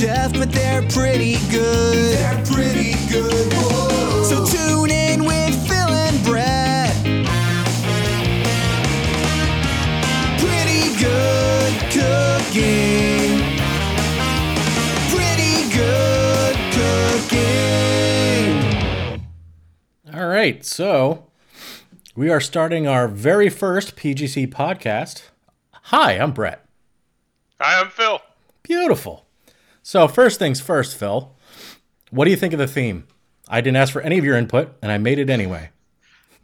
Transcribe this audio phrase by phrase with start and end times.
[0.00, 2.16] chef, but they're pretty good.
[2.16, 3.52] They're pretty good.
[3.52, 4.24] Whoa.
[4.24, 6.94] So tune in with Phil and Brett.
[10.40, 13.42] Pretty good cooking.
[15.12, 18.54] Pretty good cooking.
[20.14, 21.26] All right, so
[22.16, 25.24] we are starting our very first PGC podcast.
[25.72, 26.64] Hi, I'm Brett.
[27.60, 28.22] Hi, I'm Phil.
[28.62, 29.26] Beautiful.
[29.90, 31.34] So, first things first, Phil.
[32.10, 33.08] What do you think of the theme?
[33.48, 35.70] I didn't ask for any of your input, and I made it anyway.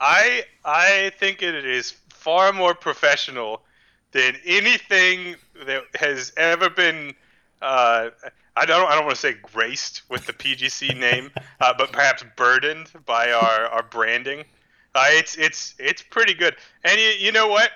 [0.00, 3.62] I I think it is far more professional
[4.10, 7.14] than anything that has ever been.
[7.62, 8.10] Uh,
[8.56, 12.24] I don't I don't want to say graced with the PGC name, uh, but perhaps
[12.34, 14.40] burdened by our, our branding.
[14.92, 16.56] Uh, it's it's it's pretty good.
[16.82, 17.70] And you, you know what?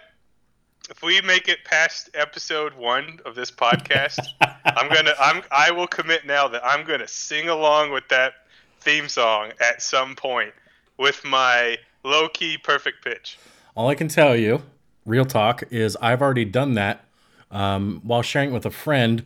[0.90, 4.18] If we make it past episode one of this podcast,
[4.64, 8.32] I'm gonna I'm I will commit now that I'm gonna sing along with that
[8.80, 10.52] theme song at some point
[10.98, 13.38] with my low key perfect pitch.
[13.76, 14.62] All I can tell you,
[15.06, 17.04] real talk, is I've already done that
[17.52, 19.24] um, while sharing it with a friend.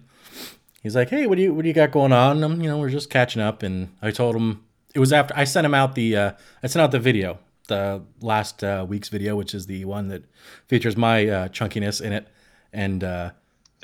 [0.83, 2.77] He's like, "Hey, what do you what do you got going on?" Um, you know,
[2.77, 4.62] we're just catching up, and I told him
[4.95, 8.03] it was after I sent him out the uh, I sent out the video, the
[8.20, 10.25] last uh, week's video, which is the one that
[10.69, 12.29] features my uh, chunkiness in it,
[12.73, 13.31] and uh,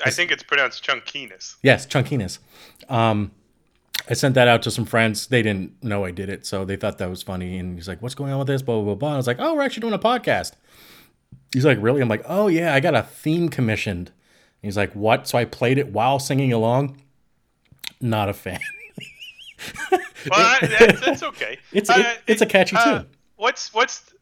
[0.03, 1.55] I think it's pronounced chunkiness.
[1.63, 2.39] Yes, chunkiness.
[2.89, 3.31] Um,
[4.09, 5.27] I sent that out to some friends.
[5.27, 7.57] They didn't know I did it, so they thought that was funny.
[7.57, 8.95] And he's like, "What's going on with this?" Blah blah blah.
[8.95, 9.13] blah.
[9.13, 10.53] I was like, "Oh, we're actually doing a podcast."
[11.53, 14.11] He's like, "Really?" I'm like, "Oh yeah, I got a theme commissioned."
[14.61, 17.01] He's like, "What?" So I played it while singing along.
[17.99, 18.59] Not a fan.
[20.29, 21.57] Well, that's, that's okay.
[21.71, 23.09] It's Uh, it, it's a catchy uh, tune.
[23.41, 24.13] What's what's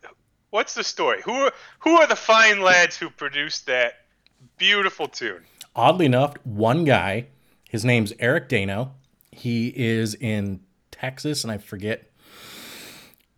[0.50, 1.22] what's the story?
[1.26, 3.96] Who are who are the fine lads who produced that
[4.58, 5.44] beautiful tune?
[5.76, 7.26] Oddly enough, one guy,
[7.70, 8.94] his name's Eric Dano.
[9.30, 12.10] He is in Texas, and I forget,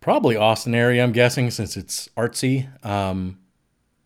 [0.02, 1.04] probably Austin area.
[1.04, 2.68] I'm guessing since it's artsy.
[2.86, 3.40] Um,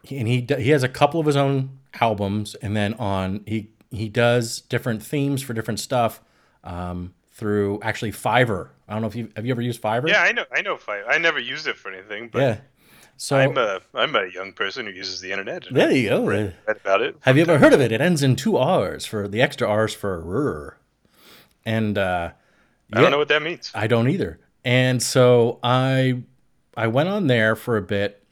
[0.09, 4.07] and he he has a couple of his own albums, and then on he he
[4.07, 6.21] does different themes for different stuff
[6.63, 8.69] um, through actually Fiverr.
[8.87, 10.07] I don't know if you have you ever used Fiverr.
[10.07, 10.45] Yeah, I know.
[10.51, 10.77] I know.
[10.77, 11.03] Fiverr.
[11.07, 12.57] I never used it for anything, but yeah.
[13.17, 15.65] So I'm a I'm a young person who uses the internet.
[15.71, 16.21] there you go.
[16.23, 17.15] I've read about it.
[17.21, 17.91] Have you ever heard of it?
[17.91, 20.75] It ends in two R's for the extra R's for rrr.
[21.65, 22.31] And uh,
[22.93, 23.71] I don't know what that means.
[23.73, 24.39] I don't either.
[24.63, 26.23] And so I
[26.75, 28.23] I went on there for a bit,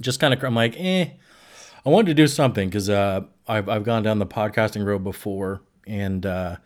[0.00, 1.10] just kind of I'm like, eh.
[1.84, 5.62] I wanted to do something because uh, I've I've gone down the podcasting road before,
[5.86, 6.56] and uh,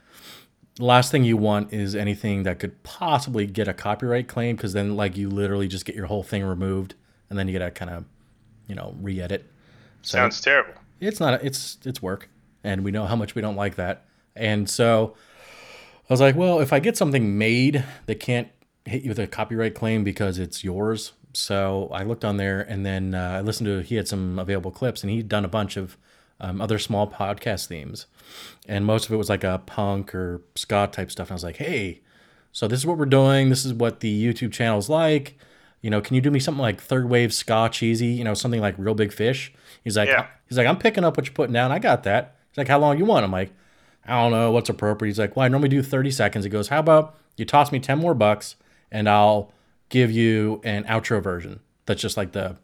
[0.78, 4.96] last thing you want is anything that could possibly get a copyright claim because then
[4.96, 6.94] like you literally just get your whole thing removed,
[7.30, 8.04] and then you gotta kind of
[8.68, 9.44] you know re-edit.
[10.02, 10.74] So Sounds terrible.
[11.00, 12.28] it's not a, it's it's work
[12.62, 14.04] and we know how much we don't like that
[14.34, 15.14] and so
[16.08, 18.48] i was like well if i get something made that can't
[18.84, 22.86] hit you with a copyright claim because it's yours so i looked on there and
[22.86, 25.76] then uh, i listened to he had some available clips and he'd done a bunch
[25.76, 25.96] of
[26.40, 28.06] um, other small podcast themes
[28.68, 31.44] and most of it was like a punk or ska type stuff and i was
[31.44, 32.00] like hey
[32.52, 35.38] so this is what we're doing this is what the youtube channel's like
[35.82, 38.60] you know, can you do me something like third wave ska cheesy, you know, something
[38.60, 39.52] like Reel Big Fish?
[39.84, 40.26] He's like, Yeah.
[40.48, 41.70] he's like, I'm picking up what you're putting down.
[41.70, 42.34] I got that.
[42.50, 43.24] He's like, how long you want?
[43.24, 43.52] I'm like,
[44.04, 45.10] I don't know what's appropriate.
[45.10, 46.44] He's like, well, I normally do 30 seconds.
[46.44, 48.56] He goes, how about you toss me 10 more bucks
[48.90, 49.52] and I'll
[49.90, 51.60] give you an outro version.
[51.84, 52.56] That's just like the,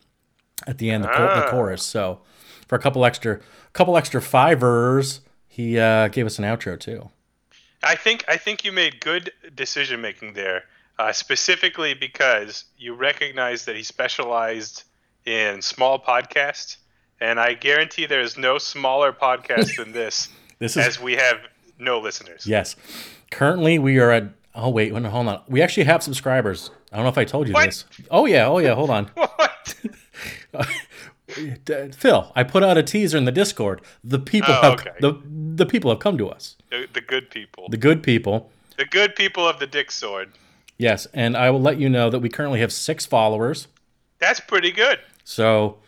[0.67, 1.51] at the end, the, cho- the Ah.
[1.51, 1.85] chorus.
[1.85, 2.23] So
[2.67, 3.39] for a couple extra,
[3.73, 7.11] couple extra fivers, he uh, gave us an outro too.
[7.83, 10.65] I think I think you made good decision making there,
[10.99, 14.85] uh, specifically because you recognize that he specialized
[15.25, 16.77] in small podcasts,
[17.21, 20.29] and I guarantee there is no smaller podcast than this,
[20.59, 21.39] This is as we have
[21.79, 22.47] no listeners.
[22.47, 22.77] Yes.
[23.31, 24.25] Currently, we are at.
[24.55, 25.41] Oh wait, wait, hold on.
[25.49, 26.71] We actually have subscribers.
[26.93, 27.65] I don't know if I told you What?
[27.67, 27.85] this.
[28.11, 28.75] Oh yeah, oh yeah.
[28.75, 29.75] Hold on, What?
[31.97, 32.33] Phil.
[32.35, 33.81] I put out a teaser in the Discord.
[34.05, 34.91] The people Oh, have okay.
[35.01, 35.21] the
[35.55, 36.57] the people have come to us.
[36.71, 38.51] the, the good people, The good people.
[38.77, 40.31] the good people of the Dick Sword.
[40.79, 43.69] Yes, and I will let you know that we currently have six followers.
[44.19, 44.99] That's pretty good.
[45.25, 45.79] So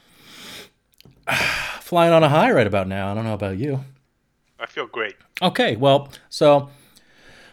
[1.80, 3.10] flying on a high right about now.
[3.10, 3.84] I don't know about you.
[4.60, 5.14] I feel great.
[5.42, 6.70] Okay, well, so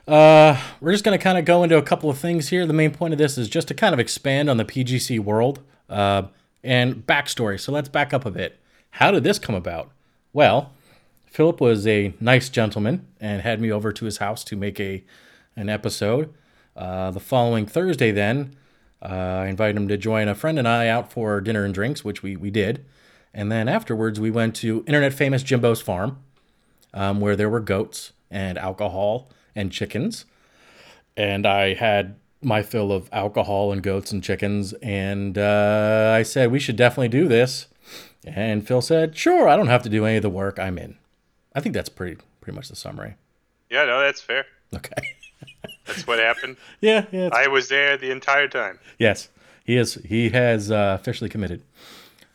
[0.07, 2.65] uh, we're just going to kind of go into a couple of things here.
[2.65, 5.61] The main point of this is just to kind of expand on the PGC world
[5.89, 6.23] uh,
[6.63, 7.59] and backstory.
[7.59, 8.59] So let's back up a bit.
[8.91, 9.91] How did this come about?
[10.33, 10.71] Well,
[11.25, 15.03] Philip was a nice gentleman and had me over to his house to make a
[15.55, 16.33] an episode.
[16.75, 18.55] Uh, the following Thursday, then,
[19.01, 22.05] uh, I invited him to join a friend and I out for dinner and drinks,
[22.05, 22.85] which we, we did.
[23.33, 26.19] And then afterwards, we went to internet famous Jimbo's farm,
[26.93, 28.13] um, where there were goats.
[28.31, 30.25] and alcohol and chickens.
[31.17, 34.73] And I had my fill of alcohol and goats and chickens.
[34.81, 37.67] And uh, I said, we should definitely do this.
[38.25, 40.59] And Phil said, sure, I don't have to do any of the work.
[40.59, 40.97] I'm in.
[41.55, 43.15] I think that's pretty pretty much the summary.
[43.69, 44.45] Yeah, no, that's fair.
[44.75, 44.93] Okay.
[45.85, 46.55] That's what happened.
[46.79, 47.29] yeah, yeah.
[47.33, 48.79] I was there the entire time.
[48.97, 49.29] yes,
[49.65, 49.95] he is.
[50.05, 51.63] He has uh, officially committed.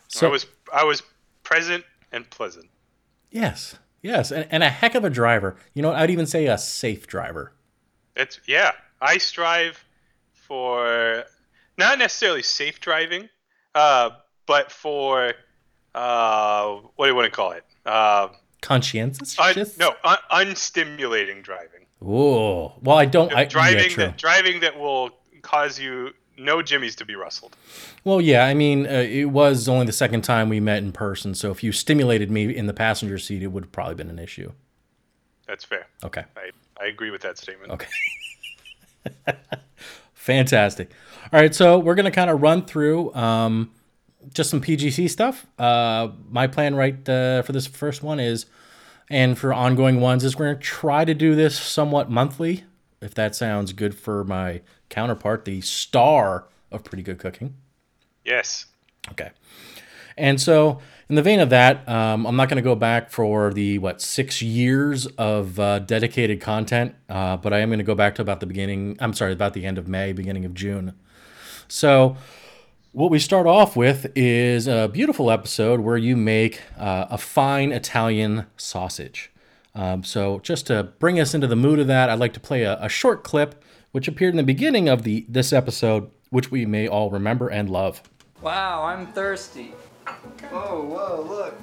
[0.09, 1.02] So I was I was
[1.43, 2.67] present and pleasant.
[3.31, 5.56] yes, yes, and, and a heck of a driver.
[5.73, 5.93] You know.
[5.93, 7.52] I'd even say a safe driver.
[8.17, 8.73] It's yeah.
[9.00, 9.85] I strive
[10.47, 11.25] for
[11.79, 13.29] not necessarily safe driving,
[13.75, 14.11] uh,
[14.47, 15.35] but for
[15.95, 17.65] uh, what do you want to call it?
[17.85, 18.29] Uh,
[18.61, 19.39] Conscientious.
[19.39, 21.87] un, no, un, unstimulating driving.
[22.05, 23.33] Oh, well, I don't.
[23.33, 25.11] I, driving yeah, that driving that will
[25.43, 27.57] cause you no jimmies to be rustled.
[28.05, 31.35] Well, yeah, I mean, uh, it was only the second time we met in person,
[31.35, 34.19] so if you stimulated me in the passenger seat, it would have probably been an
[34.19, 34.53] issue.
[35.47, 35.87] That's fair.
[36.05, 36.25] Okay.
[36.37, 36.51] I,
[36.81, 37.73] I agree with that statement.
[37.73, 37.87] Okay.
[40.26, 40.90] Fantastic.
[41.32, 43.70] All right, so we're gonna kind of run through um,
[44.34, 45.46] just some PGC stuff.
[45.56, 48.46] Uh, my plan right uh, for this first one is,
[49.08, 52.64] and for ongoing ones, is we're gonna try to do this somewhat monthly,
[53.00, 57.55] if that sounds good for my counterpart, the star of Pretty Good Cooking.
[58.25, 58.67] Yes.
[59.12, 59.31] Okay.
[60.17, 63.53] And so, in the vein of that, um, I'm not going to go back for
[63.53, 67.94] the what six years of uh, dedicated content, uh, but I am going to go
[67.94, 68.97] back to about the beginning.
[68.99, 70.94] I'm sorry, about the end of May, beginning of June.
[71.69, 72.17] So,
[72.93, 77.70] what we start off with is a beautiful episode where you make uh, a fine
[77.70, 79.31] Italian sausage.
[79.75, 82.62] Um, so, just to bring us into the mood of that, I'd like to play
[82.62, 83.62] a, a short clip
[83.93, 87.70] which appeared in the beginning of the this episode, which we may all remember and
[87.70, 88.02] love.
[88.43, 89.73] Wow, I'm thirsty.
[90.50, 91.55] Whoa, whoa, look.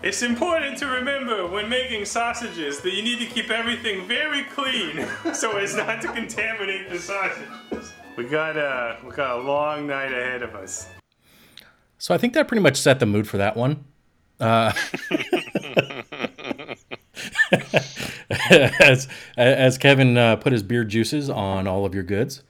[0.00, 5.06] It's important to remember when making sausages that you need to keep everything very clean
[5.34, 7.92] so as not to contaminate the sausages.
[8.16, 10.88] We got a we got a long night ahead of us.
[11.98, 13.84] So I think that pretty much set the mood for that one.
[14.38, 14.72] Uh,
[18.50, 22.42] as as Kevin uh, put his beer juices on all of your goods,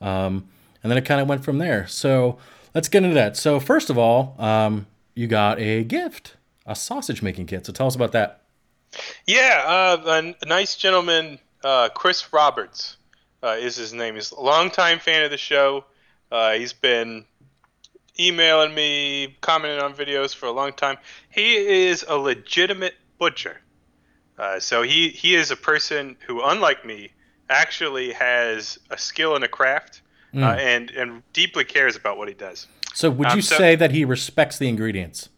[0.00, 0.48] um,
[0.82, 1.86] and then it kind of went from there.
[1.86, 2.38] So
[2.74, 3.36] let's get into that.
[3.36, 7.66] So first of all, um, you got a gift, a sausage making kit.
[7.66, 8.42] So tell us about that.
[9.26, 12.96] Yeah, uh, a nice gentleman, uh, Chris Roberts,
[13.42, 14.14] uh, is his name.
[14.14, 15.84] He's a longtime fan of the show.
[16.30, 17.24] Uh, he's been
[18.18, 20.96] emailing me, commenting on videos for a long time.
[21.30, 23.60] He is a legitimate butcher.
[24.38, 27.10] Uh, so he, he is a person who, unlike me,
[27.48, 30.02] actually has a skill and a craft
[30.34, 32.66] uh, and, and deeply cares about what he does.
[32.94, 35.28] So would Um, you so- say that he respects the ingredients?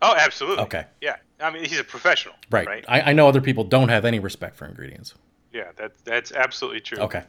[0.00, 0.64] Oh, absolutely.
[0.64, 0.84] Okay.
[1.00, 1.16] Yeah.
[1.40, 2.34] I mean, he's a professional.
[2.50, 2.66] Right.
[2.66, 2.84] Right.
[2.88, 5.14] I, I know other people don't have any respect for ingredients.
[5.52, 6.98] yeah, that, that's absolutely true.
[6.98, 7.22] Okay.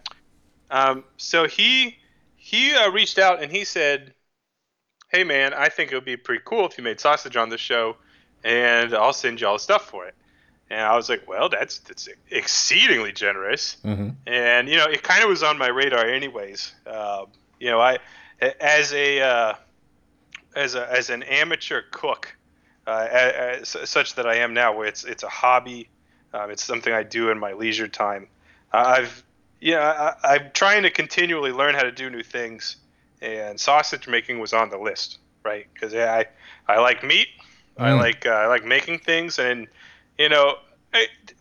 [0.71, 1.97] Um, so he
[2.35, 4.13] he uh, reached out and he said,
[5.09, 7.57] "Hey man, I think it would be pretty cool if you made sausage on the
[7.57, 7.95] show,
[8.43, 10.15] and I'll send you all the stuff for it."
[10.73, 15.23] And I was like, "Well, that's that's exceedingly generous." hmm And you know, it kind
[15.23, 16.73] of was on my radar anyways.
[16.85, 17.25] Uh,
[17.59, 17.99] you know, I
[18.59, 19.53] as a uh,
[20.55, 22.35] as a as an amateur cook,
[22.87, 25.89] uh, as, such that I am now, where it's it's a hobby,
[26.33, 28.27] um, it's something I do in my leisure time.
[28.71, 29.23] Uh, I've
[29.61, 32.77] yeah, I, I'm trying to continually learn how to do new things,
[33.21, 35.65] and sausage making was on the list, right?
[35.73, 36.25] Because I
[36.67, 37.27] I like meat,
[37.77, 37.99] I Mm.
[37.99, 39.67] like uh, I like making things, and
[40.17, 40.55] you know,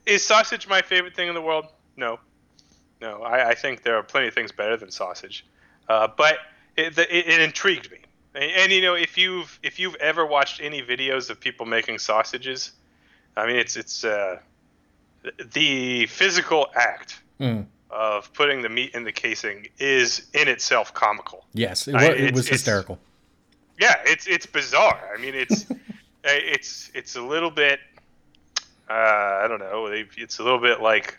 [0.07, 1.67] is sausage my favorite thing in the world?
[1.97, 2.19] No,
[3.00, 3.23] no.
[3.23, 5.45] I, I think there are plenty of things better than sausage,
[5.88, 6.38] uh, but
[6.76, 7.99] it, it, it intrigued me.
[8.35, 11.99] And, and you know, if you've if you've ever watched any videos of people making
[11.99, 12.73] sausages,
[13.37, 14.38] I mean, it's it's uh,
[15.52, 17.67] the physical act Mm.
[17.91, 21.45] of putting the meat in the casing is in itself comical.
[21.55, 23.00] Yes, it, I- it was hysterical.
[23.81, 25.11] Yeah, it's it's bizarre.
[25.12, 25.67] I mean, it's
[26.25, 27.81] it's it's a little bit.
[28.93, 29.87] Uh, I don't know.
[29.87, 31.17] It's a little bit like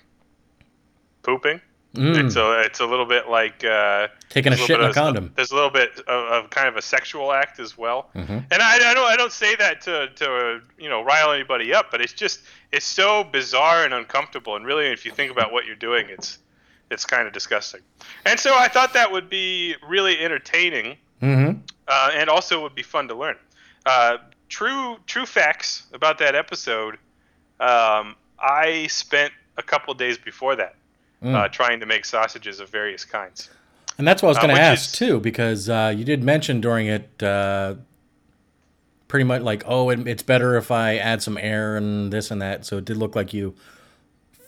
[1.23, 1.59] pooping.
[1.95, 2.25] Mm.
[2.25, 5.31] It's a it's a little bit like uh, Taking a shit in a of- condom.
[5.35, 8.09] There's a little bit of, of kind of a sexual act as well.
[8.15, 8.45] Mhm.
[8.51, 11.73] And I, I don't I don't say that to to uh, you know rile anybody
[11.73, 14.55] up, but it's just it's so bizarre and uncomfortable.
[14.55, 16.39] And really, if you think about what you're doing, it's
[16.89, 17.81] it's kind of disgusting.
[18.25, 21.59] And so I thought that would be really entertaining Mm-hmm.
[21.87, 23.37] uh, and also would be fun to learn.
[23.85, 24.17] Uh,
[24.49, 26.97] true true facts about that episode.
[27.59, 30.75] Um, I spent a couple days before that
[31.23, 31.35] Mm.
[31.35, 33.49] uh, trying to make sausages of various kinds.
[33.97, 36.21] And that's what I was Uh, going to ask is- too, because uh, you did
[36.23, 37.75] mention during it uh,
[39.07, 42.41] pretty much like, oh, it, it's better if I add some air and this and
[42.41, 42.65] that.
[42.65, 43.55] So it did look like you,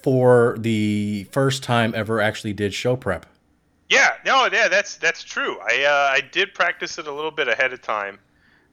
[0.03, 3.25] for the first time ever, actually did show prep.
[3.87, 5.59] Yeah, no, yeah, that's that's true.
[5.61, 8.17] I uh, I did practice it a little bit ahead of time,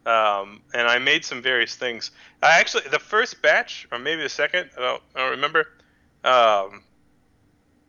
[0.07, 2.11] um, and I made some various things.
[2.43, 5.67] I actually the first batch, or maybe the second, I don't, I don't remember.
[6.25, 6.83] Um,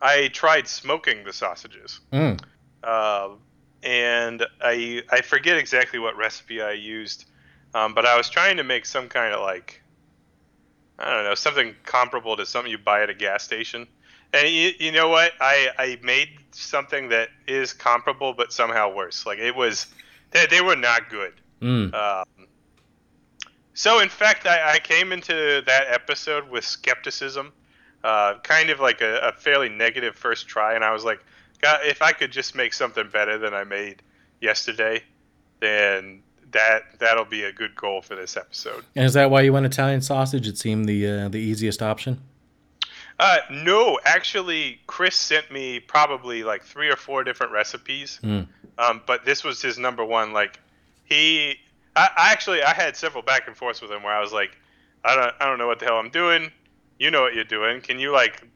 [0.01, 2.41] I tried smoking the sausages, Mm.
[2.83, 3.39] um,
[3.83, 7.25] and I I forget exactly what recipe I used,
[7.73, 9.81] um, but I was trying to make some kind of like
[10.99, 13.87] I don't know something comparable to something you buy at a gas station.
[14.33, 15.33] And you, you know what?
[15.39, 19.25] I, I made something that is comparable, but somehow worse.
[19.25, 19.87] Like it was,
[20.31, 21.33] they, they were not good.
[21.61, 21.93] Mm.
[21.93, 22.47] Um,
[23.73, 27.51] so in fact, I, I came into that episode with skepticism,
[28.03, 31.19] uh, kind of like a, a fairly negative first try, and I was like,
[31.61, 34.01] God, if I could just make something better than I made
[34.41, 35.01] yesterday,
[35.59, 38.83] then that that'll be a good goal for this episode.
[38.95, 40.47] And is that why you went Italian sausage?
[40.47, 42.21] It seemed the uh, the easiest option.
[43.19, 48.19] Uh, no, actually, Chris sent me probably like three or four different recipes.
[48.23, 48.47] Mm.
[48.77, 50.33] Um, but this was his number one.
[50.33, 50.59] Like
[51.05, 51.57] he,
[51.95, 54.57] I, I actually I had several back and forths with him where I was like,
[55.03, 56.51] I don't, I don't know what the hell I'm doing.
[56.99, 57.81] You know what you're doing.
[57.81, 58.49] Can you like, can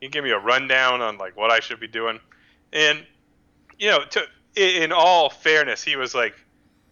[0.00, 2.18] you give me a rundown on like what I should be doing?
[2.72, 3.04] And
[3.78, 4.22] you know, to
[4.56, 6.34] in all fairness, he was like,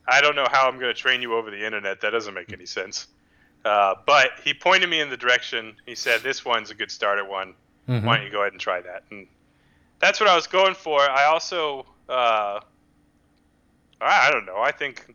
[0.06, 2.00] I don't know how I'm going to train you over the internet.
[2.00, 3.08] That doesn't make any sense.
[3.64, 5.74] Uh, but he pointed me in the direction.
[5.84, 7.54] He said, "This one's a good starter one.
[7.88, 8.04] Mhm.
[8.04, 9.26] Why don't you go ahead and try that?" And
[9.98, 11.00] that's what I was going for.
[11.00, 12.60] I also, uh,
[14.00, 14.58] I, I don't know.
[14.58, 15.14] I think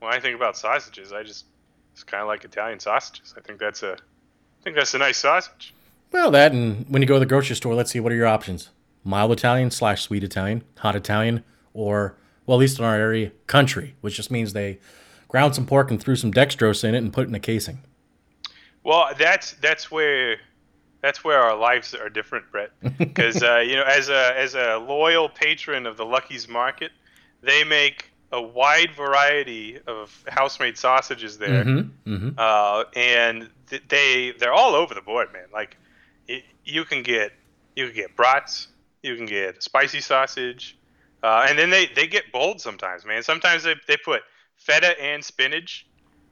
[0.00, 1.46] when I think about sausages, I just
[1.92, 3.34] it's kind of like Italian sausages.
[3.36, 5.74] I think that's a, I think that's a nice sausage.
[6.12, 8.26] Well, that and when you go to the grocery store, let's see what are your
[8.26, 8.70] options:
[9.04, 13.94] mild Italian slash sweet Italian, hot Italian, or well, at least in our area, country,
[14.00, 14.78] which just means they
[15.28, 17.78] ground some pork and threw some dextrose in it and put it in a casing.
[18.82, 20.38] Well, that's that's where
[21.00, 22.70] that's where our lives are different, Brett.
[22.98, 26.92] Because uh, you know, as a as a loyal patron of the Lucky's Market,
[27.42, 32.14] they make a wide variety of house-made sausages there, Mm-hmm.
[32.14, 32.30] Mm-hmm.
[32.38, 35.46] uh, and th- they they're all over the board, man.
[35.52, 35.76] Like
[36.28, 37.32] it, you can get
[37.76, 38.68] you can get brats,
[39.02, 40.76] you can get spicy sausage,
[41.22, 43.22] uh, and then they they get bold sometimes, man.
[43.22, 44.22] Sometimes they they put
[44.56, 45.86] feta and spinach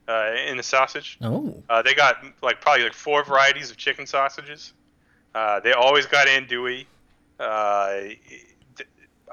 [0.07, 1.19] uh, in the sausage.
[1.21, 4.73] Oh, Uh, they got like probably like four varieties of chicken sausages.
[5.35, 6.87] Uh, they always got andouille.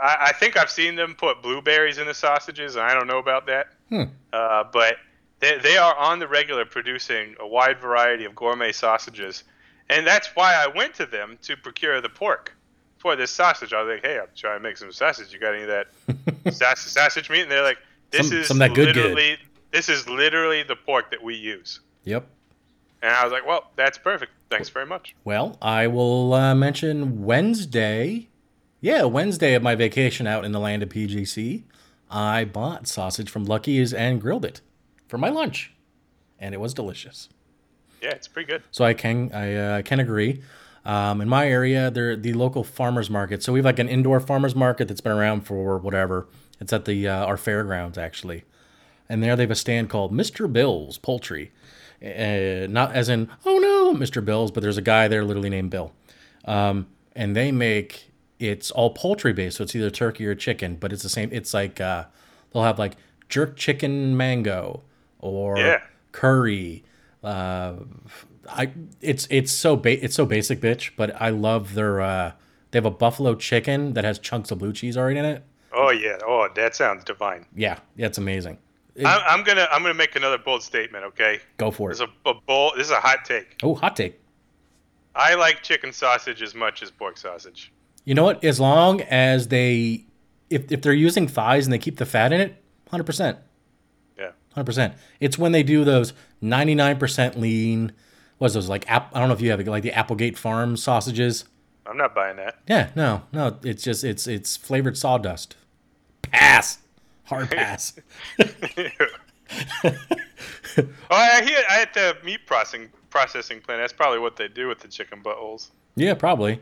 [0.01, 3.17] I, I think I've seen them put blueberries in the sausages, and I don't know
[3.19, 3.67] about that.
[3.89, 4.03] Hmm.
[4.33, 4.97] Uh, but
[5.39, 9.43] they, they are on the regular producing a wide variety of gourmet sausages,
[9.89, 12.55] and that's why I went to them to procure the pork
[12.97, 13.73] for this sausage.
[13.73, 15.31] I was like, "Hey, I'm trying to make some sausage.
[15.31, 15.87] You got any of that
[16.45, 17.77] saus- sausage meat?" And they're like,
[18.11, 19.37] "This Some- is some that good good." literally
[19.71, 22.27] this is literally the pork that we use." yep.
[23.01, 24.31] And I was like, well, that's perfect.
[24.49, 25.13] Thanks very much.
[25.25, 28.29] Well, I will uh, mention Wednesday.
[28.82, 31.63] Yeah, Wednesday of my vacation out in the land of PGC,
[32.10, 34.62] I bought sausage from Lucky's and grilled it
[35.08, 35.74] for my lunch,
[36.39, 37.29] and it was delicious.
[38.01, 38.63] Yeah, it's pretty good.
[38.72, 40.41] So I can I uh, can agree.
[40.86, 43.41] Um, in my area, they're the local farmers market.
[43.41, 46.27] So we have like an indoor farmers market that's been around for whatever.
[46.60, 48.44] It's at the uh, our fairgrounds actually,
[49.10, 50.51] and there they have a stand called Mr.
[50.51, 51.51] Bill's Poultry.
[52.03, 54.24] Uh, not as in oh no, Mr.
[54.24, 55.91] Bill's, but there's a guy there literally named Bill,
[56.46, 58.12] um, and they make
[58.47, 59.57] it's all poultry based.
[59.57, 61.29] So it's either turkey or chicken, but it's the same.
[61.31, 62.05] It's like uh,
[62.53, 62.93] they'll have like
[63.29, 64.83] jerk chicken mango
[65.19, 65.81] or Yeah.
[66.11, 66.83] curry.
[67.23, 67.75] Uh,
[68.47, 68.71] I
[69.01, 70.91] it's it's so ba- it's so basic, bitch.
[70.95, 72.01] But I love their.
[72.01, 72.31] Uh,
[72.71, 75.43] they have a buffalo chicken that has chunks of blue cheese already in it.
[75.73, 76.17] Oh yeah.
[76.25, 77.45] Oh, that sounds divine.
[77.55, 78.59] Yeah, yeah, it's amazing.
[78.95, 81.03] It- I'm, I'm gonna I'm gonna make another bold statement.
[81.05, 81.39] Okay.
[81.57, 81.93] go for it.
[81.97, 82.73] This is a, a bold.
[82.77, 83.57] This is a hot take.
[83.63, 84.19] Oh, hot take.
[85.15, 87.71] I like chicken sausage as much as pork sausage.
[88.05, 88.43] You know what?
[88.43, 90.05] As long as they,
[90.50, 93.38] if if they're using thighs and they keep the fat in it, hundred percent,
[94.17, 94.31] Yeah.
[94.53, 94.93] hundred percent.
[95.19, 97.91] It's when they do those ninety nine percent lean.
[98.38, 98.89] What's those like?
[98.89, 101.45] App, I don't know if you have like the Applegate Farm sausages.
[101.88, 102.59] I'm not buying that.
[102.67, 103.57] Yeah, no, no.
[103.63, 105.55] It's just it's it's flavored sawdust.
[106.21, 106.79] Pass.
[107.25, 107.93] Hard pass.
[110.77, 113.79] Oh, I hear I at the meat processing processing plant.
[113.81, 115.69] That's probably what they do with the chicken buttholes.
[115.95, 116.59] yeah, probably.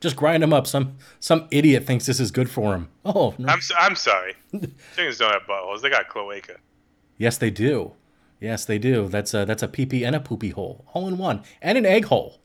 [0.00, 0.66] Just grind them up.
[0.66, 2.88] Some some idiot thinks this is good for him.
[3.04, 3.48] Oh, no.
[3.48, 4.34] I'm s- I'm sorry.
[4.52, 5.80] Chickens don't have buttholes.
[5.82, 6.56] They got cloaca.
[7.16, 7.92] yes, they do.
[8.40, 9.08] Yes, they do.
[9.08, 11.86] That's a that's a pee pee and a poopy hole, all in one, and an
[11.86, 12.40] egg hole.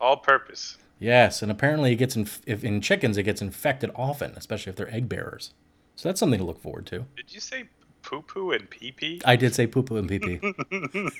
[0.00, 0.78] All purpose.
[1.00, 4.76] Yes, and apparently it gets in, if in chickens it gets infected often, especially if
[4.76, 5.52] they're egg bearers.
[5.96, 7.06] So that's something to look forward to.
[7.16, 7.64] Did you say
[8.02, 9.20] poo poo and pee pee?
[9.24, 10.40] I did say poo poo and pee pee.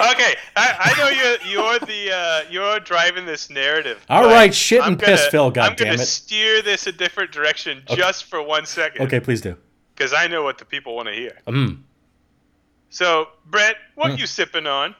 [0.00, 4.04] Okay, I, I know you're you're the uh, you're driving this narrative.
[4.08, 5.98] All right, shit I'm and piss, gonna- Phil, I'm gonna goddammit.
[6.00, 9.02] steer this a different direction just for one second.
[9.06, 9.56] Okay, please do.
[9.94, 11.38] Because I know what the people want to hear.
[11.46, 11.82] Mm.
[12.90, 14.94] So, Brett, what are you sipping on?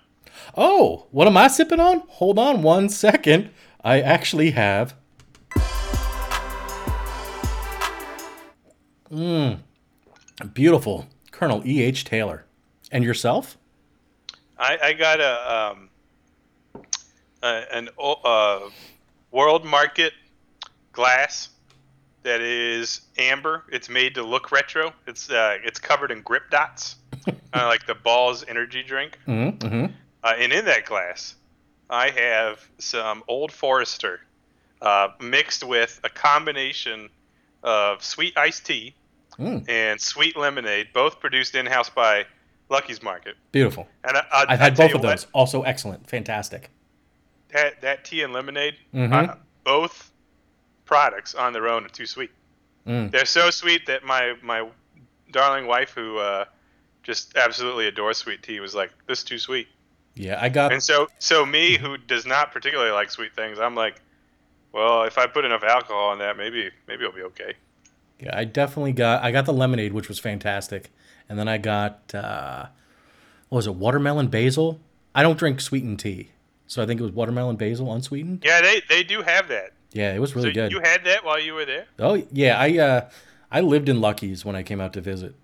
[0.57, 2.01] Oh, what am I sipping on?
[2.09, 3.51] Hold on one second.
[3.83, 4.95] I actually have.
[9.11, 9.61] Mmm.
[10.53, 11.07] Beautiful.
[11.31, 12.05] Colonel E.H.
[12.05, 12.45] Taylor.
[12.91, 13.57] And yourself?
[14.59, 15.91] I, I got a um,
[17.43, 18.61] a, an uh,
[19.31, 20.13] world market
[20.93, 21.51] glass
[22.23, 23.65] that is amber.
[23.71, 24.93] It's made to look retro.
[25.07, 29.19] It's uh, it's covered in grip dots, kind of like the Bawls energy drink.
[29.27, 29.67] Mm-hmm.
[29.67, 29.93] mm-hmm.
[30.25, 31.37] Uh, and in that glass,
[31.89, 34.21] I have some Old Forester
[34.83, 37.11] uh, mixed with a combination
[37.63, 38.95] of sweet iced tea
[39.39, 39.69] Mm.
[39.69, 42.25] and sweet lemonade, both produced in house by
[42.69, 43.37] Lucky's Market.
[43.53, 43.89] Beautiful.
[44.05, 45.27] And I, I've had both of what, those.
[45.33, 46.09] Also excellent.
[46.09, 46.71] Fantastic.
[47.53, 49.13] that that tea and lemonade, Mhm.
[49.31, 50.11] uh, both
[50.85, 52.31] products on their own are too sweet.
[52.87, 53.11] Mm.
[53.11, 54.69] They're so sweet that my my
[55.31, 56.45] darling wife, who uh,
[57.03, 59.69] just absolutely adores sweet tea, was like, "This is too sweet."
[60.15, 60.73] Yeah, I got.
[60.73, 64.01] And so so me, who does not particularly like sweet things, I'm like,
[64.73, 67.55] "Well, if I put enough alcohol in that, maybe maybe it'll be okay."
[68.19, 69.23] Yeah, I definitely got.
[69.23, 70.91] I got the lemonade, which was fantastic,
[71.29, 72.15] and then I got.
[72.15, 72.67] Uh,
[73.49, 73.75] what was it?
[73.75, 74.81] Watermelon basil.
[75.15, 76.31] I don't drink sweetened tea,
[76.67, 78.43] so I think it was watermelon basil unsweetened.
[78.45, 79.73] Yeah, they they do have that.
[79.93, 80.73] Yeah, it was really so good.
[80.73, 81.87] you had that while you were there.
[81.99, 83.11] oh yeah, I uh,
[83.51, 85.35] I lived in Lucky's when I came out to visit.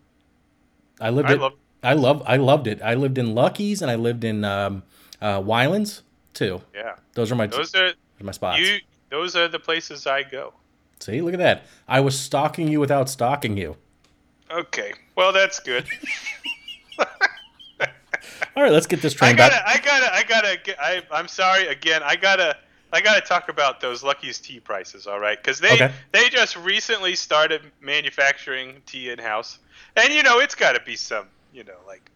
[1.00, 1.30] I lived.
[1.30, 2.22] I love- I love.
[2.26, 2.80] I loved it.
[2.80, 4.84] I lived in Lucky's and I lived in um,
[5.20, 6.62] uh, Wylands too.
[6.72, 8.60] Yeah, Those are my those are those are my spots.
[8.60, 8.78] you.
[9.10, 10.54] Those are the places I go.
[11.00, 11.64] See, look at that.
[11.88, 13.76] I was stalking you without stalking you.
[14.52, 15.86] Okay, well that's good.
[18.54, 19.62] All right, let's get this I gotta, back.
[19.66, 20.82] I gotta, I gotta.
[20.82, 22.02] I, I'm sorry again.
[22.04, 22.56] I gotta,
[22.92, 25.06] I gotta talk about those Lucky's tea prices.
[25.06, 25.92] All right, because they Okay.
[26.12, 29.58] they just recently started manufacturing tea in house,
[29.96, 32.10] and you know it's got to be some, you know, like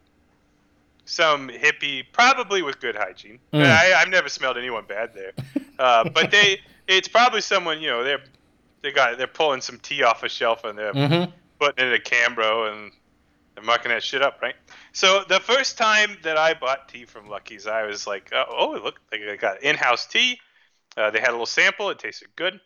[1.06, 3.38] some hippie, probably with good hygiene.
[3.54, 3.64] Mm.
[3.64, 5.32] I, I've never smelled anyone bad there,
[5.78, 8.22] uh, but they, it's probably someone, you know, they're
[8.82, 11.30] they got they're pulling some tea off a shelf and they're Mm-hmm.
[11.58, 12.92] Putting it in a Cambro and
[13.54, 14.54] they're mucking that shit up, right?
[14.92, 18.80] So the first time that I bought tea from Lucky's, I was like, oh, oh
[18.82, 20.38] look, they got in-house tea.
[20.96, 21.90] Uh, they had a little sample.
[21.90, 22.60] It tasted good.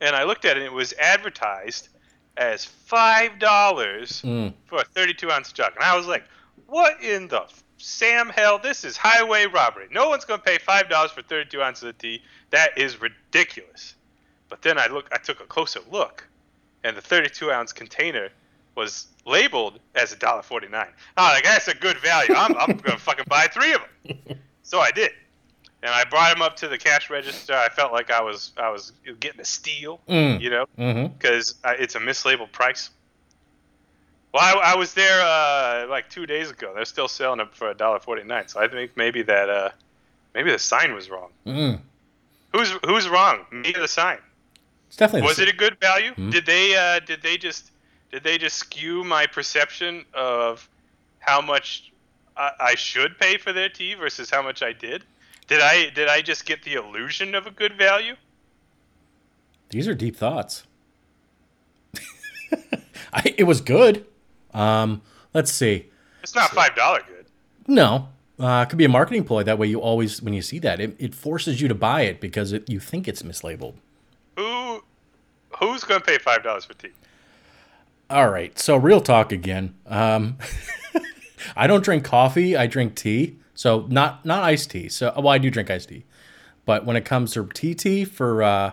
[0.00, 0.60] And I looked at it.
[0.62, 1.88] and It was advertised
[2.36, 4.54] as five dollars Mm.
[4.66, 6.24] for a 32 ounce jug, and I was like,
[6.66, 7.44] what in the
[7.76, 8.58] Sam hell?
[8.58, 9.88] This is highway robbery.
[9.90, 12.22] No one's gonna pay five dollars for 32 ounces of tea.
[12.50, 13.94] That is ridiculous.
[14.48, 16.26] But then I look, I took a closer look,
[16.84, 18.28] and the 32 ounce container
[18.74, 20.86] was labeled as a dollar 49.
[21.16, 22.34] I'm like, that's a good value.
[22.34, 24.18] I'm, I'm gonna fucking buy three of them.
[24.64, 25.10] So I did,
[25.82, 27.52] and I brought them up to the cash register.
[27.52, 30.40] I felt like I was I was getting a steal, Mm.
[30.40, 31.12] you know, Mm-hmm.
[31.14, 32.88] because it's a mislabeled price.
[34.32, 36.72] Well, I, I was there uh, like two days ago.
[36.74, 38.48] They're still selling them for a dollar 49.
[38.48, 39.70] So I think maybe that uh,
[40.34, 41.28] maybe the sign was wrong.
[41.46, 41.80] Mm.
[42.54, 43.44] Who's who's wrong?
[43.50, 44.18] Me or the sign?
[44.92, 45.26] It's definitely.
[45.26, 46.12] was it a good value?
[46.12, 46.28] Hmm?
[46.28, 47.70] Did they uh, did they just
[48.10, 50.68] did they just skew my perception of
[51.18, 51.94] how much
[52.36, 55.04] I, I should pay for their tea versus how much I did?
[55.46, 58.16] Did I did I just get the illusion of a good value?
[59.70, 60.64] These are deep thoughts.
[63.14, 64.04] I, it was good.
[64.52, 65.00] Um,
[65.32, 65.86] let's see.
[66.22, 67.24] It's not five dollar good.
[67.66, 69.42] No, uh, it could be a marketing ploy.
[69.42, 72.20] That way, you always, when you see that, it, it forces you to buy it
[72.20, 73.76] because it, you think it's mislabeled.
[74.36, 74.82] Who
[75.58, 76.92] who's going to pay five dollars for tea?
[78.10, 79.74] All right, so real talk again.
[79.86, 80.36] Um,
[81.56, 82.56] I don't drink coffee.
[82.56, 83.38] I drink tea.
[83.54, 84.88] So not not iced tea.
[84.88, 86.04] So well, I do drink iced tea,
[86.64, 88.72] but when it comes to tea tea for uh,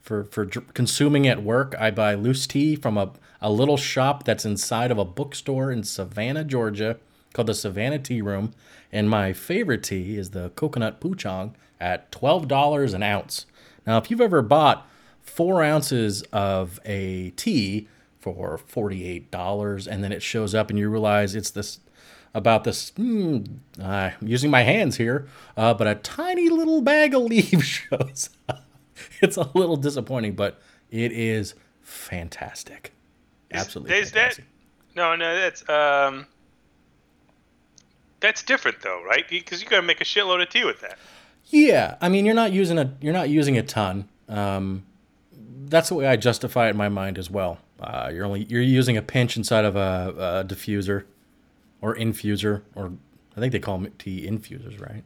[0.00, 4.24] for for dr- consuming at work, I buy loose tea from a a little shop
[4.24, 6.98] that's inside of a bookstore in Savannah, Georgia,
[7.32, 8.52] called the Savannah Tea Room.
[8.92, 13.46] And my favorite tea is the coconut pouchong at twelve dollars an ounce.
[13.86, 14.86] Now, if you've ever bought
[15.22, 17.88] four ounces of a tea
[18.20, 21.80] for $48 and then it shows up and you realize it's this
[22.34, 23.38] about this hmm,
[23.80, 28.30] uh, I'm using my hands here uh, but a tiny little bag of leaves shows
[28.48, 28.64] up
[29.20, 32.92] it's a little disappointing but it is fantastic
[33.52, 34.44] absolutely Is that fantastic.
[34.94, 35.34] no, no?
[35.34, 36.26] That's um,
[38.20, 39.28] that's different though, right?
[39.28, 40.98] Because you got to make a shitload of tea with that.
[41.46, 44.08] Yeah, I mean, you're not using a you're not using a ton.
[44.28, 44.84] Um,
[45.72, 47.58] that's the way I justify it in my mind as well.
[47.80, 51.04] Uh, you're only you're using a pinch inside of a, a diffuser
[51.80, 52.92] or infuser, or
[53.36, 55.02] I think they call them tea infusers, right?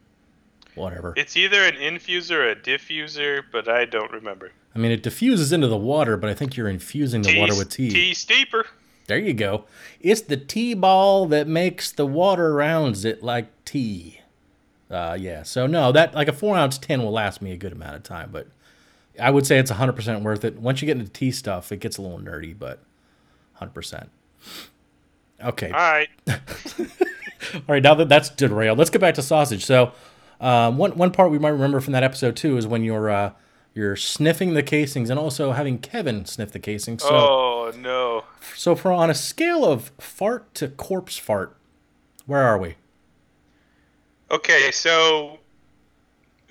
[0.75, 1.13] Whatever.
[1.17, 4.51] It's either an infuser or a diffuser, but I don't remember.
[4.75, 7.69] I mean, it diffuses into the water, but I think you're infusing the water with
[7.69, 7.89] tea.
[7.89, 8.67] Tea steeper.
[9.07, 9.63] There you go.
[10.01, 14.19] It's the tea ball that makes the water rounds it like tea.
[14.91, 15.43] Uh, yeah.
[15.43, 18.03] So no, that like a four ounce tin will last me a good amount of
[18.03, 18.47] time, but
[19.19, 20.57] I would say it's hundred percent worth it.
[20.59, 22.79] Once you get into tea stuff, it gets a little nerdy, but
[23.53, 24.09] hundred percent.
[25.43, 25.67] Okay.
[25.71, 26.09] All right.
[27.53, 29.63] All right, now that that's derailed, let's get back to sausage.
[29.65, 29.93] So,
[30.41, 33.31] um, one one part we might remember from that episode too is when you're uh,
[33.73, 37.03] you're sniffing the casings and also having Kevin sniff the casings.
[37.03, 38.23] So, Oh no.
[38.55, 41.55] so for on a scale of fart to corpse fart,
[42.25, 42.75] where are we?
[44.31, 45.39] Okay, so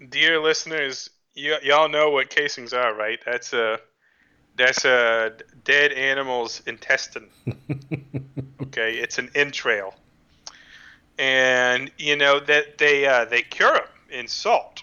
[0.08, 3.18] dear listeners, y- y'all know what casings are, right?
[3.24, 3.80] That's a
[4.56, 5.32] that's a
[5.64, 7.28] dead animal's intestine.
[8.62, 9.94] okay, it's an entrail,
[11.18, 14.82] and you know that they uh, they cure them in salt.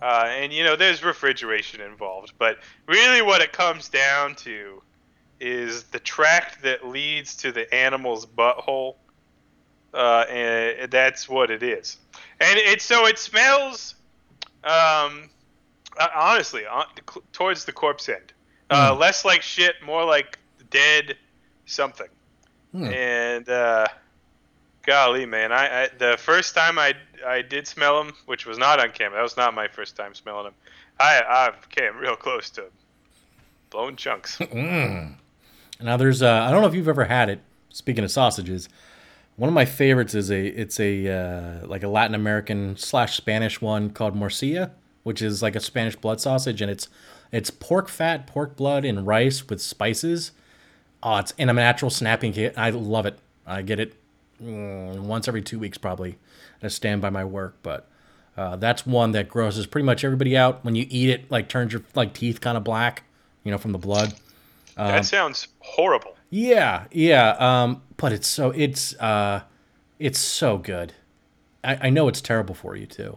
[0.00, 4.80] Uh, and you know there's refrigeration involved, but really what it comes down to
[5.40, 8.94] is the tract that leads to the animal's butthole
[9.94, 11.96] uh, and that's what it is.
[12.40, 13.94] And it so it smells,
[14.64, 15.30] um,
[15.98, 16.86] uh, honestly, on,
[17.32, 18.32] towards the corpse end,
[18.70, 20.38] uh, less like shit, more like
[20.70, 21.16] dead
[21.66, 22.08] something.
[22.92, 23.86] And uh,
[24.86, 26.94] golly, man, I, I the first time I
[27.26, 29.18] I did smell them, which was not on camera.
[29.18, 30.54] That was not my first time smelling them.
[31.00, 32.64] I I came real close to
[33.70, 34.38] blown chunks.
[35.80, 37.40] Now there's uh, I don't know if you've ever had it.
[37.70, 38.68] Speaking of sausages,
[39.36, 43.60] one of my favorites is a it's a uh, like a Latin American slash Spanish
[43.60, 44.72] one called morcilla,
[45.08, 46.86] which is like a Spanish blood sausage, and it's
[47.32, 50.32] it's pork fat, pork blood, and rice with spices.
[51.02, 52.52] Oh, it's in a natural snapping kit.
[52.58, 53.18] I love it.
[53.46, 53.94] I get it
[54.42, 56.18] mm, once every two weeks probably.
[56.62, 57.88] I stand by my work, but
[58.36, 61.30] uh, that's one that grosses pretty much everybody out when you eat it.
[61.30, 63.04] Like turns your like teeth kind of black,
[63.44, 64.12] you know, from the blood.
[64.88, 66.18] that sounds horrible.
[66.28, 67.30] Yeah, yeah.
[67.38, 69.40] Um, but it's so it's uh,
[69.98, 70.92] it's so good.
[71.64, 73.16] I, I know it's terrible for you too,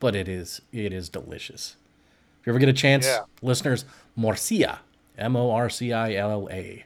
[0.00, 1.76] but it is it is delicious.
[2.40, 3.20] If you ever get a chance, Yeah.
[3.42, 3.84] listeners,
[4.18, 4.78] morcilla,
[5.16, 6.84] M O R C I L L A.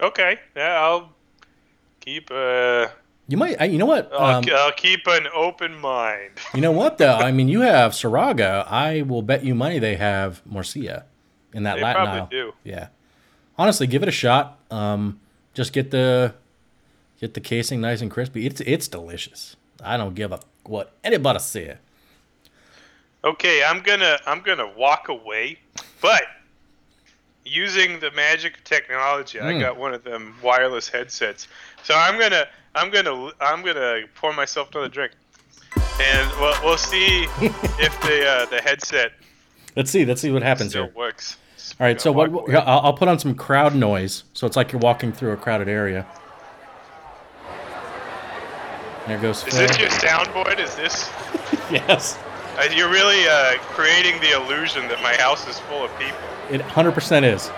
[0.00, 1.12] Okay, yeah, I'll
[2.00, 2.88] keep uh,
[3.28, 4.10] You might, I, you know what?
[4.12, 6.32] I'll, Um, I'll keep an open mind.
[6.54, 7.16] you know what though?
[7.16, 8.66] I mean, you have Saraga.
[8.70, 11.04] I will bet you money they have morcilla
[11.54, 12.28] in that They Latin probably aisle.
[12.30, 12.52] do.
[12.64, 12.88] Yeah,
[13.56, 14.58] honestly, give it a shot.
[14.70, 15.20] Um,
[15.54, 16.34] just get the
[17.20, 18.46] get the casing nice and crispy.
[18.46, 19.54] It's it's delicious.
[19.84, 21.78] I don't give a what anybody said.
[23.24, 25.58] Okay, I'm gonna I'm gonna walk away,
[26.00, 26.22] but
[27.44, 29.60] using the magic of technology, I Mm.
[29.60, 31.46] got one of them wireless headsets.
[31.84, 35.12] So I'm gonna I'm gonna I'm gonna pour myself another drink,
[36.00, 39.12] and we'll, we'll see if the uh, the headset
[39.76, 40.04] Let's see.
[40.04, 40.92] Let's see what happens still here.
[40.94, 41.38] works.
[41.80, 41.98] All right.
[42.00, 42.28] So what?
[42.28, 42.56] away.
[42.56, 46.06] I'll put on some crowd noise, so it's like you're walking through a crowded area.
[49.06, 49.66] There goes Is Phil.
[49.66, 50.58] this your soundboard?
[50.60, 51.10] Is this?
[51.70, 52.18] yes.
[52.56, 56.18] Uh, you're really uh, creating the illusion that my house is full of people.
[56.50, 57.50] It 100% is.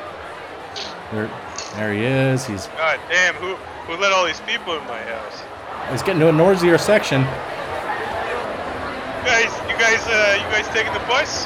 [1.12, 1.28] There,
[1.74, 2.46] there he is.
[2.46, 5.42] He's God damn, who who let all these people in my house?
[5.90, 7.20] he's getting to a noisier section.
[7.20, 7.26] You
[9.30, 11.44] guys, you guys, uh, you guys taking the bus?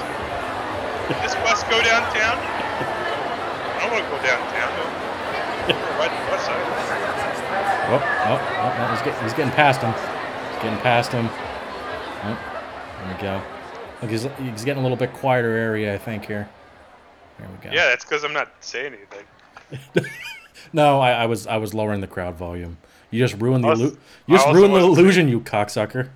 [1.08, 2.38] Did this bus go downtown?
[2.38, 5.07] I don't want to go downtown.
[5.98, 6.04] Though.
[6.04, 6.58] Ride the bus out.
[7.90, 9.92] Oh, oh, oh no, he's, get, he's getting past him.
[10.52, 11.28] He's getting past him.
[12.22, 12.38] Oh,
[13.04, 13.42] there we go.
[14.02, 16.48] Look, he's, he's getting a little bit quieter area, I think, here.
[17.38, 17.74] There we go.
[17.74, 20.04] Yeah, that's because I'm not saying anything.
[20.72, 22.76] No, I, I was I was lowering the crowd volume.
[23.10, 26.10] You just ruined the was- illu- you just ruined the illusion, you cocksucker.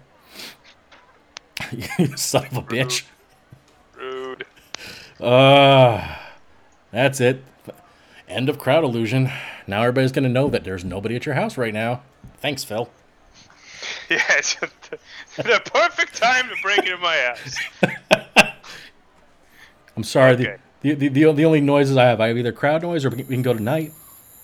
[1.99, 3.05] you son of a bitch.
[3.97, 4.45] Rude.
[5.21, 6.17] Uh,
[6.91, 7.43] that's it.
[8.29, 9.31] End of crowd illusion.
[9.67, 12.03] Now everybody's gonna know that there's nobody at your house right now.
[12.39, 12.91] Thanks, Phil.
[14.09, 14.71] Yeah, it's the,
[15.43, 17.57] the perfect time to break into my house.
[19.97, 20.35] I'm sorry.
[20.35, 20.57] Okay.
[20.83, 23.17] The, the, the, the only noises I have, I have either crowd noise or we
[23.19, 23.91] can, we can go tonight.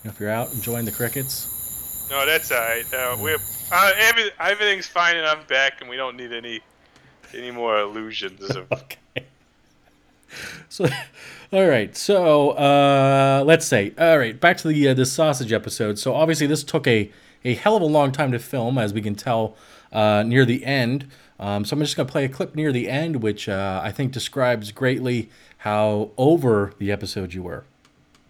[0.03, 2.07] You know, if you're out enjoying the crickets.
[2.09, 2.93] No, that's all right.
[2.93, 3.33] Uh, we
[3.71, 6.61] uh, every, everything's fine, and I'm back, and we don't need any
[7.33, 9.25] any more illusions of Okay.
[10.69, 10.87] So,
[11.51, 11.97] all right.
[11.97, 15.97] So, uh, let's say, all right, back to the uh, the sausage episode.
[15.97, 17.11] So, obviously, this took a
[17.43, 19.55] a hell of a long time to film, as we can tell
[19.91, 21.07] uh, near the end.
[21.39, 24.11] Um, so, I'm just gonna play a clip near the end, which uh, I think
[24.11, 27.65] describes greatly how over the episode you were.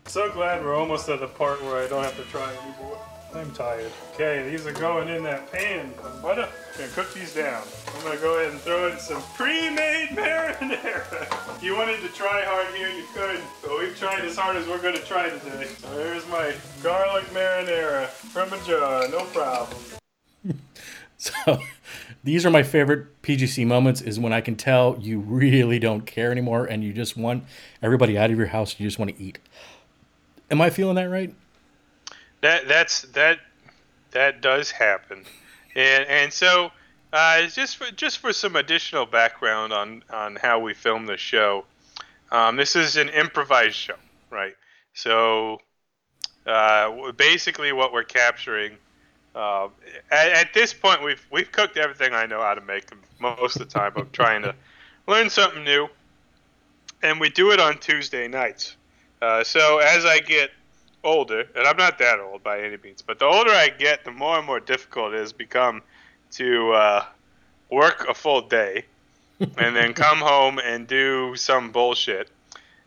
[0.05, 2.99] So glad we're almost at the part where I don't have to try anymore.
[3.33, 3.91] I'm tired.
[4.15, 5.93] Okay, these are going in that pan.
[6.21, 6.49] Butter.
[6.77, 7.61] Gonna cook these down.
[7.95, 11.55] I'm gonna go ahead and throw in some pre-made marinara.
[11.55, 13.39] If you wanted to try hard here, you could.
[13.61, 15.65] But we've tried as hard as we're gonna try today.
[15.65, 19.07] So there's my garlic marinara from a jar.
[19.09, 19.77] No problem.
[21.21, 21.59] So
[22.23, 26.31] these are my favorite PGC moments is when I can tell you really don't care
[26.31, 27.43] anymore and you just want
[27.83, 28.79] everybody out of your house.
[28.79, 29.37] You just want to eat.
[30.49, 31.35] Am I feeling that right?
[32.41, 33.39] That that's that
[34.11, 35.25] that does happen,
[35.75, 36.71] and and so
[37.11, 41.65] uh, just for just for some additional background on on how we film the show,
[42.31, 43.95] um, this is an improvised show,
[44.29, 44.55] right?
[44.93, 45.59] So
[46.45, 48.77] uh, basically, what we're capturing.
[49.35, 49.67] Uh,
[50.11, 52.85] at, at this point, we've we've cooked everything I know how to make
[53.19, 53.93] most of the time.
[53.95, 54.55] I'm trying to
[55.07, 55.87] learn something new,
[57.01, 58.75] and we do it on Tuesday nights.
[59.21, 60.51] Uh, so as I get
[61.03, 64.11] older, and I'm not that old by any means, but the older I get, the
[64.11, 65.81] more and more difficult it has become
[66.31, 67.05] to uh,
[67.69, 68.85] work a full day
[69.57, 72.29] and then come home and do some bullshit.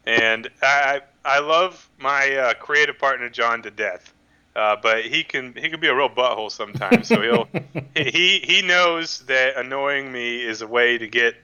[0.05, 4.13] And I I love my uh, creative partner John to death,
[4.57, 7.09] uh, but he can he can be a real butthole sometimes.
[7.09, 7.49] So he'll
[7.95, 11.37] he he knows that annoying me is a way to get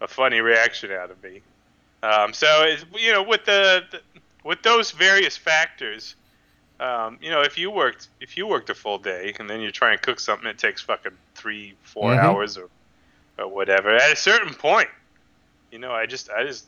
[0.00, 1.42] a funny reaction out of me.
[2.02, 4.00] Um, so it's, you know with the, the
[4.44, 6.14] with those various factors,
[6.78, 9.70] um, you know, if you worked if you worked a full day and then you
[9.70, 12.18] try and cook something that takes fucking three, 4 Mhm.
[12.18, 12.68] hours or
[13.38, 14.88] or whatever, at a certain point,
[15.70, 16.66] you know, I just I just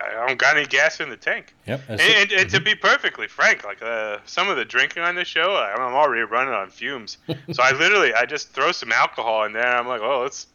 [0.00, 1.54] I don't got any gas in the tank.
[1.66, 1.80] Yep.
[1.88, 5.24] And, and, and to be perfectly frank, like uh, some of the drinking on the
[5.24, 7.18] show, I'm I'm already running on fumes.
[7.52, 9.66] so I literally I just throw some alcohol in there.
[9.66, 10.48] And I'm like, oh, let's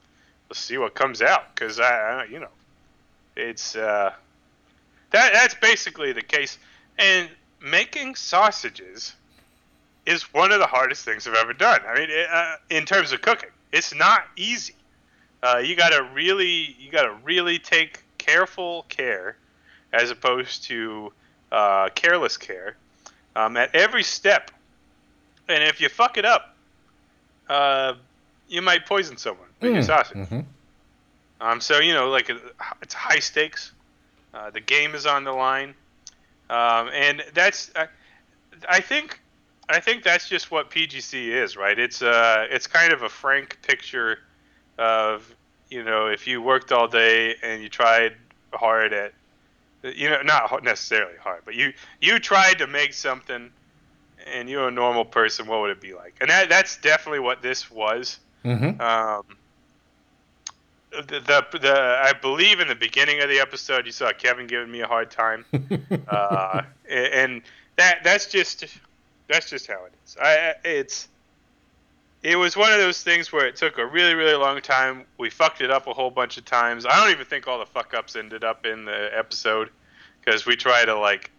[0.50, 1.86] let's see what comes out because I,
[2.22, 2.52] I you know,
[3.36, 4.14] it's uh,
[5.12, 6.58] that that's basically the case.
[6.97, 7.30] And
[7.62, 9.13] making sausages
[10.06, 11.82] is one of the hardest things I've ever done.
[11.88, 14.76] I mean, it, uh, in terms of cooking, it's not easy.
[15.43, 19.36] Uh, you gotta really, you gotta really take careful care,
[19.93, 21.12] as opposed to
[21.52, 22.76] uh, careless care,
[23.36, 24.52] um, at every step.
[25.47, 26.56] And if you fuck it up,
[27.50, 27.93] uh,
[28.47, 30.17] you might poison someone with your Mm, sausage.
[30.17, 30.45] mhm.
[31.41, 32.30] Um, so you know, like
[32.82, 33.71] it's high stakes.
[34.34, 35.76] Uh, the game is on the line,
[36.50, 37.88] um, and that's I,
[38.67, 39.20] I think
[39.67, 41.78] I think that's just what PGC is, right?
[41.78, 44.20] It's uh it's kind of a frank picture
[44.78, 45.34] of
[45.70, 48.15] you know if you worked all day and you tried
[48.54, 49.13] hard at
[49.84, 53.52] you know not necessarily hard, but you you tried to make something
[54.28, 56.15] and you're a normal person, what would it be like?
[56.22, 58.20] And that that's definitely what this was.
[58.46, 58.80] Mhm.
[58.80, 59.24] Um,
[60.92, 61.20] the,
[61.52, 64.82] the, the I believe in the beginning of the episode you saw Kevin giving me
[64.82, 65.46] a hard time,
[66.08, 67.42] uh, and
[67.78, 68.66] that that's just
[69.28, 70.18] that's just how it is.
[70.22, 71.08] I it's
[72.24, 75.06] it was one of those things where it took a really really long time.
[75.18, 76.86] We fucked it up a whole bunch of times.
[76.86, 79.70] I don't even think all the fuck ups ended up in the episode
[80.20, 81.32] because we try to like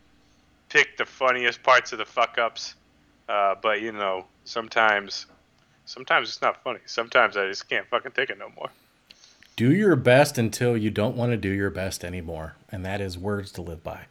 [0.70, 2.74] pick the funniest parts of the fuck ups,
[3.28, 5.26] uh, but you know sometimes
[5.84, 6.80] sometimes it's not funny.
[6.86, 8.70] Sometimes I just can't fucking take it no more.
[9.62, 13.16] Do your best until you don't want to do your best anymore, and that is
[13.16, 14.06] words to live by.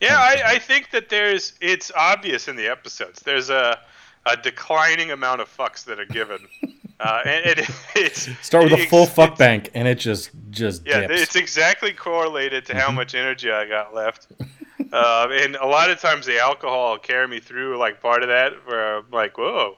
[0.00, 3.20] Yeah, I, I think that there's it's obvious in the episodes.
[3.20, 3.78] There's a
[4.24, 6.38] a declining amount of fucks that are given,
[7.00, 10.86] uh, and it, it's Start with a it's- full fuck bank, and it just just
[10.86, 11.20] Yeah, dips.
[11.20, 12.94] it's exactly correlated to how Mm-hmm.
[12.96, 14.28] much energy I got left.
[14.92, 18.30] uh, and a lot of times the alcohol will carry me through like part of
[18.30, 19.76] that where I'm like, whoa,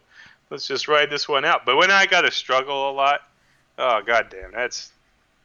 [0.50, 1.66] let's just ride this one out.
[1.66, 3.22] But when I got to struggle a lot,
[3.78, 4.92] oh goddamn, that's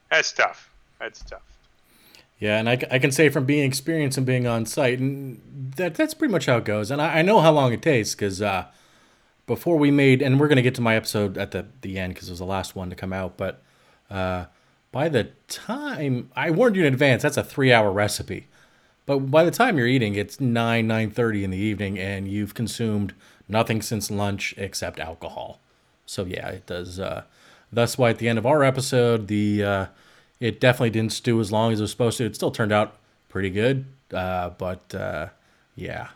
[0.09, 0.69] that's tough.
[0.99, 1.41] That's tough.
[2.39, 5.41] Yeah, and I, I can say from being experienced and being on site, and
[5.75, 6.89] that that's pretty much how it goes.
[6.89, 8.65] And I, I know how long it takes because uh,
[9.45, 12.29] before we made, and we're gonna get to my episode at the the end because
[12.29, 13.35] it was the last one to come out.
[13.35, 13.61] But
[14.09, 14.45] uh,
[14.91, 18.47] by the time I warned you in advance, that's a three hour recipe.
[19.05, 22.53] But by the time you're eating, it's nine nine thirty in the evening, and you've
[22.53, 23.13] consumed
[23.49, 25.59] nothing since lunch except alcohol.
[26.05, 26.99] So yeah, it does.
[27.01, 27.23] Uh,
[27.71, 29.85] that's why at the end of our episode, the uh,
[30.39, 32.25] it definitely didn't stew as long as it was supposed to.
[32.25, 35.27] It still turned out pretty good, uh, but uh,
[35.75, 36.09] yeah,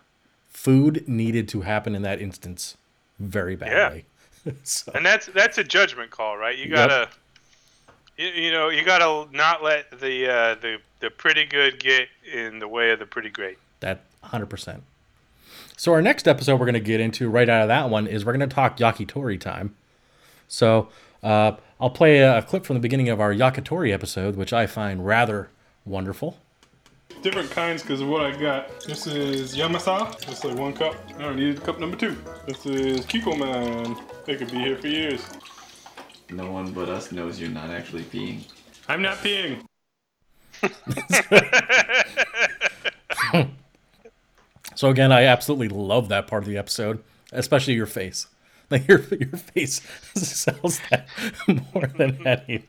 [0.49, 2.77] food needed to happen in that instance
[3.19, 4.05] very badly.
[4.63, 6.57] so, And that's that's a judgment call, right?
[6.57, 7.09] You gotta,
[8.17, 12.59] you, you know, you gotta not let the uh, the the pretty good get in
[12.59, 13.57] the way of the pretty great.
[13.81, 14.79] that 100%.
[15.75, 18.23] So our next episode we're going to get into right out of that one is
[18.23, 19.75] we're going to talk yakitori time.
[20.47, 20.87] So
[21.23, 24.67] uh, I'll play a, a clip from the beginning of our yakitori episode, which I
[24.67, 25.49] find rather
[25.85, 26.37] wonderful.
[27.21, 28.81] different kinds because of what I got.
[28.81, 30.19] This is Yamasa.
[30.25, 30.95] That's like one cup.
[31.17, 32.17] I don't need cup number two.
[32.47, 33.97] This is Kikkoman.
[34.25, 35.25] They could be here for years.
[36.29, 38.45] No one but us knows you're not actually peeing.
[38.87, 39.63] I'm not peeing.
[44.75, 48.27] So again, I absolutely love that part of the episode, especially your face.
[48.69, 49.81] Like your your face
[50.15, 51.07] sells that
[51.47, 52.67] more than anything.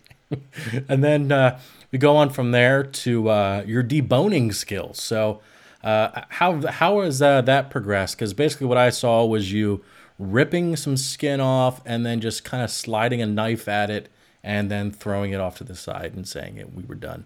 [0.89, 1.61] And then uh,
[1.93, 5.01] we go on from there to uh, your deboning skills.
[5.01, 5.41] So
[5.83, 8.17] uh, how how has uh, that progressed?
[8.17, 9.83] Because basically what I saw was you
[10.19, 14.09] ripping some skin off and then just kind of sliding a knife at it
[14.43, 17.25] and then throwing it off to the side and saying it we were done.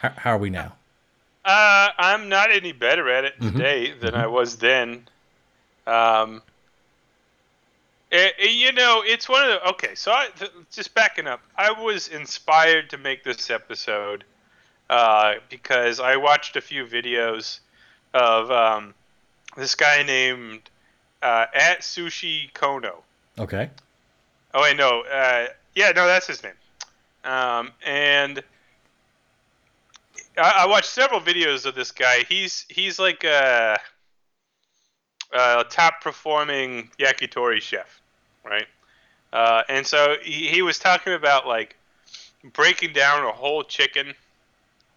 [0.00, 0.74] How, how are we now?
[1.44, 5.06] Uh, I'm not any better at it today than I was then.
[5.86, 6.40] Um,
[8.14, 9.94] eh, eh, you know, it's one of the okay.
[9.94, 14.24] So I, th- just backing up, I was inspired to make this episode
[14.88, 17.60] uh, because I watched a few videos
[18.12, 18.94] of um,
[19.56, 20.70] this guy named
[21.22, 23.02] uh, at Sushi Kono.
[23.38, 23.70] Okay.
[24.54, 25.02] Oh wait, no.
[25.02, 26.52] Uh, yeah, no, that's his name.
[27.24, 28.42] Um, and
[30.36, 32.24] I, I watched several videos of this guy.
[32.28, 33.78] He's he's like a,
[35.32, 38.00] a top performing yakitori chef,
[38.44, 38.66] right?
[39.32, 41.76] Uh, and so he, he was talking about like
[42.52, 44.14] breaking down a whole chicken,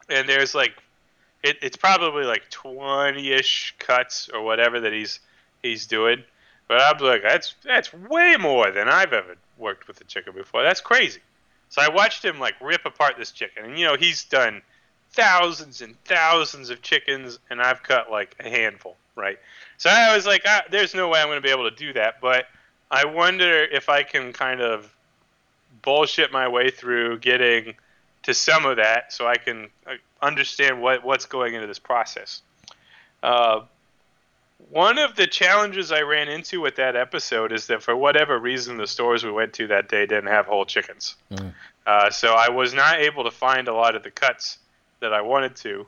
[0.09, 0.73] and there's like
[1.43, 5.19] it, it's probably like twenty-ish cuts or whatever that he's
[5.63, 6.23] he's doing.
[6.67, 10.63] But I'm like, that's that's way more than I've ever worked with a chicken before.
[10.63, 11.21] That's crazy.
[11.69, 14.61] So I watched him like rip apart this chicken, and you know he's done
[15.11, 19.39] thousands and thousands of chickens, and I've cut like a handful, right?
[19.77, 21.93] So I was like, ah, there's no way I'm going to be able to do
[21.93, 22.21] that.
[22.21, 22.45] But
[22.89, 24.93] I wonder if I can kind of
[25.81, 27.75] bullshit my way through getting
[28.23, 32.41] to some of that, so I can uh, understand what what's going into this process.
[33.23, 33.61] Uh,
[34.69, 38.77] one of the challenges I ran into with that episode is that for whatever reason,
[38.77, 41.15] the stores we went to that day didn't have whole chickens.
[41.85, 44.57] Uh, so I was not able to find a lot of the cuts
[44.99, 45.85] that I wanted to.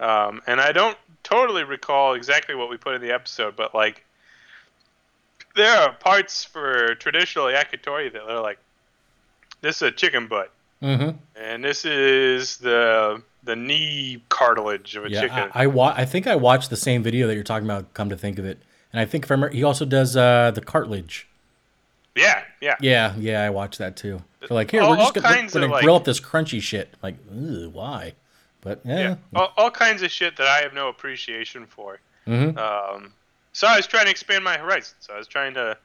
[0.00, 4.04] Um, and I don't totally recall exactly what we put in the episode, but like
[5.56, 8.58] there are parts for traditional yakitori that are like
[9.60, 11.16] this is a chicken butt, Mm-hmm.
[11.36, 15.50] and this is the the knee cartilage of a Yeah, chicken.
[15.54, 17.92] I I, wa- I think I watched the same video that you're talking about.
[17.94, 18.60] Come to think of it,
[18.92, 21.26] and I think if I remember, he also does uh, the cartilage.
[22.14, 24.22] yeah, yeah, Yeah, yeah, I watched that too.
[24.40, 26.94] They're like, here, All- we're just gonna, we're gonna grill like- up this crunchy shit.
[27.02, 28.14] Like, why?
[28.60, 29.14] But yeah, yeah.
[29.34, 32.00] All, all kinds of shit that I have no appreciation for.
[32.26, 32.56] Mhm.
[32.58, 33.12] Um,
[33.52, 35.08] so I was trying to expand my horizons.
[35.12, 35.76] I was trying to,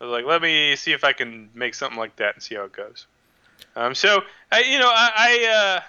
[0.00, 2.54] I was like, let me see if I can make something like that and see
[2.54, 3.06] how it goes.
[3.76, 5.80] Um, so I, you know, I, I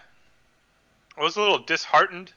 [1.17, 2.31] uh, was a little disheartened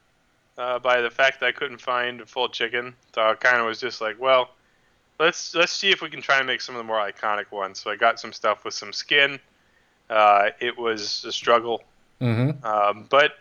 [0.59, 2.95] uh, by the fact that I couldn't find a full chicken.
[3.15, 4.51] So I kind of was just like, well,
[5.19, 7.79] let's let's see if we can try and make some of the more iconic ones.
[7.81, 9.39] So I got some stuff with some skin.
[10.09, 11.83] Uh, it was a struggle,
[12.21, 12.65] Mm-hmm.
[12.65, 13.33] um, but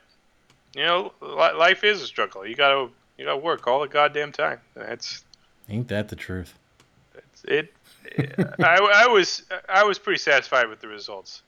[0.75, 2.45] you know, li- life is a struggle.
[2.45, 4.59] You gotta you gotta work all the goddamn time.
[4.75, 5.23] That's
[5.69, 6.53] Ain't that the truth?
[7.15, 7.73] it's, it.
[8.63, 11.41] I, I was I was pretty satisfied with the results.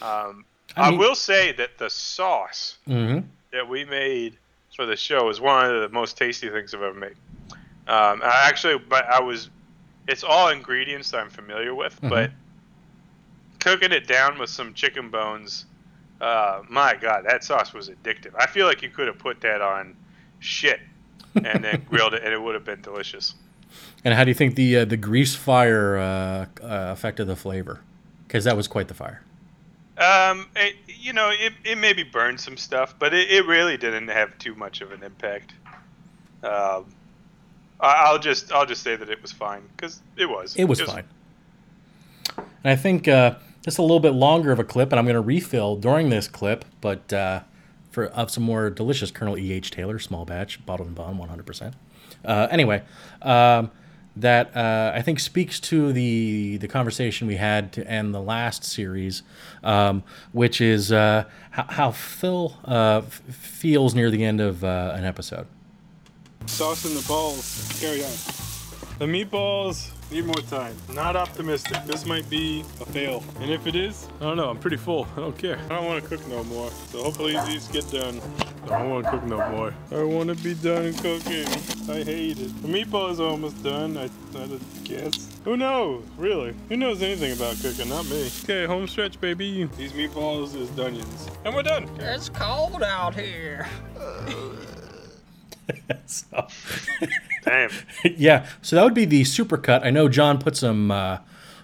[0.00, 0.44] Um,
[0.76, 3.26] I I, will say that the sauce Mm-hmm.
[3.52, 4.36] that we made
[4.74, 7.16] for the show is one of the most tasty things I've ever made.
[7.88, 9.48] Um, I actually, but I was,
[10.06, 12.30] it's all ingredients that I'm familiar with, but
[13.60, 15.66] cooking it down with some chicken bones,
[16.20, 18.32] uh, my God, that sauce was addictive.
[18.38, 19.96] I feel like you could have put that on
[20.38, 20.80] shit
[21.34, 23.34] and then grilled it, and it would have been delicious.
[24.04, 27.80] And how do you think the uh, the grease fire uh, uh, affected the flavor?
[28.26, 29.22] Because that was quite the fire.
[29.96, 34.08] Um, it, you know, it, it maybe burned some stuff, but it, it really didn't
[34.08, 35.52] have too much of an impact.
[36.44, 36.86] Um,
[37.80, 40.54] I- I'll just I'll just say that it was fine because it was.
[40.56, 41.04] It was fine.
[42.36, 45.14] And I think uh, just a little bit longer of a clip, and I'm going
[45.14, 47.40] to refill during this clip, but uh,
[47.90, 49.52] for of some more delicious Colonel E.
[49.52, 49.70] H.
[49.70, 51.74] Taylor small batch, bottled and bond, 100%.
[52.24, 52.82] Uh, anyway,
[53.22, 53.70] um,
[54.16, 58.64] that uh, I think speaks to the the conversation we had to end the last
[58.64, 59.22] series,
[59.62, 60.02] um,
[60.32, 65.04] which is uh, how, how Phil uh, f- feels near the end of uh, an
[65.04, 65.46] episode.
[66.46, 67.78] Sauce in the balls.
[67.80, 68.10] Carry on.
[68.98, 70.76] The meatballs need more time.
[70.92, 71.84] Not optimistic.
[71.84, 73.22] This might be a fail.
[73.40, 74.50] And if it is, I don't know.
[74.50, 75.06] I'm pretty full.
[75.16, 75.58] I don't care.
[75.66, 76.70] I don't want to cook no more.
[76.90, 78.20] So hopefully these get done.
[78.64, 79.74] I don't want to cook no more.
[79.90, 81.46] I want to be done cooking.
[81.90, 82.62] I hate it.
[82.62, 83.96] The meatballs are almost done.
[83.96, 84.04] I,
[84.36, 85.28] I guess.
[85.44, 86.04] Who knows?
[86.16, 86.54] Really?
[86.68, 87.88] Who knows anything about cooking?
[87.88, 88.30] Not me.
[88.44, 89.64] Okay, home stretch, baby.
[89.76, 91.28] These meatballs is Dunions.
[91.44, 91.88] And we're done.
[91.98, 93.66] It's cold out here.
[96.06, 96.46] so,
[97.44, 97.70] Damn.
[98.16, 99.84] yeah, so that would be the supercut.
[99.84, 101.18] I know John put some uh,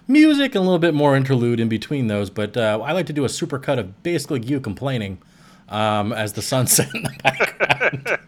[0.07, 3.13] music and a little bit more interlude in between those, but uh, I like to
[3.13, 5.19] do a supercut of basically you complaining
[5.69, 8.19] um, as the sunset in the background.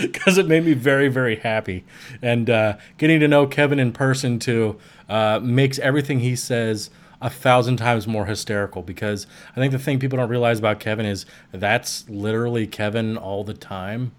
[0.00, 1.84] Because it made me very, very happy.
[2.22, 6.90] And uh, getting to know Kevin in person, too, uh, makes everything he says
[7.20, 8.82] a thousand times more hysterical.
[8.82, 13.44] Because I think the thing people don't realize about Kevin is that's literally Kevin all
[13.44, 14.12] the time.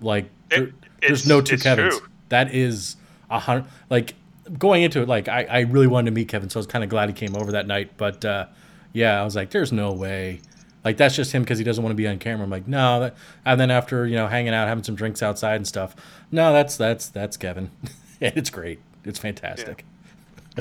[0.00, 0.70] Like, there-
[1.00, 1.98] there's no two Kevins.
[1.98, 2.08] true.
[2.28, 2.96] That is
[3.30, 3.64] a hundred.
[3.88, 4.14] Like
[4.58, 6.84] going into it, like I, I really wanted to meet Kevin, so I was kind
[6.84, 7.92] of glad he came over that night.
[7.96, 8.46] But uh,
[8.92, 10.40] yeah, I was like, there's no way.
[10.84, 12.44] Like that's just him because he doesn't want to be on camera.
[12.44, 13.00] I'm like, no.
[13.00, 15.94] That, and then after you know hanging out, having some drinks outside and stuff,
[16.30, 17.70] no, that's that's that's Kevin.
[18.20, 18.80] it's great.
[19.04, 19.84] It's fantastic.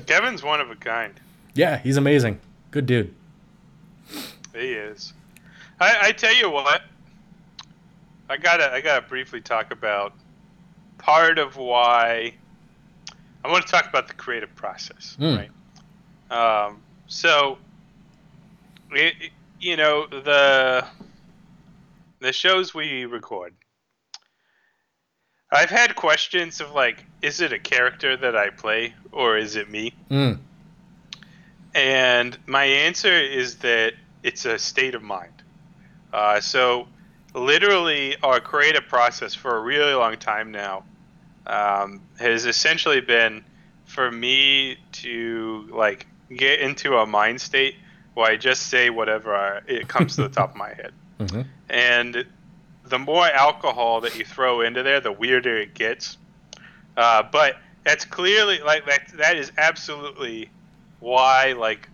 [0.05, 1.19] Kevin's one of a kind.
[1.55, 1.77] Yeah.
[1.79, 2.39] he's amazing.
[2.71, 3.13] Good dude.
[4.53, 5.13] He is.
[5.79, 6.81] I, I tell you what.
[8.30, 10.13] I gotta I gotta briefly talk about
[10.99, 12.34] part of why
[13.43, 15.38] I want to talk about the creative process, Mm.
[16.30, 16.65] right?
[16.67, 17.57] Um, so,
[18.91, 20.86] it, it- you know the
[22.19, 23.53] the shows we record.
[25.51, 29.69] I've had questions of like, is it a character that I play or is it
[29.69, 29.93] me?
[30.11, 30.38] Mm.
[31.73, 35.34] And my answer is that it's a state of mind.
[36.13, 36.88] Uh, so,
[37.34, 40.84] literally, our creative process for a really long time now
[41.47, 43.43] um, has essentially been
[43.86, 46.05] for me to like
[46.36, 47.75] get into a mind state
[48.13, 50.93] where I just say whatever I, it comes to the top of my head.
[51.19, 51.45] Mhm.
[51.69, 52.25] And
[52.86, 56.17] the more alcohol that you throw into there, the weirder it gets.
[56.95, 59.09] Uh, but that's clearly like that.
[59.17, 60.49] That is absolutely
[61.01, 61.89] why, like,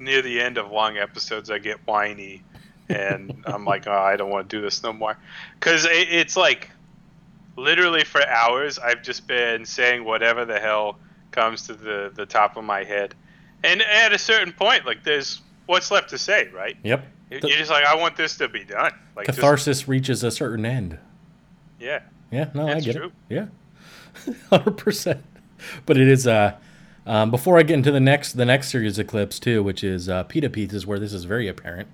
[0.00, 2.42] near the end of long episodes, I get whiny,
[2.90, 5.16] and I'm like, oh, I don't want to do this no more,
[5.58, 6.70] because it, it's like,
[7.56, 10.98] literally for hours, I've just been saying whatever the hell
[11.30, 13.14] comes to the the top of my head,
[13.64, 16.76] and at a certain point, like, there's what's left to say, right?
[16.82, 17.06] Yep.
[17.30, 18.92] You're just like, I want this to be done.
[19.14, 20.98] Like, just- Catharsis reaches a certain end.
[21.78, 22.00] yeah.
[22.32, 23.06] Yeah, no, I get true.
[23.06, 23.12] it.
[23.28, 25.24] Yeah, hundred percent.
[25.84, 26.26] But it is.
[26.26, 26.56] Uh,
[27.06, 30.08] um, before I get into the next the next series of clips too, which is
[30.08, 31.88] uh, Pita Pizzas, where this is very apparent.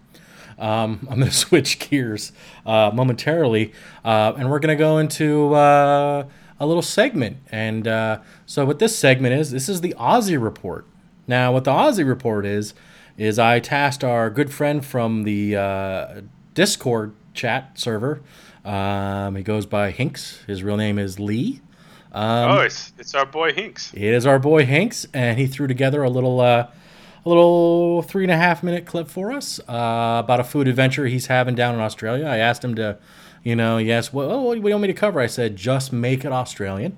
[0.58, 2.32] Um, I'm going to switch gears
[2.64, 3.72] uh, momentarily,
[4.04, 6.26] uh, and we're going to go into uh,
[6.58, 7.38] a little segment.
[7.50, 10.86] And uh, so, what this segment is, this is the Aussie report.
[11.26, 12.74] Now, what the Aussie report is,
[13.16, 16.20] is I tasked our good friend from the uh,
[16.54, 18.22] Discord chat server.
[18.64, 20.42] Um, he goes by Hinks.
[20.46, 21.60] His real name is Lee.
[22.12, 23.92] Um, oh, it's it's our boy Hinks.
[23.92, 26.68] It is our boy Hanks, and he threw together a little, uh,
[27.26, 31.06] a little three and a half minute clip for us uh, about a food adventure
[31.06, 32.24] he's having down in Australia.
[32.24, 32.98] I asked him to,
[33.42, 35.18] you know, yes, well, oh, what do you want me to cover?
[35.20, 36.96] I said, just make it Australian.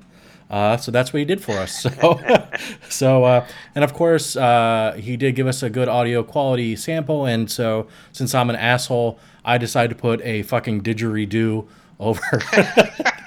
[0.51, 1.87] Uh, so that's what he did for us.
[1.99, 2.21] So,
[2.91, 7.25] so, uh, and of course, uh, he did give us a good audio quality sample.
[7.25, 11.67] And so, since I'm an asshole, I decided to put a fucking didgeridoo
[11.99, 12.21] over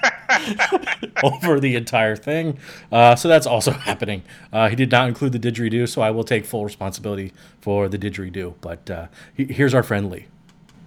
[1.24, 2.58] over the entire thing.
[2.90, 4.22] Uh, so that's also happening.
[4.52, 7.98] Uh, he did not include the didgeridoo, so I will take full responsibility for the
[7.98, 8.54] didgeridoo.
[8.60, 10.26] But uh, here's our friend Lee.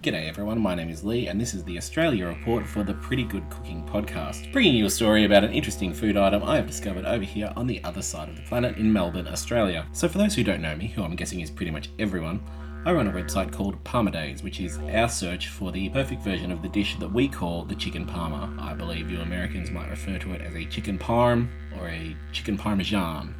[0.02, 3.24] G'day everyone, my name is Lee, and this is the Australia Report for the Pretty
[3.24, 7.04] Good Cooking Podcast, bringing you a story about an interesting food item I have discovered
[7.04, 9.84] over here on the other side of the planet in Melbourne, Australia.
[9.90, 12.40] So, for those who don't know me, who I'm guessing is pretty much everyone,
[12.86, 16.52] I run a website called Parma Daze, which is our search for the perfect version
[16.52, 18.56] of the dish that we call the chicken parma.
[18.60, 21.48] I believe you Americans might refer to it as a chicken parm
[21.80, 23.34] or a chicken parmesan.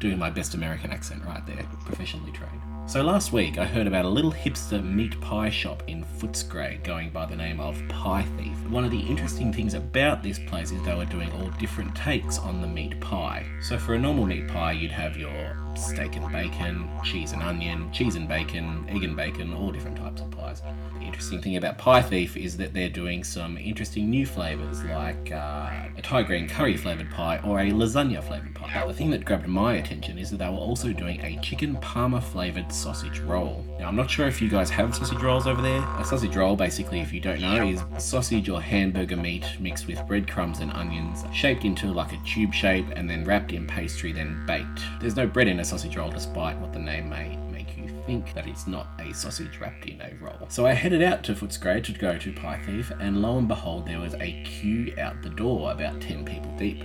[0.00, 2.60] Doing my best American accent right there, professionally trained.
[2.88, 7.10] So last week I heard about a little hipster meat pie shop in Footscray going
[7.10, 8.56] by the name of Pie Thief.
[8.68, 12.38] One of the interesting things about this place is they were doing all different takes
[12.38, 13.46] on the meat pie.
[13.60, 17.90] So for a normal meat pie you'd have your steak and bacon, cheese and onion,
[17.92, 20.62] cheese and bacon, egg and bacon, all different types of pies.
[20.98, 25.30] The interesting thing about Pie Thief is that they're doing some interesting new flavours like
[25.32, 28.70] uh, a Thai green curry flavoured pie or a lasagna flavoured pie.
[28.74, 31.76] But the thing that grabbed my attention is that they were also doing a chicken
[31.76, 33.64] parma flavoured sausage roll.
[33.78, 35.82] Now, I'm not sure if you guys have sausage rolls over there.
[35.98, 40.04] A sausage roll, basically, if you don't know, is sausage or hamburger meat mixed with
[40.06, 44.44] breadcrumbs and onions, shaped into like a tube shape and then wrapped in pastry, then
[44.46, 44.82] baked.
[45.00, 48.32] There's no bread in a sausage roll, despite what the name may make you think
[48.32, 50.46] that it's not a sausage wrapped in a roll.
[50.48, 53.86] So I headed out to Footscray to go to Pie Thief, and lo and behold,
[53.86, 56.84] there was a queue out the door, about 10 people deep.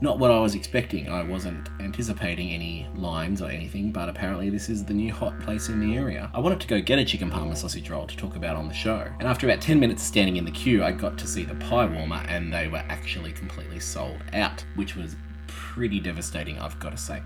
[0.00, 1.08] Not what I was expecting.
[1.08, 5.68] I wasn't anticipating any lines or anything, but apparently this is the new hot place
[5.68, 6.28] in the area.
[6.34, 8.74] I wanted to go get a chicken parma sausage roll to talk about on the
[8.74, 11.54] show, and after about 10 minutes standing in the queue, I got to see the
[11.54, 15.14] pie warmer, and they were actually completely sold out, which was
[15.46, 17.22] pretty devastating, I've got to say.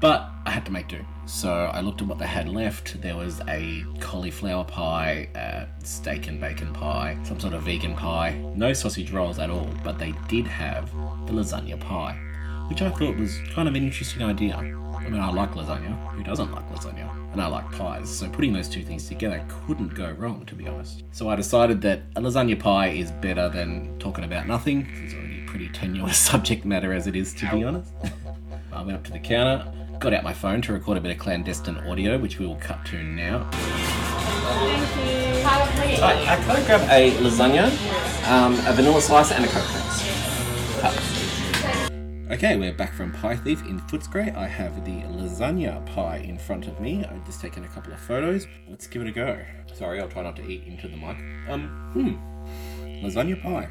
[0.00, 1.04] But I had to make do.
[1.26, 3.00] So I looked at what they had left.
[3.00, 8.38] There was a cauliflower pie, a steak and bacon pie, some sort of vegan pie,
[8.54, 10.90] no sausage rolls at all, but they did have
[11.26, 12.12] the lasagna pie,
[12.68, 14.56] which I thought was kind of an interesting idea.
[14.56, 15.96] I mean, I like lasagna.
[16.12, 17.10] Who doesn't like lasagna?
[17.32, 20.66] And I like pies, so putting those two things together couldn't go wrong, to be
[20.68, 21.04] honest.
[21.12, 24.88] So I decided that a lasagna pie is better than talking about nothing.
[25.04, 27.92] It's already a pretty tenuous subject matter as it is, to be honest.
[28.72, 31.18] I went up to the counter, got out my phone to record a bit of
[31.18, 33.48] clandestine audio, which we will cut to now.
[35.98, 37.70] I, I kind of grab a lasagna,
[38.30, 39.64] um, a vanilla slice, and a coke.
[42.30, 44.36] Okay, we're back from Pie Thief in Footscray.
[44.36, 47.04] I have the lasagna pie in front of me.
[47.04, 48.46] I've just taken a couple of photos.
[48.68, 49.40] Let's give it a go.
[49.72, 51.16] Sorry, I'll try not to eat into the mic.
[51.48, 53.04] Um, hmm.
[53.04, 53.68] Lasagna pie.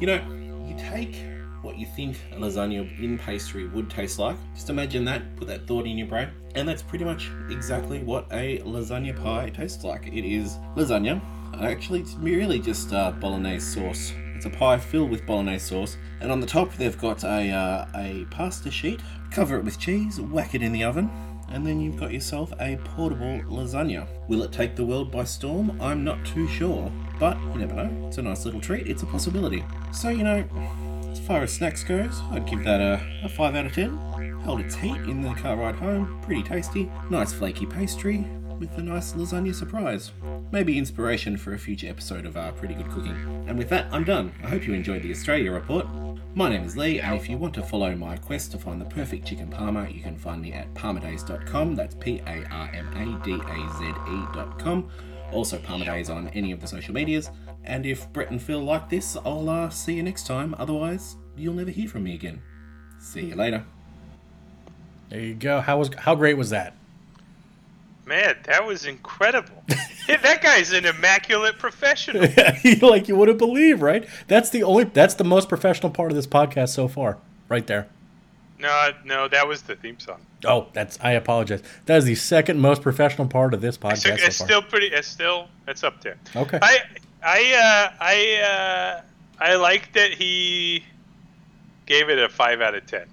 [0.00, 0.22] You know,
[0.66, 1.31] you take
[1.62, 4.36] what you think a lasagna in pastry would taste like.
[4.54, 8.26] Just imagine that, put that thought in your brain, and that's pretty much exactly what
[8.32, 10.06] a lasagna pie tastes like.
[10.06, 11.20] It is lasagna.
[11.60, 14.12] Actually, it's really just uh, bolognese sauce.
[14.34, 17.86] It's a pie filled with bolognese sauce, and on the top they've got a uh,
[17.94, 19.00] a pasta sheet.
[19.30, 21.10] Cover it with cheese, whack it in the oven,
[21.50, 24.06] and then you've got yourself a portable lasagna.
[24.28, 25.80] Will it take the world by storm?
[25.80, 26.90] I'm not too sure,
[27.20, 28.08] but you never know.
[28.08, 28.88] It's a nice little treat.
[28.88, 29.64] It's a possibility.
[29.92, 30.44] So you know,
[31.12, 34.40] as far as snacks goes, I'd give that a, a 5 out of 10.
[34.44, 36.90] Held its heat in the car ride home, pretty tasty.
[37.10, 38.24] Nice flaky pastry
[38.58, 40.12] with a nice lasagna surprise.
[40.50, 43.44] Maybe inspiration for a future episode of our Pretty Good Cooking.
[43.46, 44.32] And with that, I'm done.
[44.42, 45.86] I hope you enjoyed the Australia report.
[46.34, 48.86] My name is Lee, and if you want to follow my quest to find the
[48.86, 51.76] perfect chicken parma, you can find me at parmadaze.com.
[51.76, 54.88] That's P A R M A D A Z E.com.
[55.32, 57.30] Also, Parmadaze on any of the social medias.
[57.64, 60.54] And if Brett and Phil like this, I'll uh, see you next time.
[60.58, 62.42] Otherwise, you'll never hear from me again.
[63.00, 63.64] See you later.
[65.10, 65.60] There you go.
[65.60, 66.74] How was how great was that?
[68.06, 69.62] Man, that was incredible.
[70.08, 72.22] That guy's an immaculate professional.
[72.82, 74.06] like you wouldn't believe, right?
[74.26, 77.86] That's the only that's the most professional part of this podcast so far, right there.
[78.58, 80.20] No, no, that was the theme song.
[80.44, 81.62] Oh, that's I apologize.
[81.86, 84.48] That is the second most professional part of this It's, podcast it's so far.
[84.48, 84.86] still pretty.
[84.88, 85.48] It's still.
[85.68, 86.16] It's up there.
[86.34, 86.58] Okay.
[86.60, 86.78] I,
[87.24, 89.02] I, uh, I, uh,
[89.38, 90.84] I like that he
[91.86, 93.06] gave it a five out of ten.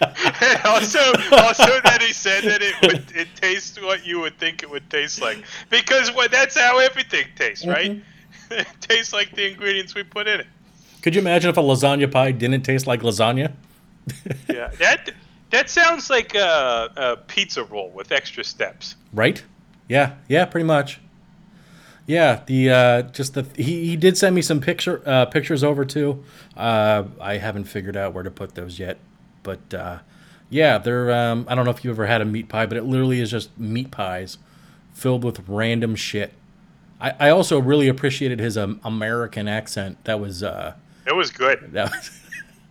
[0.00, 0.98] and also,
[1.32, 4.88] also that he said that it would it tastes what you would think it would
[4.90, 7.92] taste like because what that's how everything tastes, right?
[7.92, 8.02] Mm-hmm.
[8.52, 10.46] it tastes like the ingredients we put in it.
[11.00, 13.52] Could you imagine if a lasagna pie didn't taste like lasagna?
[14.48, 15.12] Yeah, that
[15.50, 18.96] that sounds like a, a pizza roll with extra steps.
[19.12, 19.42] Right?
[19.88, 21.00] Yeah, yeah, pretty much.
[22.06, 25.84] Yeah, the uh, just the he, he did send me some picture uh, pictures over
[25.84, 26.24] too.
[26.56, 28.98] Uh, I haven't figured out where to put those yet,
[29.42, 29.98] but uh,
[30.50, 31.12] yeah, they're.
[31.12, 33.30] Um, I don't know if you ever had a meat pie, but it literally is
[33.30, 34.38] just meat pies
[34.92, 36.32] filled with random shit.
[37.00, 40.02] I, I also really appreciated his um, American accent.
[40.04, 40.74] That was uh,
[41.06, 41.70] It was good.
[41.72, 42.10] that was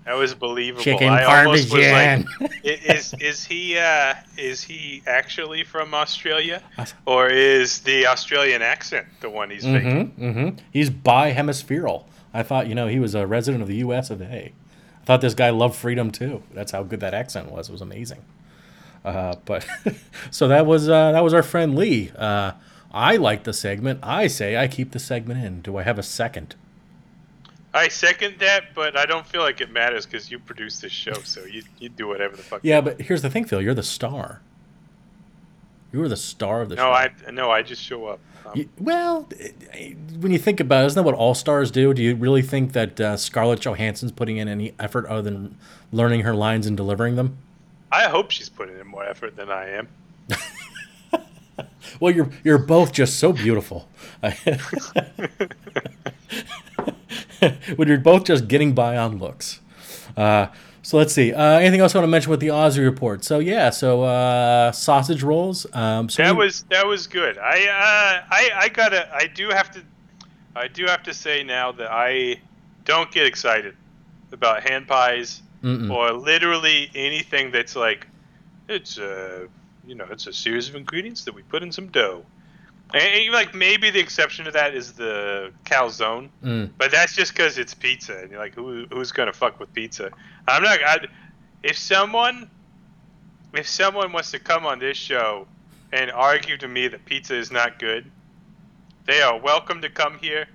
[0.05, 0.83] That was believable.
[0.83, 2.25] Chicken I almost was parmesan.
[2.39, 6.63] like, is is he uh, is he actually from Australia,
[7.05, 10.07] or is the Australian accent the one he's faking?
[10.07, 10.57] hmm Mm hmm.
[10.71, 12.07] He's bi-hemispherical.
[12.33, 14.09] I thought, you know, he was a resident of the U.S.
[14.09, 14.53] of A.
[15.01, 16.41] I thought this guy loved freedom too.
[16.53, 17.69] That's how good that accent was.
[17.69, 18.23] It was amazing.
[19.03, 19.67] Uh, but
[20.31, 22.11] so that was uh, that was our friend Lee.
[22.17, 22.53] Uh,
[22.91, 23.99] I like the segment.
[24.03, 25.61] I say I keep the segment in.
[25.61, 26.55] Do I have a second?
[27.73, 31.13] I second that, but I don't feel like it matters because you produce this show,
[31.13, 32.59] so you you do whatever the fuck.
[32.63, 33.61] Yeah, but here's the thing, Phil.
[33.61, 34.41] You're the star.
[35.93, 36.91] You are the star of the No, show.
[36.91, 38.19] I no, I just show up.
[38.45, 39.27] Um, You- well,
[40.19, 41.93] when you think about it, isn't that what all stars do?
[41.93, 45.57] Do you really think that uh, Scarlett Johansson's putting in any effort other than
[45.91, 47.37] learning her lines and delivering them?
[47.91, 49.87] I hope she's putting in more effort than I am.
[51.99, 53.87] Well, you're you're both just so beautiful.
[57.75, 59.59] when you're both just getting by on looks.
[60.15, 60.47] Uh,
[60.83, 61.31] so let's see.
[61.33, 63.23] Uh, anything else I want to mention with the Aussie report?
[63.23, 65.65] So yeah, so uh, sausage rolls.
[65.73, 67.37] Um, so That we- was that was good.
[67.37, 69.81] I uh, I I gotta I do have to
[70.55, 72.37] I do have to say now that I
[72.85, 73.75] don't get excited
[74.31, 75.91] about hand pies Mm-mm.
[75.93, 78.07] or literally anything that's like
[78.67, 79.47] it's a
[79.85, 82.25] you know it's a series of ingredients that we put in some dough.
[82.93, 86.69] And, like maybe the exception to that is the calzone, mm.
[86.77, 90.11] but that's just because it's pizza, and you're like, who who's gonna fuck with pizza?
[90.47, 90.79] I'm not.
[90.83, 91.07] I,
[91.63, 92.49] if someone,
[93.53, 95.47] if someone wants to come on this show
[95.93, 98.09] and argue to me that pizza is not good,
[99.05, 100.47] they are welcome to come here,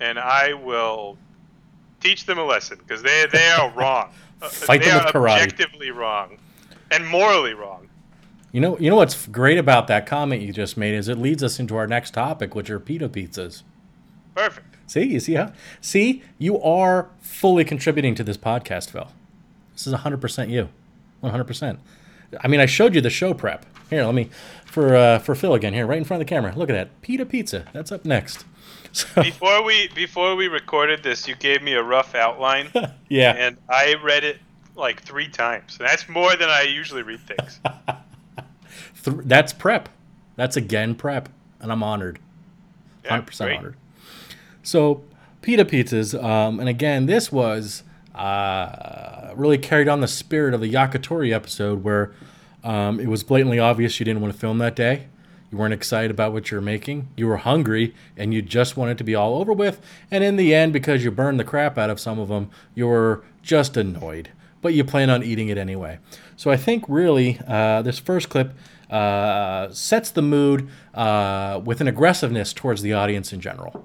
[0.00, 1.18] and I will
[2.00, 4.12] teach them a lesson because they they are wrong.
[4.40, 5.42] Fight they them are with karate.
[5.42, 6.38] objectively wrong,
[6.90, 7.88] and morally wrong.
[8.52, 11.42] You know, you know what's great about that comment you just made is it leads
[11.42, 13.62] us into our next topic, which are pita pizzas.
[14.34, 14.76] Perfect.
[14.86, 15.52] See, you see how?
[15.80, 19.08] See, you are fully contributing to this podcast, Phil.
[19.72, 20.68] This is 100% you,
[21.22, 21.78] 100%.
[22.40, 23.64] I mean, I showed you the show prep.
[23.88, 24.28] Here, let me
[24.64, 25.74] for uh, for Phil again.
[25.74, 26.54] Here, right in front of the camera.
[26.56, 27.66] Look at that, pita pizza.
[27.72, 28.44] That's up next.
[28.94, 32.70] So, Before we before we recorded this, you gave me a rough outline,
[33.08, 34.36] yeah, and I read it
[34.76, 35.78] like three times.
[35.78, 37.58] That's more than I usually read things.
[39.04, 39.88] Th- that's prep.
[40.36, 41.28] That's again prep,
[41.60, 42.18] and I'm honored.
[43.04, 43.58] Yeah, hundred percent great.
[43.58, 43.76] honored.
[44.62, 45.02] So
[45.40, 47.82] pita pizzas, um, and again, this was
[48.14, 52.12] uh, really carried on the spirit of the Yakitori episode, where
[52.64, 55.08] um, it was blatantly obvious you didn't want to film that day.
[55.50, 57.08] You weren't excited about what you were making.
[57.14, 59.82] You were hungry, and you just wanted to be all over with.
[60.10, 62.86] And in the end, because you burned the crap out of some of them, you
[62.86, 64.30] were just annoyed.
[64.62, 65.98] But you plan on eating it anyway.
[66.36, 68.52] So I think really uh, this first clip
[68.92, 73.84] uh, sets the mood uh, with an aggressiveness towards the audience in general.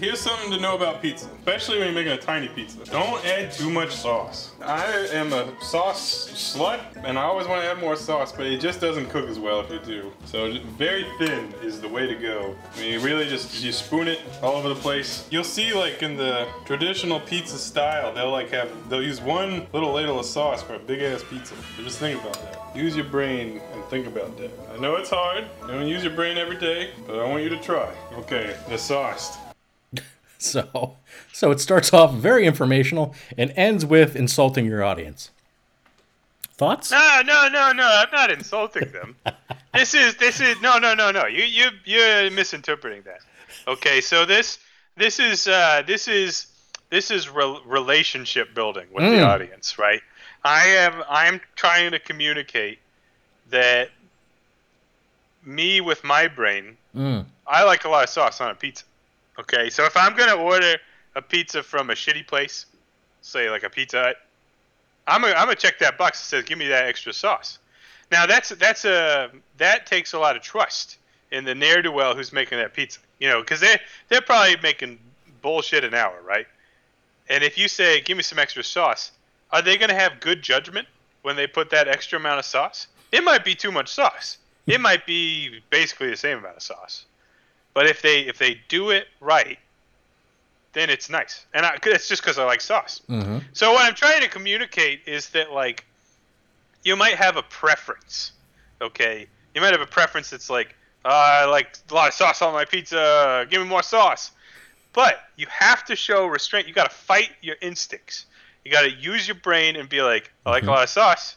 [0.00, 2.82] Here's something to know about pizza, especially when you're making a tiny pizza.
[2.86, 4.52] Don't add too much sauce.
[4.62, 8.62] I am a sauce slut, and I always want to add more sauce, but it
[8.62, 10.10] just doesn't cook as well if you do.
[10.24, 12.56] So very thin is the way to go.
[12.76, 15.28] I mean, really just you spoon it all over the place.
[15.30, 19.92] You'll see, like in the traditional pizza style, they'll like have they'll use one little
[19.92, 21.54] ladle of sauce for a big ass pizza.
[21.76, 22.74] Just think about that.
[22.74, 24.50] Use your brain and think about that.
[24.74, 25.44] I know it's hard.
[25.60, 27.94] You don't use your brain every day, but I want you to try.
[28.14, 29.36] Okay, the sauce.
[30.42, 30.96] So,
[31.34, 35.30] so it starts off very informational and ends with insulting your audience.
[36.56, 36.90] Thoughts?
[36.90, 37.84] No, no, no, no.
[37.86, 39.16] I'm not insulting them.
[39.74, 41.26] this is this is no, no, no, no.
[41.26, 43.20] You you you're misinterpreting that.
[43.68, 44.58] Okay, so this
[44.96, 46.46] this is uh, this is
[46.88, 49.26] this is re- relationship building with the Mm.
[49.26, 50.00] audience, right?
[50.42, 52.78] I am I am trying to communicate
[53.50, 53.90] that
[55.44, 57.24] me with my brain, Mm.
[57.46, 58.84] I like a lot of sauce on a pizza.
[59.38, 60.76] Okay, so if I'm gonna order
[61.14, 62.66] a pizza from a shitty place,
[63.22, 64.16] say like a Pizza Hut,
[65.06, 67.58] I'm gonna I'm gonna check that box that says give me that extra sauce.
[68.10, 70.98] Now that's that's a that takes a lot of trust
[71.30, 73.00] in the ne'er do well who's making that pizza.
[73.18, 73.78] You know, because they
[74.08, 74.98] they're probably making
[75.42, 76.46] bullshit an hour, right?
[77.28, 79.12] And if you say give me some extra sauce,
[79.52, 80.88] are they gonna have good judgment
[81.22, 82.88] when they put that extra amount of sauce?
[83.12, 84.38] It might be too much sauce.
[84.66, 87.06] It might be basically the same amount of sauce.
[87.74, 89.58] But if they if they do it right,
[90.72, 91.46] then it's nice.
[91.54, 93.00] And I, it's just because I like sauce.
[93.06, 95.84] hmm So what I'm trying to communicate is that like
[96.82, 98.32] you might have a preference.
[98.80, 102.42] Okay, you might have a preference that's like uh, I like a lot of sauce
[102.42, 103.46] on my pizza.
[103.50, 104.32] Give me more sauce.
[104.92, 106.66] But you have to show restraint.
[106.66, 108.26] You got to fight your instincts.
[108.64, 111.36] You got to use your brain and be like, I like a lot of sauce,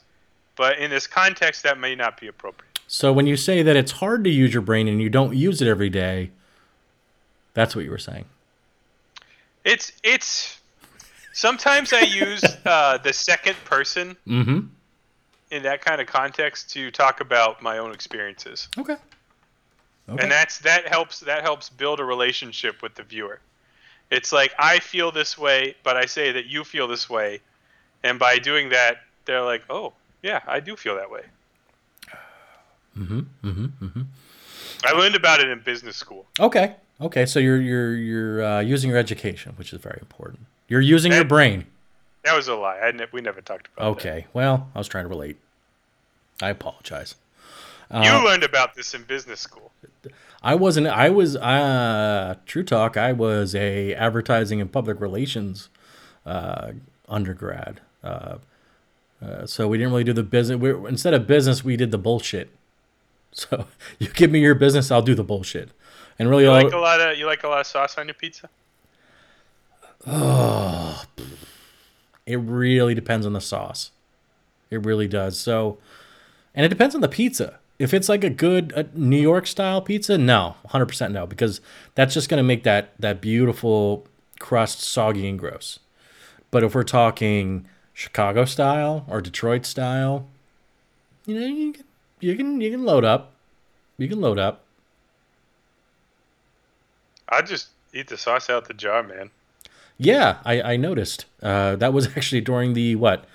[0.55, 2.72] but in this context, that may not be appropriate.
[2.93, 5.63] So when you say that it's hard to use your brain and you don't use
[5.63, 6.29] it every day,
[7.55, 8.25] that's what you were saying.
[9.65, 10.59] It's it's.
[11.31, 14.67] Sometimes I use uh, the second person Mm-hmm.
[15.49, 18.67] in that kind of context to talk about my own experiences.
[18.77, 18.97] Okay.
[20.07, 20.21] Okay.
[20.21, 23.39] and that's that helps that helps build a relationship with the viewer
[24.11, 27.39] it's like i feel this way but i say that you feel this way
[28.03, 31.21] and by doing that they're like oh yeah i do feel that way
[32.97, 33.19] mm-hmm.
[33.43, 33.85] Mm-hmm.
[33.85, 34.01] Mm-hmm.
[34.85, 36.75] i learned about it in business school Okay.
[37.01, 37.25] Okay.
[37.25, 40.41] So you're you're you're uh, using your education, which is very important.
[40.67, 41.65] You're using your brain.
[42.23, 43.91] that was a lie I ne- we never talked about it.
[43.91, 44.27] Okay.
[44.33, 45.37] Well, I was trying to relate.
[46.41, 47.15] I apologize.
[47.89, 48.05] that.
[48.05, 49.71] you learned about this in business school
[50.41, 50.87] I wasn't.
[50.87, 51.35] I was.
[51.37, 52.97] Uh, true talk.
[52.97, 55.69] I was a advertising and public relations
[56.25, 56.73] uh,
[57.07, 57.79] undergrad.
[58.03, 58.37] Uh,
[59.23, 60.59] uh, so we didn't really do the business.
[60.59, 62.49] We, instead of business, we did the bullshit.
[63.33, 63.67] So
[63.99, 65.71] you give me your business, I'll do the bullshit.
[66.19, 68.07] And really, you all, like a lot of you like a lot of sauce on
[68.07, 68.49] your pizza
[70.05, 71.03] Oh,
[72.25, 73.91] it really depends on the sauce.
[74.69, 75.39] It really does.
[75.39, 75.77] So,
[76.55, 77.59] and it depends on the pizza.
[77.79, 81.59] If it's like a good uh New York style pizza, no, 100% no, because
[81.95, 84.07] that's just going to make that that beautiful
[84.39, 85.79] crust soggy and gross.
[86.51, 90.27] But if we're talking Chicago style or Detroit style,
[91.25, 91.83] you know, you can
[92.23, 93.31] you can you can load up.
[93.97, 94.63] You can load up.
[97.29, 99.29] I just eat the sauce out the jar, man.
[99.97, 101.25] Yeah, I, I noticed.
[101.41, 103.25] Uh, that was actually during the what?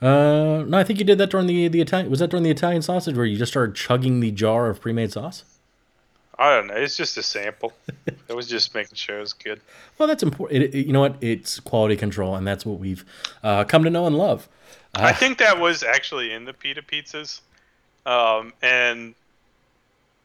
[0.00, 2.10] Uh, no, I think you did that during the the Italian.
[2.10, 5.12] Was that during the Italian sausage where you just started chugging the jar of pre-made
[5.12, 5.44] sauce?
[6.38, 6.74] I don't know.
[6.74, 7.72] It's just a sample.
[8.30, 9.60] I was just making sure it was good.
[9.98, 10.62] Well, that's important.
[10.62, 11.16] It, it- you know what?
[11.20, 13.04] It's quality control, and that's what we've
[13.44, 14.48] uh, come to know and love.
[14.94, 17.40] I think that was actually in the pita pizzas,
[18.06, 19.14] um, and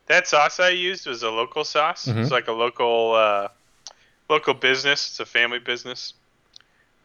[0.08, 2.08] that sauce I used was a local sauce.
[2.08, 3.50] It's like a local uh,
[4.30, 5.10] local business.
[5.10, 6.14] It's a family business.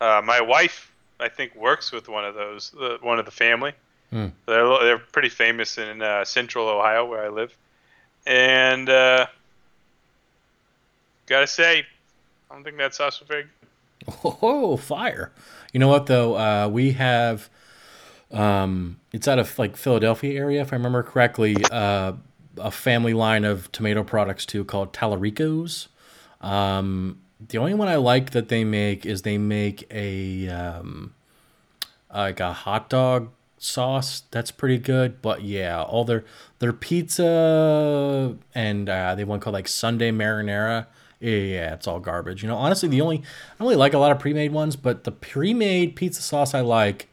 [0.01, 3.73] Uh, my wife, I think, works with one of those, the, one of the family.
[4.11, 4.29] Hmm.
[4.47, 7.57] They're they're pretty famous in uh, Central Ohio, where I live,
[8.27, 9.27] and uh,
[11.27, 11.87] gotta say,
[12.51, 13.51] I don't think that sauce was very good.
[14.43, 15.33] Oh, fire!
[15.73, 16.37] You know what though?
[16.37, 17.49] Uh, we have.
[18.33, 21.57] Um, it's out of like Philadelphia area, if I remember correctly.
[21.71, 22.15] Uh,
[22.59, 25.89] a family line of tomato products too, called Talarico's.
[26.41, 31.15] Um, the only one I like that they make is they make a um,
[32.13, 35.23] like a hot dog sauce that's pretty good.
[35.23, 36.25] But yeah, all their
[36.59, 40.87] their pizza and uh, they one called like Sunday marinara.
[41.21, 42.43] Yeah, it's all garbage.
[42.43, 43.23] You know, honestly, the only
[43.59, 47.09] I only like a lot of pre-made ones, but the pre-made pizza sauce I like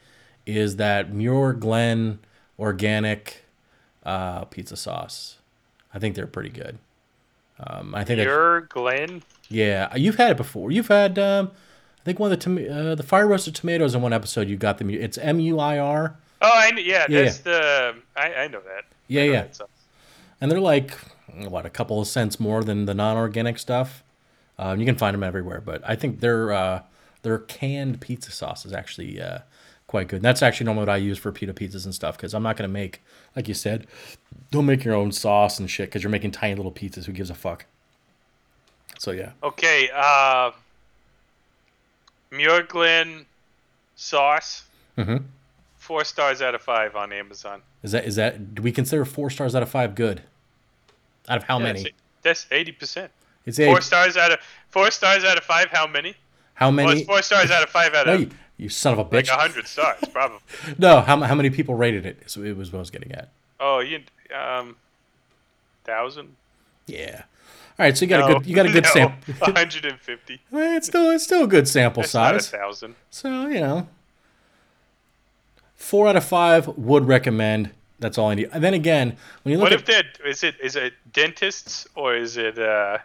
[0.58, 2.20] is that Muir Glen
[2.58, 3.46] organic
[4.04, 5.38] uh, pizza sauce.
[5.94, 6.78] I think they're pretty good.
[7.60, 9.24] Um, I think Muir Glen.
[9.50, 10.72] yeah, you've had it before.
[10.72, 11.52] You've had, um,
[12.02, 14.48] I think one of the tom- uh, the fire roasted tomatoes in one episode.
[14.48, 14.90] You got them.
[14.90, 18.86] It's M U I R, Oh, I yeah, Yeah, that's the I, I know that.
[19.08, 19.42] Yeah, know yeah.
[19.44, 19.62] that
[20.42, 20.98] and they're like
[21.36, 24.04] what a couple of cents more than the non-organic stuff.
[24.58, 26.82] Um, you can find them everywhere, but I think their uh,
[27.24, 29.40] their canned pizza sauce is actually uh,
[29.90, 30.18] quite good.
[30.18, 32.56] And that's actually normally what I use for pita pizzas and stuff because I'm not
[32.56, 33.02] gonna make,
[33.36, 33.88] like you said,
[34.52, 37.06] don't make your own sauce and shit because you're making tiny little pizzas.
[37.06, 37.66] Who gives a fuck?
[39.00, 40.52] So yeah, Okay, uh,
[42.32, 43.26] Muir Glen
[43.96, 44.64] sauce.
[44.98, 45.24] Mhm.
[45.78, 47.62] Four stars out of five on Amazon.
[47.82, 48.54] is that is that?
[48.54, 50.22] Do we consider four stars out of five good?
[51.28, 51.94] Out of how Yeah, many?
[52.22, 53.12] That's, eighty percent.
[53.46, 55.70] It's Four stars out of four stars out of five.
[55.72, 56.16] How many?
[56.54, 57.00] How Well, many?
[57.00, 58.30] it's four stars out of five out No, of you,
[58.60, 59.30] you son of a like bitch.
[59.30, 60.40] a hundred stars, probably.
[60.78, 62.30] No, how, how many people rated it?
[62.30, 63.30] So it was what I was getting at.
[63.60, 64.02] Oh, you
[64.38, 64.76] um,
[65.86, 66.36] thousand.
[66.86, 67.24] Yeah.
[67.78, 69.34] All right, so you got a good you got a good no, sample.
[69.40, 70.42] One hundred and fifty.
[70.52, 72.52] It's still it's still a good sample That's not a size.
[72.52, 72.96] thousand.
[73.10, 73.88] So you know,
[75.76, 77.72] four out of five would recommend.
[78.00, 78.50] That's all I need.
[78.54, 81.88] And then again, when you look What at if they're is it is it dentists
[81.96, 83.00] or is it uh,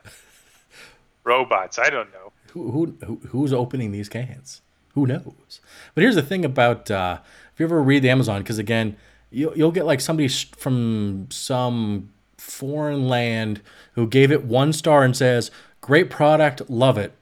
[1.25, 1.79] robots?
[1.79, 2.33] I don't know.
[2.53, 4.61] who, who who- who's opening these cans?
[4.95, 5.61] Who knows?
[5.95, 7.19] But here's the thing about uh,
[7.53, 8.97] if you ever read the Amazon, because again,
[9.31, 13.61] you'll you'll get like somebody from some foreign land
[13.95, 17.13] who gave it one star and says, "Great product, love it."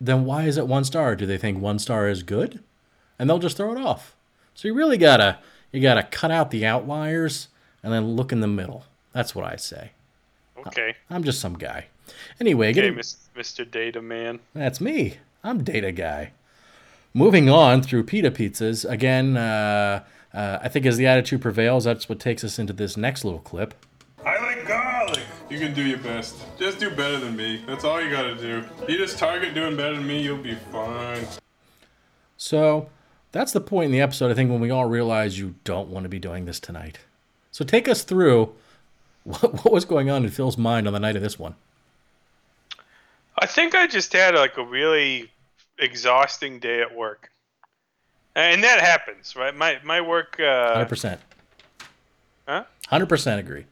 [0.00, 1.16] Then why is it one star?
[1.16, 2.60] Do they think one star is good?
[3.18, 4.14] And they'll just throw it off.
[4.54, 5.38] So you really gotta
[5.72, 7.48] you gotta cut out the outliers
[7.82, 8.84] and then look in the middle.
[9.12, 9.90] That's what I say.
[10.66, 11.86] Okay, I'm just some guy.
[12.40, 13.68] Anyway, okay, getting, Mr.
[13.68, 14.40] Data Man.
[14.54, 15.18] that's me.
[15.44, 16.32] I'm data guy.
[17.14, 19.36] Moving on through pita pizzas again.
[19.36, 23.24] Uh, uh, I think as the attitude prevails, that's what takes us into this next
[23.24, 23.74] little clip.
[24.24, 25.22] I like garlic.
[25.48, 26.36] You can do your best.
[26.58, 27.62] Just do better than me.
[27.66, 28.64] That's all you gotta do.
[28.86, 31.26] You just target doing better than me, you'll be fine.
[32.36, 32.90] So
[33.32, 34.30] that's the point in the episode.
[34.30, 36.98] I think when we all realize you don't want to be doing this tonight.
[37.50, 38.54] So take us through
[39.24, 41.54] what, what was going on in Phil's mind on the night of this one.
[43.38, 45.30] I think I just had like a really
[45.78, 47.30] exhausting day at work,
[48.34, 49.54] and that happens, right?
[49.54, 50.38] My my work.
[50.40, 51.20] Uh, Hundred percent.
[52.46, 52.64] Huh?
[52.88, 53.64] Hundred percent agree.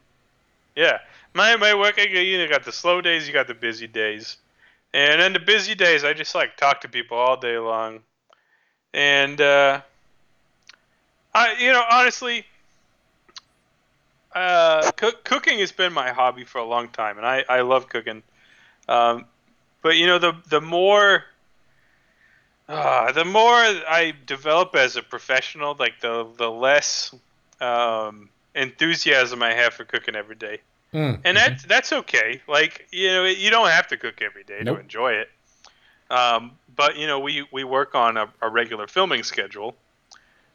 [0.75, 0.99] Yeah,
[1.33, 1.97] my my work.
[1.97, 4.37] You got the slow days, you got the busy days,
[4.93, 8.01] and in the busy days, I just like talk to people all day long,
[8.93, 9.81] and uh,
[11.33, 12.45] I, you know, honestly,
[14.35, 17.89] uh, cook, cooking has been my hobby for a long time, and I I love
[17.89, 18.21] cooking,
[18.87, 19.25] um,
[19.81, 21.23] but you know the the more.
[22.69, 27.13] Uh, the more I develop as a professional, like the the less
[27.61, 30.59] um, enthusiasm I have for cooking every day
[30.93, 31.19] Mm.
[31.25, 32.41] and that's that's okay.
[32.47, 34.77] Like you know, you don't have to cook every day Nope.
[34.77, 35.29] to enjoy it.
[36.09, 39.75] Um, but you know, we we work on a, a regular filming schedule,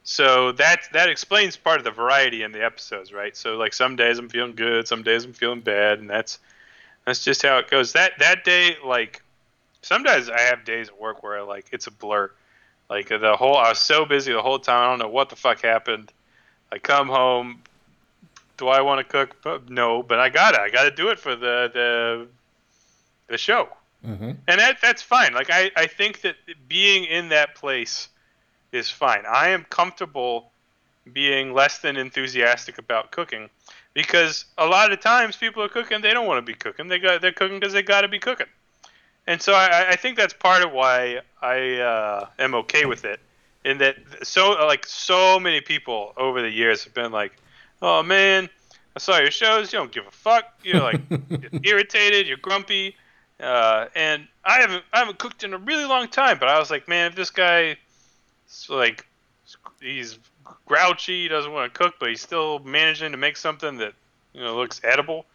[0.05, 3.37] so that that explains part of the variety in the episodes, right?
[3.37, 6.39] So like some days I'm feeling good, some days I'm feeling bad, and that's
[7.05, 7.93] that's just how it goes.
[7.93, 9.23] That that day, like
[9.83, 12.31] sometimes I have days at work where like it's a blur.
[12.89, 14.87] Like the whole, I was so busy the whole time.
[14.87, 16.13] I don't know what the fuck happened.
[16.71, 17.63] I come home,
[18.57, 19.69] do I want to cook?
[19.71, 20.61] No, but I gotta.
[20.61, 22.27] I gotta do it for the the
[23.29, 23.69] the show.
[24.07, 24.31] Mm-hmm.
[24.49, 25.33] and that that's fine.
[25.33, 26.35] Like I I think that
[26.69, 28.09] being in that place
[28.73, 29.23] is fine.
[29.31, 30.51] I am comfortable
[31.13, 33.49] being less than enthusiastic about cooking
[33.95, 36.99] because a lot of times people are cooking they don't want to be cooking they
[36.99, 38.47] got they're cooking because they got to be cooking
[39.27, 43.21] and so I, I think that's part of why I uh, am okay with it
[43.65, 47.33] in that so like so many people over the years have been like
[47.81, 48.49] oh man
[48.97, 51.01] I saw your shows you don't give a fuck you're like
[51.31, 52.97] you're irritated you're grumpy
[53.41, 56.71] uh, and I haven't I haven't cooked in a really long time but I was
[56.71, 57.77] like man if this guy
[58.49, 59.07] is like
[59.81, 60.19] he's
[60.67, 63.95] grouchy, he doesn't want to cook, but he's still managing to make something that
[64.33, 65.27] you know looks edible.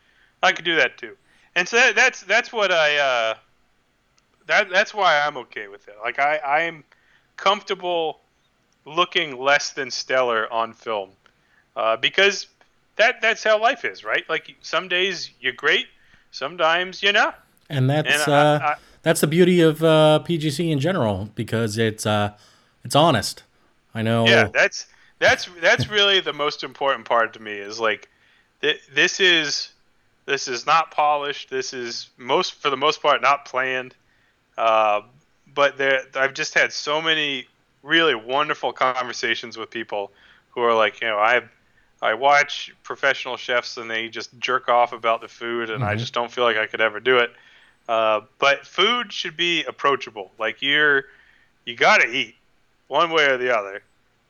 [0.42, 1.16] I could do that too.
[1.56, 3.36] And so that, that's that's what I uh,
[4.48, 5.96] that that's why I'm okay with it.
[6.04, 6.84] Like I I'm
[7.36, 8.20] comfortable
[8.86, 11.12] looking less than stellar on film
[11.76, 12.48] uh, because
[12.96, 14.24] that that's how life is, right?
[14.30, 15.88] Like some days you're great,
[16.32, 17.40] sometimes you're not.
[17.70, 21.78] And that's And I- uh, I- that's the beauty of uh, PGC in general because
[21.78, 22.34] it's uh,
[22.84, 23.44] it's honest.
[23.94, 24.26] I know.
[24.26, 24.88] Yeah, that's
[25.20, 28.10] that's that's really the most important part to me is like
[28.62, 29.70] th- this is
[30.26, 31.50] this is not polished.
[31.50, 33.96] This is most for the most part not planned.
[34.58, 35.02] Uh,
[35.54, 37.48] but there, I've just had so many
[37.84, 40.12] really wonderful conversations with people
[40.50, 41.42] who are like, you know, I
[42.02, 46.14] I watch professional chefs and they just jerk off about the food, and I just
[46.14, 47.32] don't feel like I could ever do it.
[47.90, 50.32] Uh, but food should be approachable.
[50.38, 51.06] Like you're,
[51.66, 52.36] you got to eat
[52.88, 53.82] one way or the other.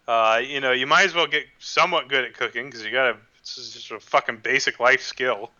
[0.08, 3.12] Uh, you know, you might as well get somewhat good at cooking because you got
[3.12, 3.18] to.
[3.40, 5.52] It's just a fucking basic life skill.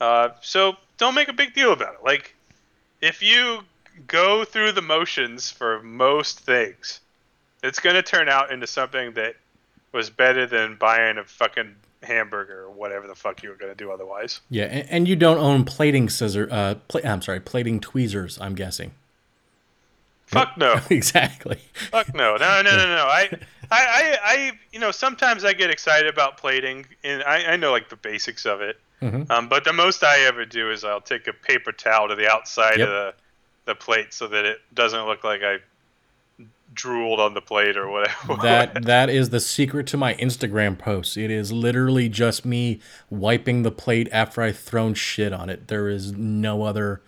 [0.00, 2.00] Uh, so don't make a big deal about it.
[2.04, 2.34] Like,
[3.00, 3.60] if you
[4.06, 7.00] go through the motions for most things,
[7.62, 9.36] it's gonna turn out into something that
[9.92, 13.90] was better than buying a fucking hamburger or whatever the fuck you were gonna do
[13.90, 14.40] otherwise.
[14.50, 16.48] Yeah, and, and you don't own plating scissor.
[16.50, 18.38] Uh, pla- I'm sorry, plating tweezers.
[18.40, 18.92] I'm guessing.
[20.26, 20.80] Fuck no.
[20.90, 21.58] exactly.
[21.90, 23.04] Fuck no, no, no, no, no.
[23.06, 23.28] I,
[23.70, 27.70] I, I, I, you know, sometimes I get excited about plating, and I, I know
[27.70, 28.78] like the basics of it.
[29.30, 32.28] Um, but the most I ever do is I'll take a paper towel to the
[32.32, 32.88] outside Yep.
[32.88, 33.14] of the,
[33.66, 35.58] the plate so that it doesn't look like I
[36.72, 38.36] drooled on the plate or whatever.
[38.42, 41.16] That that is the secret to my Instagram posts.
[41.16, 45.68] It is literally just me wiping the plate after I've thrown shit on it.
[45.68, 47.00] There is no other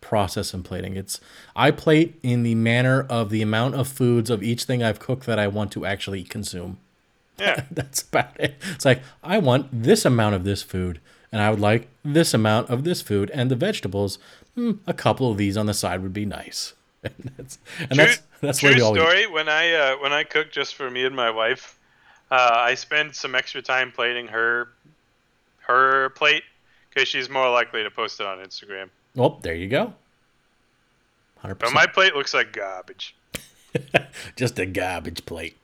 [0.00, 0.96] process in plating.
[0.96, 1.20] It's
[1.54, 5.26] I plate in the manner of the amount of foods of each thing I've cooked
[5.26, 6.78] that I want to actually consume.
[7.38, 7.64] yeah.
[7.70, 8.54] That's about it.
[8.72, 11.00] It's like I want this amount of this food,
[11.32, 14.18] and I would like this amount of this food, and the vegetables.
[14.56, 16.72] Hmm, a couple of these on the side would be nice.
[17.04, 19.26] And that's and True, that's that's true what we story.
[19.28, 21.78] When I uh, when I cook just for me and my wife,
[22.32, 24.70] uh, I spend some extra time plating her
[25.60, 26.42] her plate
[26.88, 28.88] because she's more likely to post it on Instagram.
[29.14, 29.94] Well, there you go.
[31.38, 33.14] Hundred But my plate looks like garbage.
[34.36, 35.56] just a garbage plate.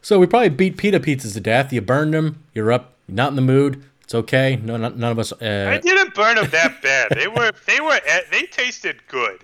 [0.00, 1.72] So we probably beat pita pizzas to death.
[1.72, 2.44] You burned them.
[2.54, 2.92] You're up.
[3.08, 3.82] You're not in the mood.
[4.04, 4.56] It's okay.
[4.56, 5.32] No, none none of us.
[5.40, 7.08] I Uh, didn't burn them that bad.
[7.18, 7.98] They were they were
[8.30, 9.40] they tasted good.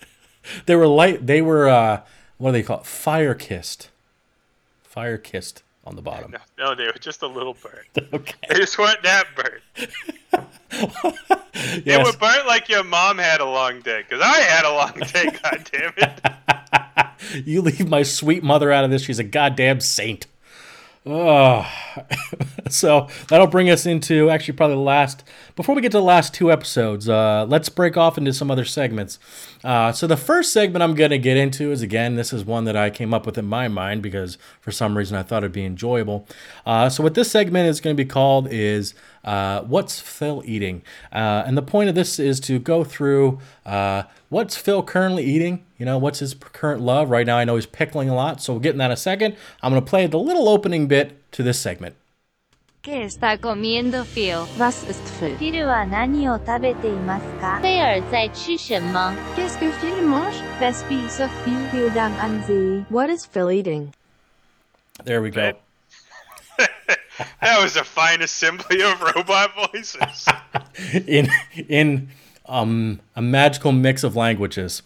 [0.66, 1.26] they were light.
[1.26, 1.68] They were.
[1.68, 2.02] Uh,
[2.38, 2.86] what do they call it?
[2.86, 3.88] Fire kissed.
[4.82, 6.32] Fire kissed on the bottom.
[6.32, 8.08] No, no, they were just a little burnt.
[8.14, 8.34] Okay.
[8.48, 9.62] They just weren't that burnt.
[10.70, 12.04] They Yes.
[12.12, 14.02] were burnt like your mom had a long day.
[14.02, 15.30] Because I had a long day.
[15.42, 17.46] God damn it.
[17.46, 19.02] You leave my sweet mother out of this.
[19.02, 20.26] She's a goddamn saint.
[21.06, 21.70] Oh.
[22.70, 25.22] so that'll bring us into actually probably the last.
[25.54, 28.64] Before we get to the last two episodes, uh, let's break off into some other
[28.64, 29.18] segments.
[29.62, 32.64] Uh, so the first segment I'm going to get into is again, this is one
[32.64, 35.52] that I came up with in my mind because for some reason I thought it'd
[35.52, 36.26] be enjoyable.
[36.64, 38.94] Uh, so what this segment is going to be called is
[39.24, 40.82] uh, what's Phil eating?
[41.12, 45.65] Uh, and the point of this is to go through uh, what's Phil currently eating.
[45.77, 47.09] You know, what's his current love?
[47.09, 48.97] Right now, I know he's pickling a lot, so we'll get in that in a
[48.97, 49.35] second.
[49.61, 51.95] I'm going to play the little opening bit to this segment.
[52.81, 54.47] ¿Qué está comiendo Phil?
[54.57, 55.35] Was ist Phil?
[55.35, 59.13] フィルは何を食べていますか菲尔在吃什么？
[59.35, 60.41] Qu'est-ce que Phil mange?
[60.61, 62.85] Was wie so viel Bildung an See.
[62.89, 63.93] What is Phil eating?
[65.03, 65.53] There we go.
[67.41, 70.25] That was a fine assembly of robot voices.
[71.05, 71.27] in
[71.67, 72.07] in
[72.46, 74.82] um, a magical mix of languages.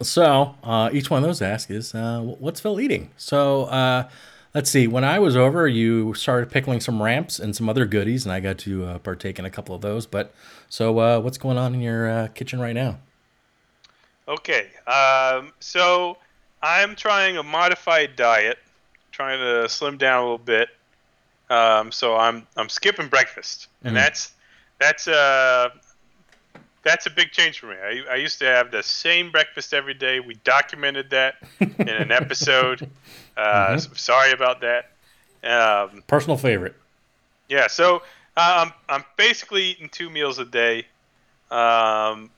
[0.00, 4.08] So uh, each one of those ask is, uh, "What's Phil eating?" So uh,
[4.54, 4.86] let's see.
[4.86, 8.40] When I was over, you started pickling some ramps and some other goodies, and I
[8.40, 10.06] got to uh, partake in a couple of those.
[10.06, 10.34] But
[10.68, 12.98] so, uh, what's going on in your uh, kitchen right now?
[14.28, 16.16] Okay, um, so
[16.62, 18.58] I'm trying a modified diet,
[19.10, 20.68] trying to slim down a little bit.
[21.50, 24.32] Um, so I'm I'm skipping breakfast, and that's
[24.80, 25.68] that's uh
[26.84, 27.76] that's a big change for me.
[27.76, 30.20] I, I used to have the same breakfast every day.
[30.20, 32.88] We documented that in an episode.
[33.34, 33.74] Uh, Mhm.
[33.76, 34.90] s- Sorry about that.
[35.42, 36.74] Um, Personal favorite.
[37.48, 38.02] yeah, so
[38.36, 40.86] uh, I'm I'm basically eating two meals a day.
[41.50, 42.30] Um,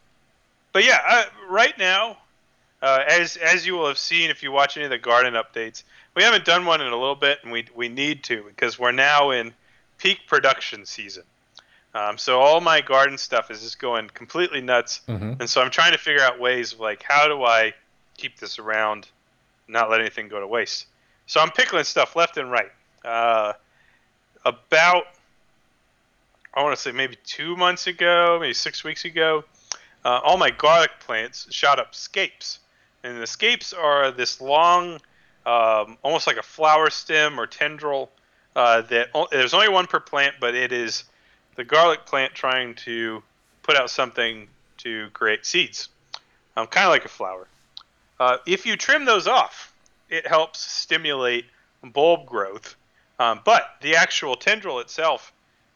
[0.73, 2.19] but yeah, I, right now,
[2.81, 5.83] uh, as as you will have seen if you watch any of the garden updates,
[6.15, 8.93] we haven't done one in a little bit, and we we need to because we're
[8.93, 9.53] now in
[9.99, 11.25] peak production season.
[11.95, 15.39] Um, so all my garden stuff is just going completely nuts, Mhm.
[15.41, 17.73] and so I'm trying to figure out ways of like how do I
[18.17, 19.09] keep this around,
[19.69, 20.87] not let anything go to waste.
[21.27, 22.73] So I'm pickling stuff left and right.
[23.05, 23.53] Uh,
[24.45, 25.07] about
[26.53, 29.45] I want to say maybe two months ago, maybe six weeks ago,
[30.05, 32.61] uh, all my garlic plants shot up scapes,
[33.03, 35.01] and the scapes are this long,
[35.47, 38.11] um, almost like a flower stem or tendril.
[38.55, 41.03] Uh, that o- there's only one per plant, but it is
[41.57, 43.23] the garlic plant trying to
[43.63, 44.49] put out something
[44.79, 45.89] to create seeds,
[46.57, 47.47] um, kind of like a flower.
[48.21, 49.75] Uh, if you trim those off,
[50.09, 51.47] it helps stimulate
[51.83, 52.77] bulb growth.
[53.19, 55.33] Um, but the actual tendril itself,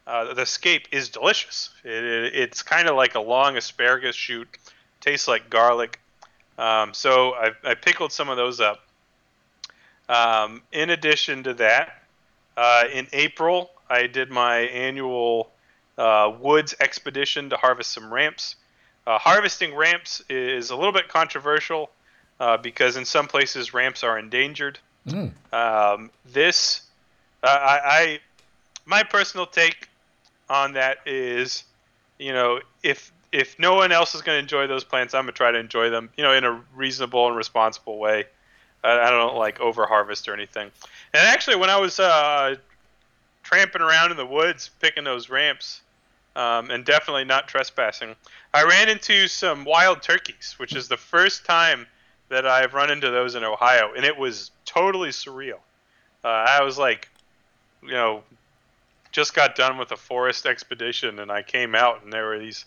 [0.07, 1.69] uh, the scape, is delicious.
[1.83, 4.47] It, it, it's kind of like a long asparagus shoot,
[5.01, 5.99] tastes like garlic.
[6.57, 8.81] Um, so I, I pickled some of those up.
[10.09, 12.03] Um, in addition to that,
[12.57, 15.51] uh, in April, I did my annual
[15.99, 18.55] uh, woods expedition to harvest some ramps.
[19.05, 21.91] Uh, harvesting ramps is a little bit controversial
[22.39, 24.79] uh, because in some places ramps are endangered.
[25.07, 25.31] Mm.
[25.51, 26.81] Um, this,
[27.43, 28.19] I, I,
[28.85, 29.89] my personal take
[30.49, 31.63] on that is,
[32.17, 35.33] you know, if if no one else is going to enjoy those plants, I'm gonna
[35.33, 38.25] try to enjoy them, you know, in a reasonable and responsible way.
[38.83, 40.71] I, I don't like over harvest or anything.
[41.13, 42.55] And actually, when I was uh,
[43.43, 45.81] tramping around in the woods picking those ramps,
[46.35, 48.15] um, and definitely not trespassing,
[48.53, 51.87] I ran into some wild turkeys, which is the first time
[52.29, 55.59] that I've run into those in Ohio, and it was totally surreal.
[56.23, 57.09] Uh, I was like,
[57.81, 58.23] you know,
[59.11, 62.65] just got done with a forest expedition, and I came out, and there were these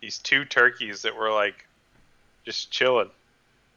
[0.00, 1.66] these two turkeys that were like
[2.44, 3.10] just chilling.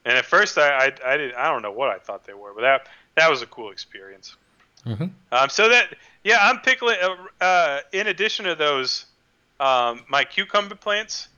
[0.05, 2.53] And at first, I I, I didn't I don't know what I thought they were,
[2.53, 4.36] but that that was a cool experience.
[4.86, 5.11] Mhm.
[5.32, 6.97] Um, so that yeah, I'm pickling.
[7.01, 9.05] Uh, uh, in addition to those,
[9.60, 11.30] um, my cucumber plants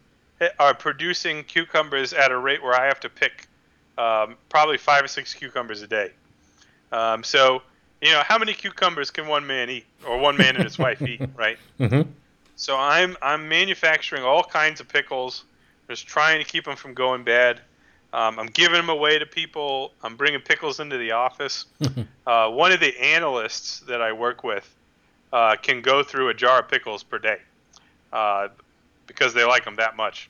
[0.60, 3.48] are producing cucumbers at a rate where I have to pick
[3.98, 6.12] um, probably five or six cucumbers a day.
[6.92, 7.62] Um, so
[8.02, 11.02] you know, how many cucumbers can one man eat, or one man and his wife
[11.02, 11.58] eat, right?
[11.80, 12.10] Mm-hmm.
[12.56, 15.44] So I'm I'm manufacturing all kinds of pickles,
[15.90, 17.62] just trying to keep them from going bad.
[18.12, 19.92] Um, I'm giving them away to people.
[20.02, 21.66] I'm bringing pickles into the office.
[22.28, 24.68] uh, one of the analysts that I work with
[25.32, 27.38] uh, can go through a jar of pickles per day
[28.14, 28.50] uh,
[29.08, 30.30] because they like them that much.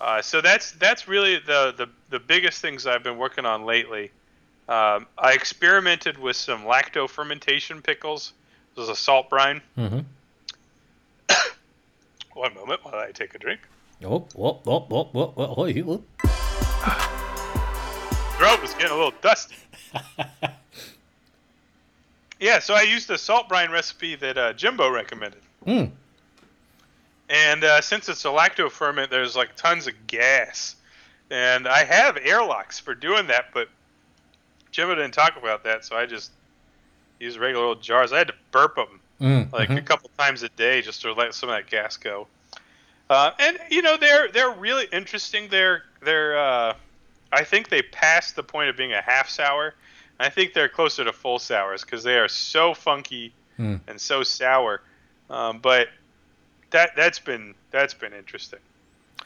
[0.00, 4.10] Uh, so that's that's really the, the the biggest things I've been working on lately.
[4.68, 8.32] Um, I experimented with some lacto fermentation pickles.
[8.76, 9.60] This is a salt brine.
[9.76, 9.98] Mm-hmm.
[12.34, 13.60] One moment while I take a drink.
[14.04, 16.04] Oh, oh, oh, oh, oh, oh, oh, you-
[18.38, 19.56] throat was getting a little dusty.
[22.40, 25.42] yeah, so I used a salt brine recipe that uh, Jimbo recommended.
[25.66, 25.90] Mm.
[27.30, 30.76] And uh, since it's a lacto ferment, there's like tons of gas.
[31.30, 33.68] And I have airlocks for doing that, but
[34.72, 36.32] Jimbo didn't talk about that, so I just
[37.20, 38.12] used regular old jars.
[38.12, 39.84] I had to burp them Mm, like a mhm.
[39.84, 42.26] couple times a day just to let some of that gas go.
[43.10, 45.48] Uh, and you know they're they're really interesting.
[45.50, 46.74] They're they're uh,
[47.30, 49.74] I think they passed the point of being a half sour.
[50.18, 53.80] I think they're closer to full sours because they are so funky Mm.
[53.88, 54.80] and so sour.
[55.28, 55.88] Um, but
[56.70, 58.58] that that's been that's been interesting.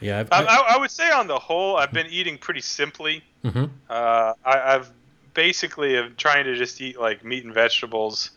[0.01, 3.23] Yeah, I've, I, I, I would say on the whole, I've been eating pretty simply.
[3.45, 3.69] Mhm.
[3.89, 4.89] Uh, I, I've
[5.33, 8.31] basically am trying to just eat like meat and vegetables,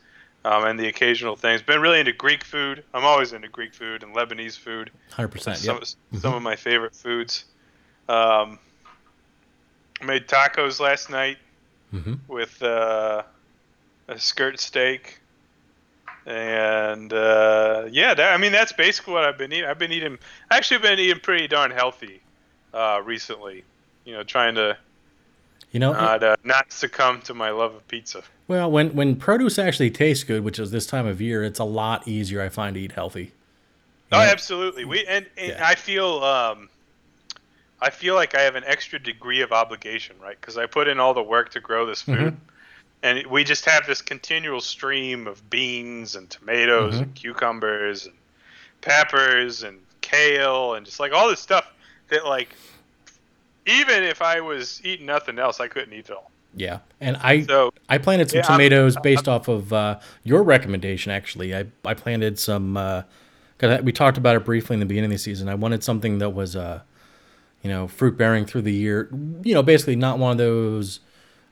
[0.45, 1.61] um, and the occasional things.
[1.63, 2.85] Been really into Greek food.
[2.95, 4.91] I'm always into Greek food and Lebanese food.
[5.13, 5.79] 100%, Some,
[6.13, 6.21] yep.
[6.23, 7.45] some of my favorite foods.
[8.09, 8.59] Um,
[10.05, 11.39] made tacos last night
[11.93, 12.21] Mhm.
[12.29, 13.23] with uh,
[14.07, 15.18] a skirt steak.
[16.29, 19.64] And uh, yeah, that, I mean that's basically what I've been eating.
[19.64, 20.18] I've been eating.
[20.51, 22.20] Actually, been eating pretty darn healthy
[22.74, 23.64] uh, recently.
[24.05, 24.76] You know, trying to
[25.72, 28.22] You know, not uh, not succumb to my love of pizza.
[28.47, 31.64] well, when when produce actually tastes good, which is this time of year, it's a
[31.64, 33.33] lot easier, I find, to eat healthy.
[34.12, 34.29] Oh, Yeah.
[34.29, 34.85] absolutely.
[34.85, 36.68] We and, and I feel um,
[37.81, 40.39] I feel like I have an extra degree of obligation, right?
[40.39, 42.37] Because I put in all the work to grow this food, Mhm.
[43.03, 47.03] And we just have this continual stream of beans and tomatoes Mhm.
[47.03, 48.15] and cucumbers and
[48.81, 51.67] peppers and kale and just like all this stuff
[52.09, 52.55] that like
[53.67, 56.31] even if I was eating nothing else, I couldn't eat it all.
[56.55, 60.43] Yeah, and I So I planted some Yeah, I'm- tomatoes based off of uh, your
[60.43, 61.13] recommendation.
[61.13, 62.75] Actually, I I planted some
[63.57, 65.49] because we talked about it briefly in the beginning of the season.
[65.49, 66.81] I wanted something that was uh,
[67.63, 69.09] you know, fruit bearing through the year.
[69.43, 71.01] You know, basically not one of those.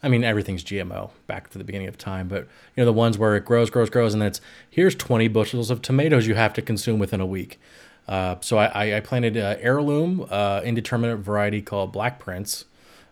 [0.02, 3.18] I mean, everything's GMO back to the beginning of time, but you know the ones
[3.18, 6.52] where it grows, grows, grows, and then it's here's 20 bushels of tomatoes you have
[6.54, 7.58] to consume within a week.
[8.06, 12.64] Uh, so I, I, planted uh, heirloom uh, indeterminate variety called Black Prince,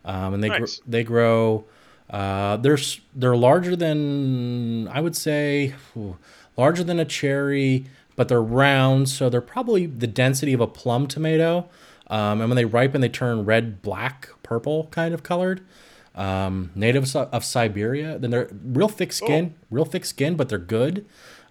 [0.05, 1.65] um, and they gr- they grow.
[2.09, 2.79] Uh, they're
[3.15, 6.17] they're larger than I would say, ooh,
[6.57, 11.09] larger than a cherry, but they're round, so they're probably the density of a plum
[11.09, 11.69] tomato.
[12.07, 15.63] Um, and when they ripen, they turn red, black, purple kind of colored.
[16.17, 18.19] Um, native of, of Siberia.
[18.19, 21.05] Then they're real thick skin, real thick skin, but they're good.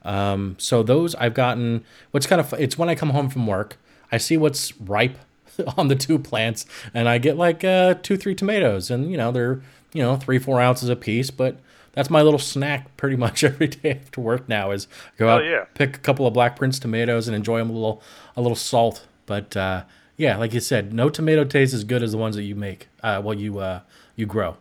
[0.03, 1.84] Um, so those I've gotten.
[2.11, 3.78] What's kind of it's when I come home from work,
[4.11, 5.18] I see what's ripe
[5.78, 9.32] on the two plants, and I get like uh, two, three tomatoes, and you know
[9.32, 9.61] they're
[9.93, 11.57] you know three, four ounces a piece, but
[11.93, 14.88] that's my little snack pretty much every day after work now is
[15.18, 15.66] go out, yeah.
[15.74, 18.01] pick a couple of Black Prince tomatoes, and enjoy them a little
[18.36, 19.05] a little salt.
[19.26, 19.84] But uh,
[20.18, 22.88] yeah, like you said, no tomato tastes as good as the ones that you make.
[23.01, 23.82] Uh, well, you uh,
[24.16, 24.57] you grow.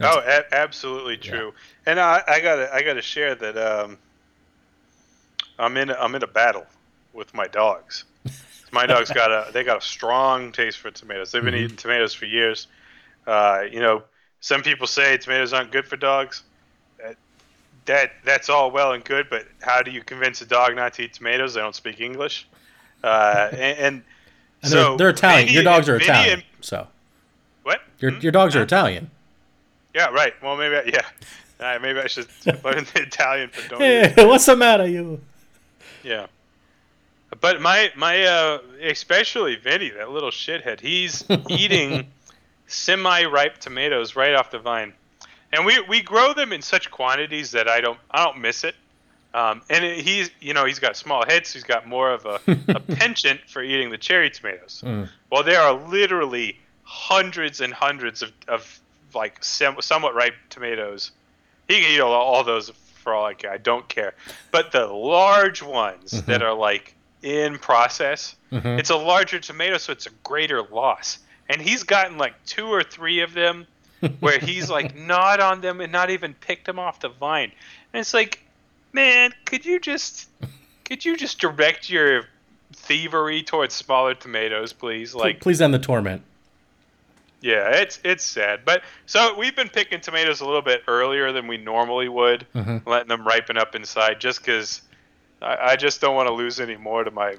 [0.00, 1.52] Oh, a- absolutely true.
[1.86, 3.98] And I, I gotta, I gotta share that um,
[5.58, 6.66] I'm in, a, I'm in a battle
[7.12, 8.04] with my dogs.
[8.72, 11.32] my dogs got a, they got a strong taste for tomatoes.
[11.32, 11.64] They've been Mhm.
[11.64, 12.68] eating tomatoes for years.
[13.26, 14.02] Uh, you know,
[14.40, 16.42] some people say tomatoes aren't good for dogs.
[16.98, 17.16] That,
[17.86, 21.02] that, that's all well and good, but how do you convince a dog not to
[21.02, 21.54] eat tomatoes?
[21.54, 22.46] They don't speak English.
[23.02, 24.02] Uh, and, and,
[24.62, 25.46] And so they're, they're Italian.
[25.46, 26.86] Vinny- your dogs are Vinny Italian, and- so
[27.68, 27.82] what?
[27.98, 29.10] your your dogs are Italian.
[29.94, 30.32] Yeah, right.
[30.42, 31.00] Well, maybe, I, yeah.
[31.60, 33.80] All right, maybe I should learn the Italian for don't.
[33.80, 35.20] Hey, what's the matter, you?
[36.02, 36.26] Yeah.
[37.40, 42.06] But my my uh especially Vinny, that little shithead, he's eating
[42.66, 44.94] semi-ripe tomatoes right off the vine.
[45.52, 48.74] And we we grow them in such quantities that I don't I don't miss it.
[49.34, 52.40] Um, and it, he's you know he's got small heads, he's got more of a,
[52.68, 54.82] a penchant for eating the cherry tomatoes.
[54.84, 55.08] Mm.
[55.30, 56.58] Well, there are literally
[56.92, 58.80] hundreds and hundreds of, of
[59.14, 61.10] like sem- somewhat ripe tomatoes.
[61.68, 62.70] He can eat all, all those
[63.02, 63.52] for all I care.
[63.52, 64.14] I don't care.
[64.50, 66.24] But the large ones Mhm.
[66.26, 68.78] that are like in process, Mhm.
[68.78, 71.18] it's a larger tomato, so it's a greater loss.
[71.50, 73.66] And he's gotten like two or three of them
[74.20, 77.52] where he's like gnawed on them and not even picked them off the vine.
[77.92, 78.40] And it's like,
[78.94, 80.28] man, could you just
[80.84, 82.24] could you just direct your
[82.72, 85.14] thievery towards smaller tomatoes, please?
[85.14, 86.22] Like Please end the torment.
[87.40, 88.60] Yeah, it's it's sad.
[88.64, 92.86] But so we've been picking tomatoes a little bit earlier than we normally would, Mhm.
[92.86, 94.82] letting them ripen up inside, just because
[95.40, 97.36] I, I just don't want to lose any more to my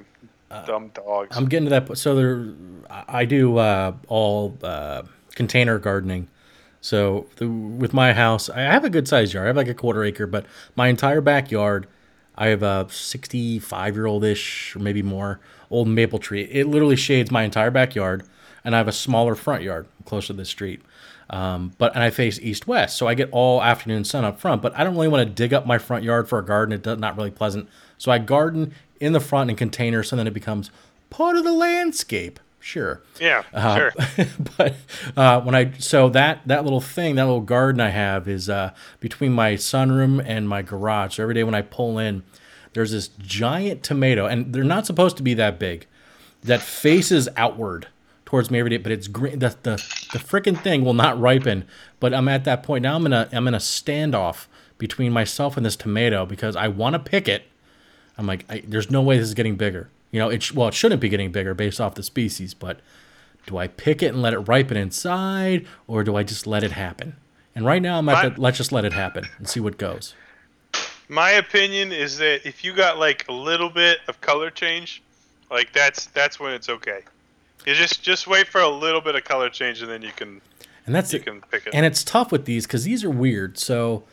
[0.65, 1.35] dumb dogs.
[1.37, 1.97] I'm getting to that.
[1.97, 2.45] So there,
[2.89, 5.03] I I do uh, all uh,
[5.35, 6.27] container gardening.
[6.81, 9.45] So the, with my house, I have a good sized yard.
[9.45, 10.45] I have like a quarter acre, but
[10.77, 11.87] my entire backyard,
[12.37, 16.43] I have a 65 year old ish or maybe more old maple tree.
[16.43, 18.23] It literally shades my entire backyard,
[18.63, 20.81] and I have a smaller front yard close to the street.
[21.29, 24.61] Um, but and I face east west, so I get all afternoon sun up front.
[24.61, 26.73] But I don't really want to dig up my front yard for a garden.
[26.73, 27.69] It's not really pleasant.
[27.97, 30.71] So I garden in the front in containers, so then it becomes
[31.09, 32.39] part of the landscape.
[32.61, 33.01] Sure.
[33.21, 33.93] yeah, Uh, sure.
[34.57, 34.75] but
[35.15, 38.73] uh, when I so that that little thing, that little garden I have is uh,
[38.99, 41.15] between my sunroom and my garage.
[41.15, 42.23] So every day when I pull in,
[42.73, 45.85] there's this giant tomato, and they're not supposed to be that big,
[46.43, 47.87] that faces outward
[48.29, 48.77] towards me every day.
[48.77, 49.39] But it's green.
[49.39, 49.75] The the
[50.13, 51.65] the freaking thing will not ripen.
[51.99, 52.95] But I'm at that point now.
[52.95, 54.45] I'm in a I'm in a standoff
[54.77, 57.45] between myself and this tomato because I want to pick it.
[58.17, 59.89] I'm like, I, there's no way this is getting bigger.
[60.11, 62.81] You know, it well, it shouldn't be getting bigger based off the species, but
[63.47, 66.73] do I pick it and let it ripen inside, or do I just let it
[66.73, 67.15] happen?
[67.55, 70.13] And right now, I'm at the let's just let it happen and see what goes.
[71.07, 75.01] My opinion is that if you got like a little bit of color change,
[75.49, 77.01] like that's that's when it's okay.
[77.69, 80.41] You just just wait for a little bit of color change, and then you can
[80.87, 81.25] And that's you it.
[81.25, 81.73] can pick it.
[81.75, 83.59] And it's tough with these because these are weird.
[83.59, 84.05] So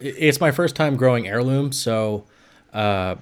[0.00, 2.24] it's my first time growing heirloom, So
[2.74, 3.14] uh,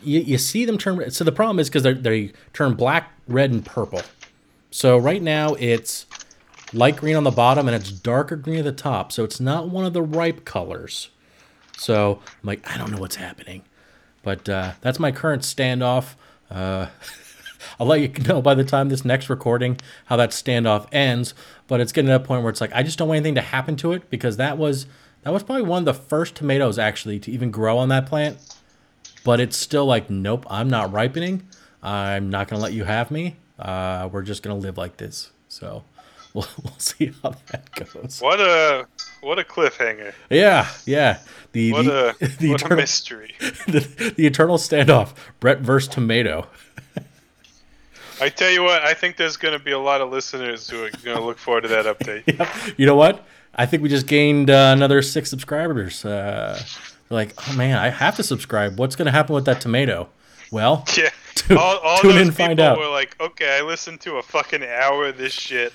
[0.00, 1.10] you, you see them turn.
[1.10, 4.02] So the problem is because they turn black, red, and purple.
[4.70, 6.06] So right now it's
[6.72, 9.10] light green on the bottom and it's darker green at the top.
[9.10, 11.08] So it's not one of the ripe colors.
[11.76, 13.64] So I'm like, I don't know what's happening.
[14.22, 16.14] But uh, that's my current standoff.
[16.48, 16.86] Uh,
[17.78, 21.34] I'll let you know by the time this next recording how that standoff ends.
[21.68, 23.40] But it's getting to a point where it's like I just don't want anything to
[23.40, 24.86] happen to it because that was
[25.22, 28.38] that was probably one of the first tomatoes actually to even grow on that plant.
[29.24, 31.46] But it's still like, nope, I'm not ripening
[31.82, 33.36] I'm not going to let you have me.
[33.58, 35.30] Uh, we're just going to live like this.
[35.48, 35.82] So
[36.34, 38.20] we'll, we'll see how that goes.
[38.20, 38.86] What a
[39.20, 40.14] what a cliffhanger.
[40.30, 41.18] Yeah, yeah.
[41.52, 43.34] The What the, a the, what a eternal, mystery.
[43.66, 45.14] the, the eternal standoff.
[45.40, 46.46] Brett versus Tomato.
[48.22, 50.84] I tell you what, I think there's going to be a lot of listeners who
[50.84, 52.74] are going to look forward to that update.
[52.78, 53.24] You know what?
[53.54, 56.04] I think we just gained uh, another six subscribers.
[56.04, 56.60] Uh,
[57.10, 58.78] like, oh man, I have to subscribe.
[58.78, 60.08] What's going to happen with that tomato?
[60.50, 61.10] Well, Yeah.
[61.34, 62.78] tu- all all tune those in, find out.
[62.78, 65.72] We're like, okay, I listened to a fucking hour of this shit,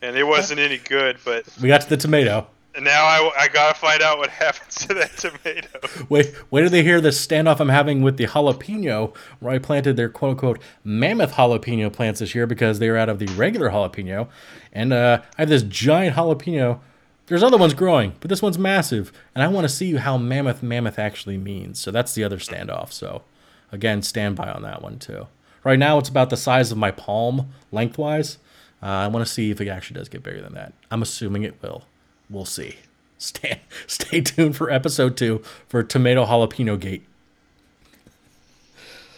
[0.00, 2.46] and it wasn't any good, but We got to the tomato.
[2.80, 6.06] Now I, I gotta find out what happens to that tomato.
[6.08, 9.96] Wait, wait till they hear the standoff I'm having with the jalapeno, where I planted
[9.96, 13.70] their quote unquote mammoth jalapeno plants this year because they were out of the regular
[13.70, 14.28] jalapeno.
[14.72, 16.80] And uh, I have this giant jalapeno.
[17.26, 19.12] There's other ones growing, but this one's massive.
[19.34, 21.78] And I want to see how mammoth mammoth actually means.
[21.78, 22.92] So that's the other standoff.
[22.92, 23.22] So
[23.70, 25.26] again, stand by on that one too.
[25.64, 28.38] Right now, it's about the size of my palm lengthwise.
[28.82, 30.72] Uh, I want to see if it actually does get bigger than that.
[30.90, 31.84] I'm assuming it will.
[32.32, 32.76] We'll see.
[33.18, 37.04] Stay, stay tuned for episode two for Tomato Jalapeno Gate.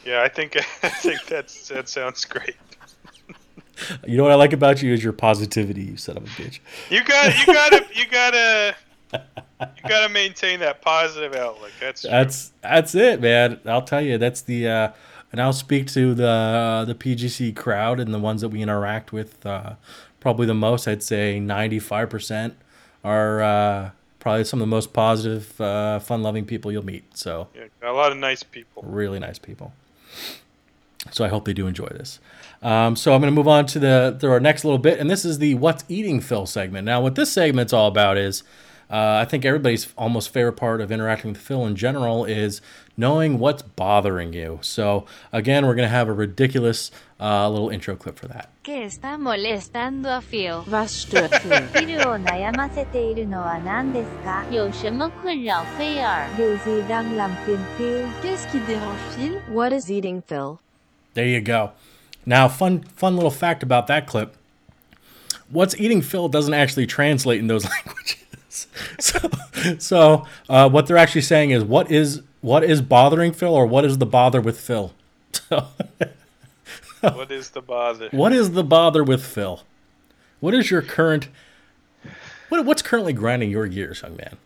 [0.04, 2.56] Yeah, I think I think that's that sounds great.
[4.06, 6.60] You know what I like about you is your positivity, you son of a bitch.
[6.90, 8.76] You got you gotta you gotta
[9.12, 11.72] you gotta maintain that positive outlook.
[11.80, 12.10] That's true.
[12.10, 13.60] That's that's it, man.
[13.64, 14.92] I'll tell you, that's the uh,
[15.32, 19.44] and I'll speak to the the PGC crowd and the ones that we interact with.
[19.46, 19.74] Uh,
[20.20, 22.56] probably the most, I'd say, ninety five percent
[23.04, 27.16] are uh, probably some of the most positive, uh, fun loving people you'll meet.
[27.16, 28.82] So yeah, a lot of nice people.
[28.86, 29.72] really nice people.
[31.10, 32.18] So I hope they do enjoy this.
[32.62, 35.10] Um, so I'm going to move on to the to our next little bit, and
[35.10, 36.86] this is the "What's Eating Phil" segment.
[36.86, 38.42] Now, what this segment's all about is,
[38.89, 42.59] uh, I think everybody's almost favorite part of interacting with Phil in general is
[42.97, 44.57] knowing what's bothering you.
[44.63, 46.89] So again, we're going to have a ridiculous
[47.19, 48.49] uh, little intro clip for that.
[48.63, 50.65] ¿Qué está molestando a Phil?
[50.71, 51.61] Was stört Phil?
[51.67, 56.27] フィルを悩ませているのは何ですか有什么困扰菲尔？
[56.35, 58.07] Điều gì đang làm phiền Phil?
[58.23, 59.39] Qu'est-ce qui dérange Phil?
[59.53, 60.57] What is eating Phil?
[61.13, 61.73] There you go.
[62.25, 64.35] Now, fun fun little fact about that clip.
[65.51, 68.17] What's eating Phil doesn't actually translate in those languages.
[69.00, 69.18] So,
[69.78, 73.84] so uh, what they're actually saying is what is what is bothering Phil, or what
[73.84, 74.92] is the bother with Phil?
[75.32, 75.68] So,
[77.00, 78.08] What is the bother?
[78.12, 79.62] what is the bother with Phil?
[80.40, 81.28] What is your current?
[82.48, 84.36] What, what's currently grinding your gears, young man?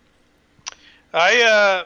[1.12, 1.85] I uh,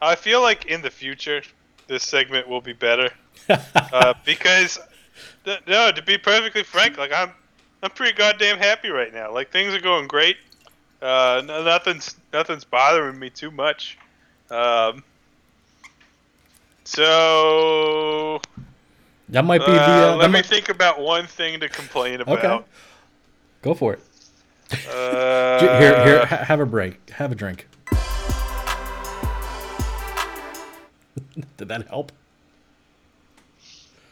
[0.00, 1.42] I feel like in the future
[1.86, 3.10] this segment will be better
[3.74, 4.78] uh, because
[5.44, 7.32] th- no, to be perfectly frank, like I'm
[7.82, 9.32] I'm pretty goddamn happy right now.
[9.32, 10.36] Like things are going great.
[11.00, 13.96] Uh, no, nothing's nothing's bothering me too much.
[14.50, 15.04] Um,
[16.84, 18.40] so
[19.28, 19.80] That might be the.
[19.80, 22.38] uh, Uh, let me might- think about one thing to complain about.
[22.44, 22.64] okay.
[23.62, 24.00] Go for it.
[24.90, 27.10] Uh, Here, here, ha- have a break.
[27.10, 27.66] Have a drink.
[31.56, 32.12] Did that help?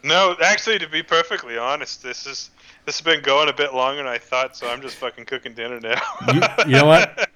[0.02, 2.50] No, actually, to be perfectly honest, this is
[2.86, 5.54] this has been going a bit longer than I thought, so I'm just fucking cooking
[5.54, 6.00] dinner now.
[6.32, 7.28] you, you know what?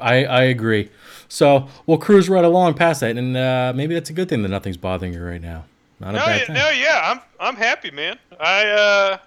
[0.00, 0.90] I, I agree.
[1.28, 4.48] So we'll cruise right along past that, and uh, maybe that's a good thing that
[4.48, 5.64] nothing's bothering you right now.
[5.98, 6.54] Not a no, bad yeah, thing.
[6.54, 8.18] no, yeah, I'm I'm happy, man.
[8.38, 9.18] I uh,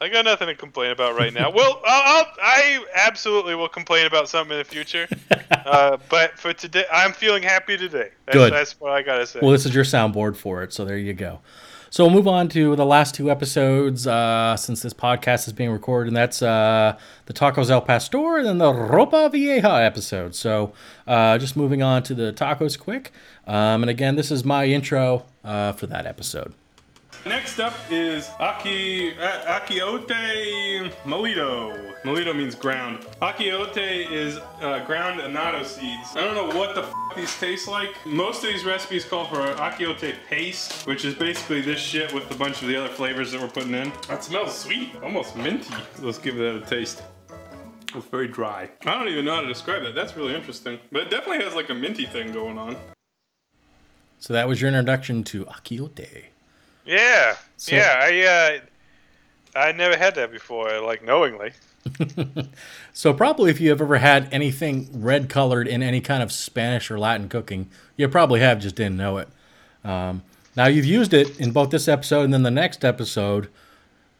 [0.00, 1.50] I got nothing to complain about right now.
[1.50, 5.08] well, I'll, I'll I absolutely will complain about something in the future,
[5.50, 8.10] uh, but for today, I'm feeling happy today.
[8.26, 8.52] That's, Good.
[8.52, 9.40] That's what I gotta say.
[9.42, 11.40] Well, this is your soundboard for it, so there you go.
[11.92, 15.68] So we'll move on to the last two episodes uh, since this podcast is being
[15.68, 16.96] recorded, and that's uh,
[17.26, 20.34] the Tacos El Pastor and then the Ropa Vieja episode.
[20.34, 20.72] So
[21.06, 23.12] uh, just moving on to the tacos quick.
[23.46, 26.54] Um, and again, this is my intro uh, for that episode.
[27.24, 31.94] Next up is Aki uh, Akiote Molito.
[32.02, 33.06] Molito means ground.
[33.22, 36.16] Akiote is uh, ground annatto seeds.
[36.16, 37.90] I don't know what the f- these taste like.
[38.04, 42.34] Most of these recipes call for Akiote paste, which is basically this shit with a
[42.34, 43.92] bunch of the other flavors that we're putting in.
[44.08, 45.72] That smells sweet, almost minty.
[46.00, 47.02] Let's give that a taste.
[47.94, 48.68] It's very dry.
[48.84, 49.94] I don't even know how to describe that.
[49.94, 50.80] That's really interesting.
[50.90, 52.74] But it definitely has like a minty thing going on.
[54.18, 56.31] So that was your introduction to Akiote.
[56.84, 58.58] Yeah, So- yeah, I
[59.56, 61.52] uh, I never had that before, like knowingly.
[62.94, 66.90] So probably if you have ever had anything red colored in any kind of Spanish
[66.90, 69.28] or Latin cooking, you probably have just didn't know it.
[69.82, 70.22] Um,
[70.54, 73.48] now you've used it in both this episode and then the next episode.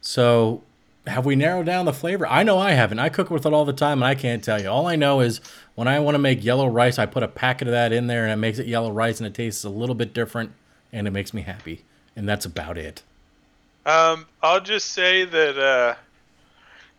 [0.01, 0.63] So
[1.05, 2.25] have we narrowed down the flavor?
[2.27, 2.97] I know I haven't.
[2.97, 4.69] I cook with it all the time and I can't tell you.
[4.69, 5.39] All I know is
[5.75, 8.23] when I want to make yellow rice, I put a packet of that in there
[8.23, 10.51] and it makes it yellow rice and it tastes a little bit different
[10.91, 11.83] and it makes me happy.
[12.15, 13.01] And that's about it.
[13.85, 15.95] Um, I'll just say that uh,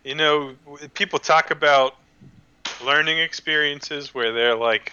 [0.05, 0.55] you know
[0.95, 1.97] people talk about
[2.85, 4.93] learning experiences where they're like,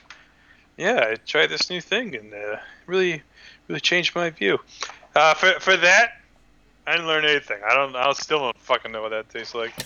[0.78, 3.22] "Yeah, I tried this new thing and uh, really,
[3.68, 4.60] really changed my view."
[5.16, 6.14] Uh, for for that,
[6.88, 7.60] I didn't learn anything.
[7.66, 7.96] I don't.
[7.96, 9.74] I still don't fucking know what that tastes like.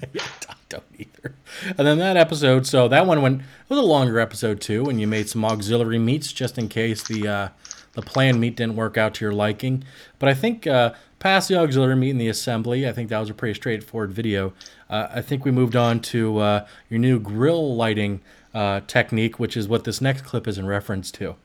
[0.48, 1.34] I don't either.
[1.76, 5.00] And then that episode, so that one went it was a longer episode too, and
[5.00, 7.48] you made some auxiliary meats just in case the uh,
[7.92, 9.84] the planned meat didn't work out to your liking.
[10.18, 13.30] But I think uh, past the auxiliary meat and the assembly, I think that was
[13.30, 14.52] a pretty straightforward video.
[14.88, 18.20] Uh, I think we moved on to uh, your new grill lighting
[18.54, 21.36] uh, technique, which is what this next clip is in reference to.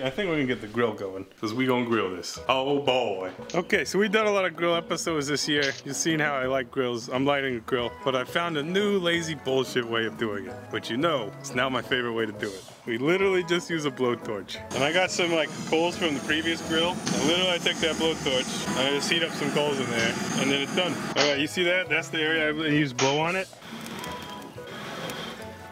[0.00, 2.38] I think we're gonna get the grill going because we gonna grill this.
[2.48, 3.32] Oh boy.
[3.52, 5.72] Okay, so we've done a lot of grill episodes this year.
[5.84, 7.08] You've seen how I like grills.
[7.08, 10.54] I'm lighting a grill, but I found a new lazy bullshit way of doing it.
[10.70, 12.64] But you know, it's not my favorite way to do it.
[12.86, 14.56] We literally just use a blowtorch.
[14.74, 16.90] And I got some like coals from the previous grill.
[16.90, 20.14] And literally I take that blowtorch and I just heat up some coals in there
[20.38, 20.94] and then it's done.
[21.16, 21.88] All right, you see that?
[21.88, 23.48] That's the area I use blow on it.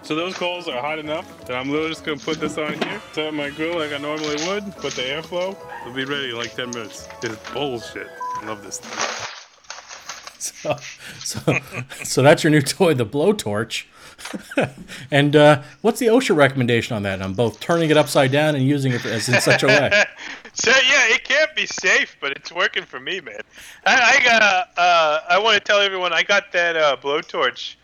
[0.07, 3.03] So those coals are hot enough that I'm literally just gonna put this on here,
[3.13, 6.37] set up my grill like I normally would, put the airflow, it'll be ready in
[6.37, 7.09] like 10 minutes.
[7.25, 8.07] It's bullshit.
[8.37, 9.27] I love this thing.
[10.39, 10.77] So,
[11.19, 11.59] so,
[12.05, 13.87] so that's your new toy, the blowtorch.
[15.11, 17.21] and uh, what's the OSHA recommendation on that?
[17.21, 20.05] I'm both turning it upside down and using it as in such a way.
[20.59, 23.43] So yeah, it can't be safe, but it's working for me, man.
[23.85, 24.71] I, I got.
[24.75, 27.75] Uh, I want to tell everyone I got that uh, blowtorch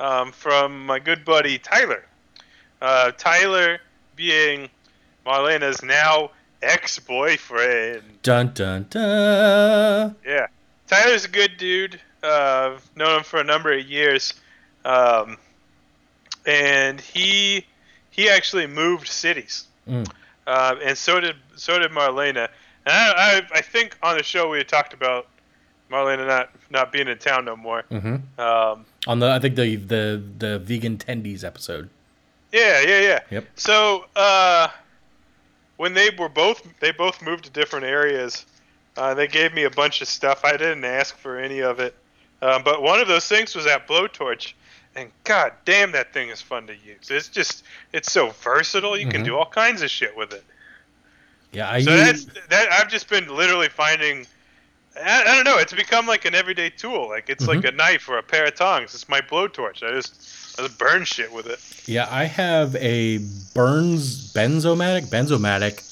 [0.00, 2.04] um, from my good buddy Tyler.
[2.82, 3.78] Uh, Tyler
[4.16, 4.68] being
[5.24, 6.30] Marlena's now
[6.62, 8.02] ex-boyfriend.
[8.22, 10.16] Dun dun dun.
[10.26, 10.46] Yeah,
[10.88, 12.00] Tyler's a good dude.
[12.22, 14.34] Uh, I've known him for a number of years,
[14.84, 15.36] um,
[16.46, 17.66] and he
[18.10, 20.10] he actually moved cities, Mm.
[20.46, 22.48] uh, and so did so did Marlena.
[22.86, 25.28] And I, I I think on the show we had talked about
[25.90, 27.82] Marlena not not being in town no more.
[27.90, 31.88] hmm Um, On the, I think the the the vegan tendies episode.
[32.52, 33.20] Yeah, yeah, yeah.
[33.30, 33.44] Yep.
[33.56, 34.68] So uh,
[35.76, 38.46] when they were both they both moved to different areas,
[38.96, 40.44] uh, they gave me a bunch of stuff.
[40.44, 41.94] I didn't ask for any of it,
[42.42, 44.52] um, but one of those things was that blowtorch,
[44.96, 47.10] and god damn, that thing is fun to use.
[47.10, 48.96] It's just it's so versatile.
[48.98, 49.26] You can Mhm.
[49.26, 50.44] do all kinds of shit with it.
[51.52, 52.70] Yeah, I So use, that's that.
[52.72, 54.26] I've just been literally finding.
[54.96, 55.58] I, I don't know.
[55.58, 57.08] It's become like an everyday tool.
[57.08, 58.94] Like it's like a knife or a pair of tongs.
[58.94, 59.82] It's my blowtorch.
[59.82, 61.60] I just I just burn shit with it.
[61.88, 63.18] yeah, I have a
[63.54, 65.86] Burns Bernzomatic Bernzomatic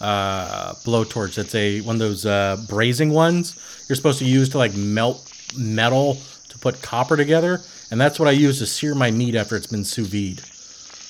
[0.00, 1.38] uh, blowtorch.
[1.38, 5.30] It's a one of those uh, brazing ones you're supposed to use to like melt
[5.56, 6.18] metal
[6.48, 7.60] to put copper together,
[7.90, 10.40] and that's what I use to sear my meat after it's been sous vide.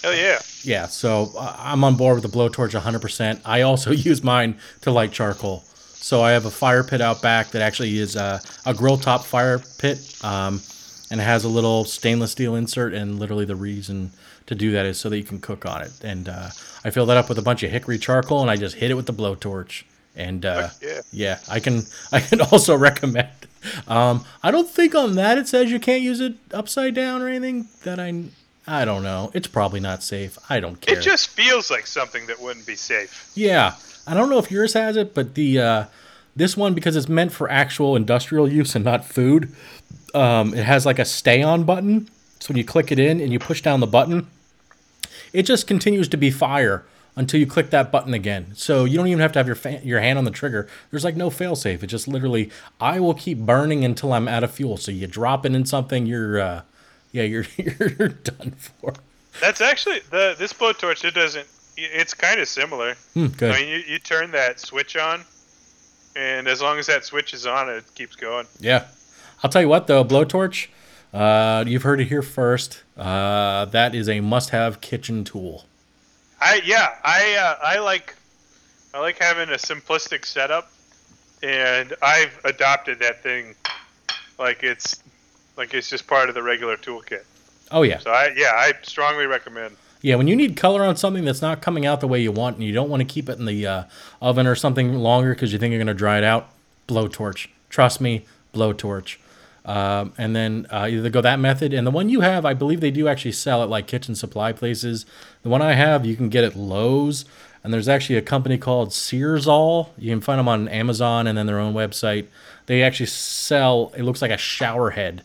[0.02, 0.40] Hell yeah.
[0.62, 3.40] Yeah, so uh, I'm on board with the blowtorch 100%.
[3.44, 5.64] I also use mine to light charcoal.
[6.08, 9.26] So I have a fire pit out back that actually is uh, a grill top
[9.26, 10.62] fire pit, um,
[11.10, 12.94] and it has a little stainless steel insert.
[12.94, 14.12] And literally, the reason
[14.46, 15.92] to do that is so that you can cook on it.
[16.02, 16.48] And uh,
[16.82, 18.94] I fill that up with a bunch of hickory charcoal, and I just hit it
[18.94, 19.84] with the blowtorch.
[20.16, 21.00] And uh, yeah.
[21.12, 23.28] yeah, I can I can also recommend.
[23.86, 27.28] Um, I don't think on that it says you can't use it upside down or
[27.28, 27.68] anything.
[27.84, 28.24] That I
[28.66, 29.30] I don't know.
[29.34, 30.38] It's probably not safe.
[30.48, 30.96] I don't care.
[30.96, 33.30] It just feels like something that wouldn't be safe.
[33.34, 33.74] Yeah,
[34.08, 35.84] I don't know if yours has it, but the uh,
[36.34, 39.54] this one because it's meant for actual industrial use and not food.
[40.14, 42.08] Um, it has like a stay on button,
[42.40, 44.26] so when you click it in and you push down the button,
[45.32, 46.84] it just continues to be fire
[47.16, 48.52] until you click that button again.
[48.54, 50.68] So you don't even have to have your fa- your hand on the trigger.
[50.90, 51.82] There's like no fail safe.
[51.82, 54.76] It just literally I will keep burning until I'm out of fuel.
[54.76, 56.62] So you drop it in something, you're uh,
[57.12, 58.94] yeah, you're you're done for.
[59.40, 61.04] That's actually the this blowtorch.
[61.04, 61.46] It doesn't.
[61.80, 62.94] It's kind of similar.
[63.14, 63.52] Hmm, good.
[63.52, 65.22] I mean, you, you turn that switch on,
[66.16, 68.46] and as long as that switch is on, it keeps going.
[68.58, 68.86] Yeah.
[69.42, 70.66] I'll tell you what, though, blowtorch,
[71.14, 72.82] uh, you've heard it here first.
[72.96, 75.66] Uh, that is a must have kitchen tool.
[76.40, 76.96] I yeah.
[77.04, 78.14] I uh, I like
[78.92, 80.70] I like having a simplistic setup,
[81.42, 83.54] and I've adopted that thing
[84.38, 85.02] like it's
[85.56, 87.24] like it's just part of the regular toolkit.
[87.70, 87.98] Oh, yeah.
[87.98, 89.76] So I yeah, I strongly recommend.
[90.00, 92.56] Yeah, when you need color on something that's not coming out the way you want
[92.56, 93.84] and you don't want to keep it in the uh,
[94.22, 96.50] oven or something longer because you think you're going to dry it out,
[96.86, 97.48] blowtorch.
[97.68, 99.16] Trust me, blowtorch.
[99.64, 101.74] Um, and then uh, either go that method.
[101.74, 104.52] And the one you have, I believe they do actually sell at like kitchen supply
[104.52, 105.04] places.
[105.42, 107.24] The one I have, you can get at Lowe's.
[107.64, 109.88] And there's actually a company called Searzall.
[109.98, 112.28] You can find them on Amazon and then their own website.
[112.66, 115.24] They actually sell, it looks like a shower head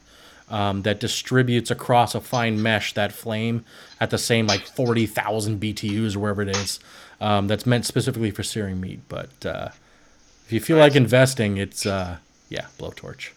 [0.54, 3.66] um, that distributes across a fine mesh that flame
[4.00, 6.80] at the same like 40,000 BTUs or wherever it is.
[7.20, 9.00] Um, that's meant specifically for searing meat.
[9.10, 9.70] But uh,
[10.46, 12.18] If you feel like investing, it's uh,
[12.50, 13.32] yeah, blowtorch.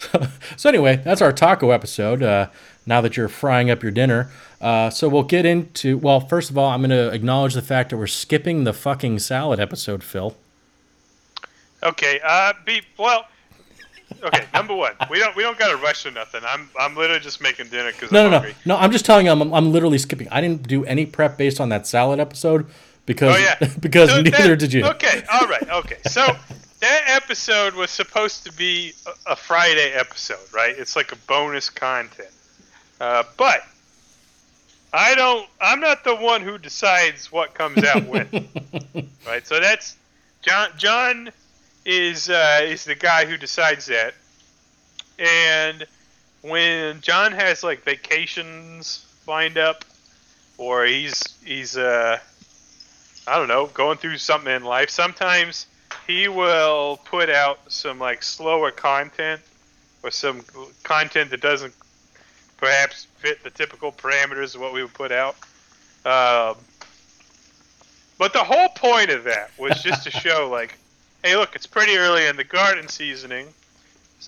[0.56, 2.22] so anyway, that's our taco episode.
[2.22, 2.48] Uh,
[2.86, 4.30] now that you're frying up your dinner,
[4.62, 5.98] uh, so we'll get into.
[5.98, 9.18] Well, first of all, I'm going to acknowledge the fact that we're skipping the fucking
[9.18, 10.34] salad episode, Phil.
[11.82, 12.20] Okay.
[12.24, 13.26] Uh, be well.
[14.22, 14.44] Okay.
[14.54, 16.40] Number one, we don't we don't got to rush or nothing.
[16.46, 18.76] I'm I'm literally just making dinner because No, I'm no, no, no.
[18.76, 20.28] I'm just telling you, I'm, I'm literally skipping.
[20.30, 22.66] I didn't do any prep based on that salad episode
[23.06, 23.56] because Oh yeah.
[23.80, 24.84] because So neither that- did you.
[24.86, 25.22] Okay.
[25.32, 25.68] All right.
[25.70, 25.98] Okay.
[26.06, 26.26] So
[26.80, 30.74] that episode was supposed to be a, a Friday episode, right?
[30.76, 32.28] It's like a bonus content.
[33.00, 33.60] Uh, but
[34.92, 35.46] I don't.
[35.60, 38.26] I'm not the one who decides what comes out when.
[39.26, 39.46] right.
[39.46, 39.96] So that's
[40.42, 40.70] John.
[40.78, 41.30] John
[41.88, 44.14] is uh, is the guy who decides that.
[45.18, 45.86] And
[46.42, 49.84] when John has like vacations lined up,
[50.58, 52.18] or he's he's uh
[53.26, 55.66] I don't know, going through something in life, sometimes
[56.06, 59.40] he will put out some like slower content
[60.02, 60.44] or some
[60.82, 61.74] content that doesn't
[62.58, 65.36] perhaps fit the typical parameters of what we would put out.
[66.04, 66.56] Um,
[68.18, 70.76] but the whole point of that was just to show, like,
[71.28, 73.46] hey, look, it's pretty early in the garden seasoning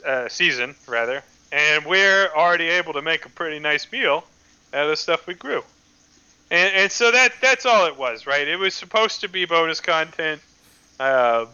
[0.05, 4.22] uh, season, rather, and we're already able to make a pretty nice meal
[4.74, 5.62] out of the stuff we grew.
[6.51, 8.47] And, and so that that's all it was, right?
[8.47, 10.43] It was supposed to be bonus content.
[10.98, 11.47] Uh,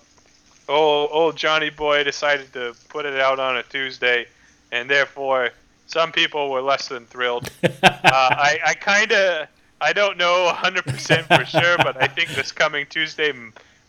[0.68, 4.26] old old Johnny Boy decided to put it out on a Tuesday,
[4.72, 5.50] and therefore
[5.86, 7.48] some people were less than thrilled.
[7.62, 9.46] uh, I, I kind of
[9.80, 13.32] I don't know 100% for sure, but I think this coming Tuesday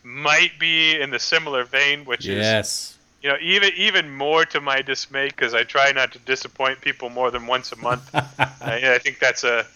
[0.08, 2.98] might be in the similar vein, which is Yes.
[3.22, 7.10] you know even even more to my dismay because I try not to disappoint people
[7.10, 8.08] more than once a month.
[8.14, 9.66] I, I think that's a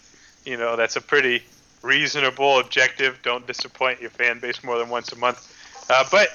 [0.43, 1.43] you know that's a pretty
[1.83, 3.19] reasonable objective.
[3.21, 5.39] Don't disappoint your fan base more than once a month.
[5.89, 6.29] Uh, but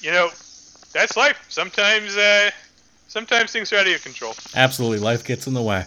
[0.00, 0.30] you know
[0.92, 1.44] that's life.
[1.48, 2.50] Sometimes uh,
[3.08, 4.34] sometimes things are out of your control.
[4.54, 5.86] Absolutely, life gets in the way.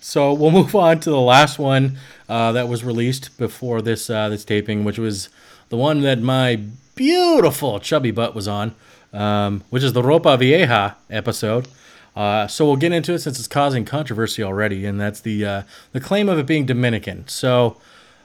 [0.00, 1.98] So we'll move on to the last one
[2.28, 5.28] uh, that was released before this uh, this taping, which was
[5.68, 6.60] the one that my
[6.94, 8.74] beautiful chubby butt was on,
[9.12, 11.68] um, which is the Ropa Vieja episode.
[12.16, 15.62] Uh, so we'll get into it since it's causing controversy already, and that's the uh,
[15.92, 17.26] the claim of it being Dominican.
[17.28, 17.76] So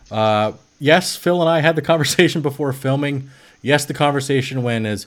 [0.09, 3.29] uh, yes, Phil and I had the conversation before filming.
[3.61, 5.05] Yes, the conversation went as,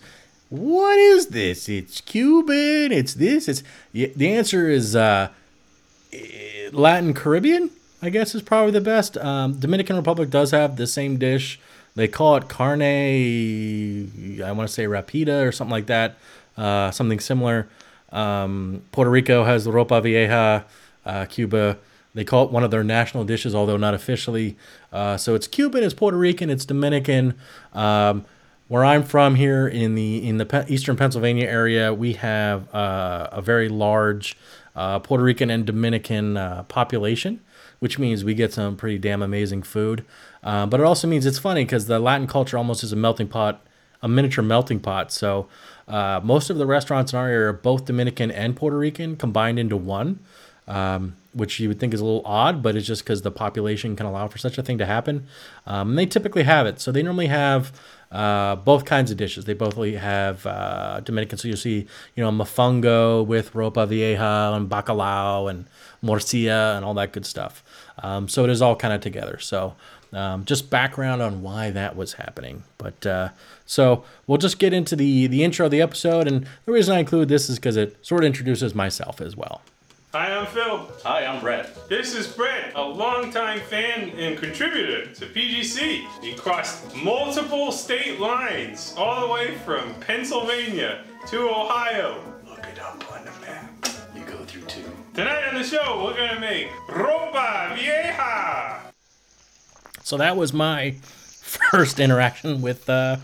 [0.51, 1.69] "What is this?
[1.69, 2.93] It's Cuban.
[2.93, 3.49] It's this.
[3.49, 5.31] It's." The answer is uh,
[6.73, 7.71] Latin Caribbean.
[8.03, 9.17] I guess is probably the best.
[9.17, 11.59] Um, Dominican Republic does have the same dish.
[11.97, 12.83] They call it carne.
[12.83, 16.17] I want to say rapida or something like that.
[16.57, 17.69] Uh, something similar.
[18.13, 20.65] Um, Puerto Rico has the ropa vieja.
[21.05, 21.79] Uh, Cuba,
[22.15, 24.57] they call it one of their national dishes, although not officially.
[24.93, 27.35] Uh, so it's Cuban, it's Puerto Rican, it's Dominican.
[27.73, 28.25] Um,
[28.69, 33.29] where I'm from here in the in the Pe- eastern Pennsylvania area, we have uh,
[33.33, 34.37] a very large
[34.75, 37.41] uh, Puerto Rican and Dominican uh, population,
[37.79, 40.05] which means we get some pretty damn amazing food.
[40.47, 43.27] Uh, but it also means it's funny because the Latin culture almost is a melting
[43.27, 43.67] pot,
[44.01, 45.11] a miniature melting pot.
[45.11, 45.49] So
[45.89, 49.59] uh, most of the restaurants in our area are both Dominican and Puerto Rican combined
[49.59, 50.21] into one
[50.69, 53.95] um, which you would think is a little odd, but it's just because the population
[53.95, 55.27] can allow for such a thing to happen.
[55.67, 56.81] Um, they typically have it.
[56.81, 57.73] So they normally have
[58.11, 59.45] uh, both kinds of dishes.
[59.45, 61.39] They both have uh, Dominican.
[61.39, 65.67] So you'll see, you know, mofongo with ropa vieja and bacalao and
[66.03, 67.63] morcilla and all that good stuff.
[68.03, 69.39] Um, so it is all kind of together.
[69.39, 69.75] So
[70.17, 72.65] um, just background on why that was happening.
[72.79, 73.29] But uh,
[73.67, 76.27] so we'll just get into the the intro of the episode.
[76.27, 79.61] And the reason I include this is because it sort of introduces myself as well.
[80.15, 80.91] Hi, I'm Phil.
[81.05, 81.91] Hi, I'm Brett.
[81.91, 86.07] This is Brett, a longtime fan and contributor to PGC.
[86.23, 92.23] He crossed multiple state lines, all the way from Pennsylvania to Ohio.
[92.49, 93.87] Look it up on the map.
[94.15, 94.91] You go through two.
[95.13, 98.86] Tonight on the show, we're gonna make ropa vieja.
[100.07, 103.17] So that was my first interaction with uh,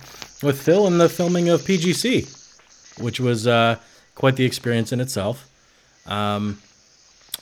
[0.42, 3.76] with Phil in the filming of PGC, which was uh,
[4.16, 5.48] quite the experience in itself.
[6.06, 6.58] Um,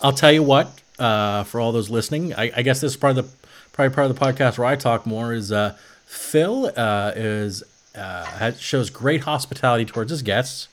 [0.03, 3.17] I'll tell you what, uh, for all those listening, I, I guess this is part
[3.17, 5.33] of the probably part of the podcast where I talk more.
[5.33, 7.63] Is uh, Phil uh, is
[7.95, 10.69] uh, has, shows great hospitality towards his guests.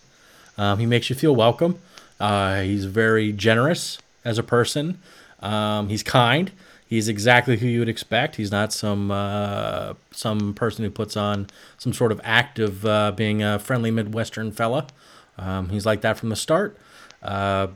[0.57, 1.79] Um, he makes you feel welcome.
[2.19, 4.99] Uh, he's very generous as a person.
[5.39, 6.51] Um, he's kind.
[6.87, 8.37] He's exactly who you would expect.
[8.37, 11.47] He's not some uh, some person who puts on
[11.77, 14.87] some sort of act of uh, being a friendly Midwestern fella.
[15.37, 16.77] Um, he's like that from the start.
[17.21, 17.67] Uh,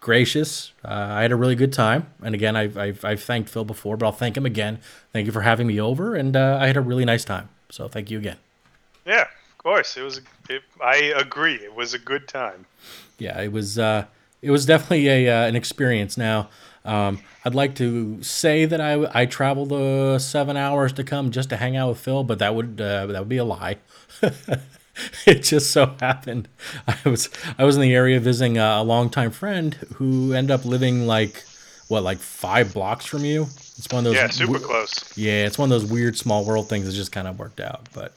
[0.00, 0.72] gracious.
[0.84, 2.06] Uh, I had a really good time.
[2.22, 4.78] And again, I've, I've, I've thanked Phil before, but I'll thank him again.
[5.12, 6.14] Thank you for having me over.
[6.14, 7.48] And uh, I had a really nice time.
[7.70, 8.36] So thank you again.
[9.04, 9.96] Yeah, of course.
[9.96, 10.20] It was.
[10.48, 11.54] It, I agree.
[11.56, 12.66] It was a good time.
[13.18, 14.04] yeah, it was uh,
[14.42, 16.16] it was definitely a uh, an experience.
[16.16, 16.48] Now,
[16.84, 21.48] um, I'd like to say that I I traveled uh, seven hours to come just
[21.50, 23.76] to hang out with Phil, but that would uh, that would be a lie.
[25.26, 26.48] it just so happened
[26.86, 27.28] I was
[27.58, 31.42] I was in the area visiting a, a longtime friend who ended up living like
[31.88, 33.42] what like five blocks from you.
[33.76, 35.12] It's one of those Yeah, super we- close.
[35.16, 37.88] yeah, it's one of those weird small world things that just kind of worked out.
[37.92, 38.12] But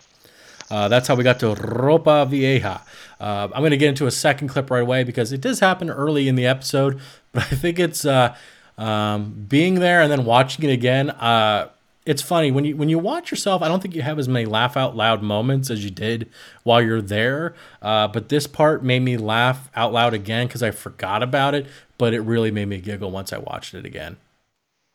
[0.69, 2.81] uh, that's how we got to Ropa Vieja.
[3.19, 5.89] Uh, I'm going to get into a second clip right away because it does happen
[5.89, 6.99] early in the episode,
[7.31, 8.35] but I think it's uh,
[8.77, 11.09] um, being there and then watching it again.
[11.09, 11.69] Uh,
[12.05, 13.61] it's funny when you when you watch yourself.
[13.61, 16.29] I don't think you have as many laugh out loud moments as you did
[16.63, 17.53] while you're there.
[17.81, 21.67] Uh, but this part made me laugh out loud again because I forgot about it.
[21.97, 24.17] But it really made me giggle once I watched it again.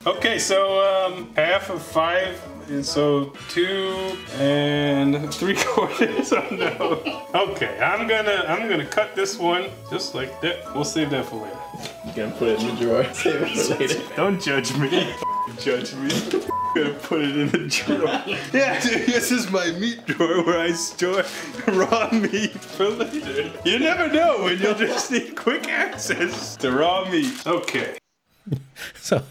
[0.05, 6.33] Okay, so um, half of five, and so two and three quarters.
[6.43, 7.41] Oh no.
[7.41, 10.75] Okay, I'm gonna I'm gonna cut this one just like that.
[10.75, 11.59] We'll save that for later.
[12.05, 13.05] You're gonna put it in the drawer.
[13.15, 14.03] Save it for later.
[14.17, 15.15] Don't judge me.
[15.61, 16.11] judge me.
[16.13, 18.23] I'm gonna put it in the drawer.
[18.53, 21.25] Yeah, dude, this is my meat drawer where I store
[21.69, 23.53] raw meat for later.
[23.65, 27.47] You never know when you'll just need quick access to raw meat.
[27.47, 27.99] Okay.
[28.95, 29.23] So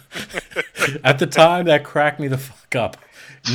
[1.03, 2.97] at the time that cracked me the fuck up.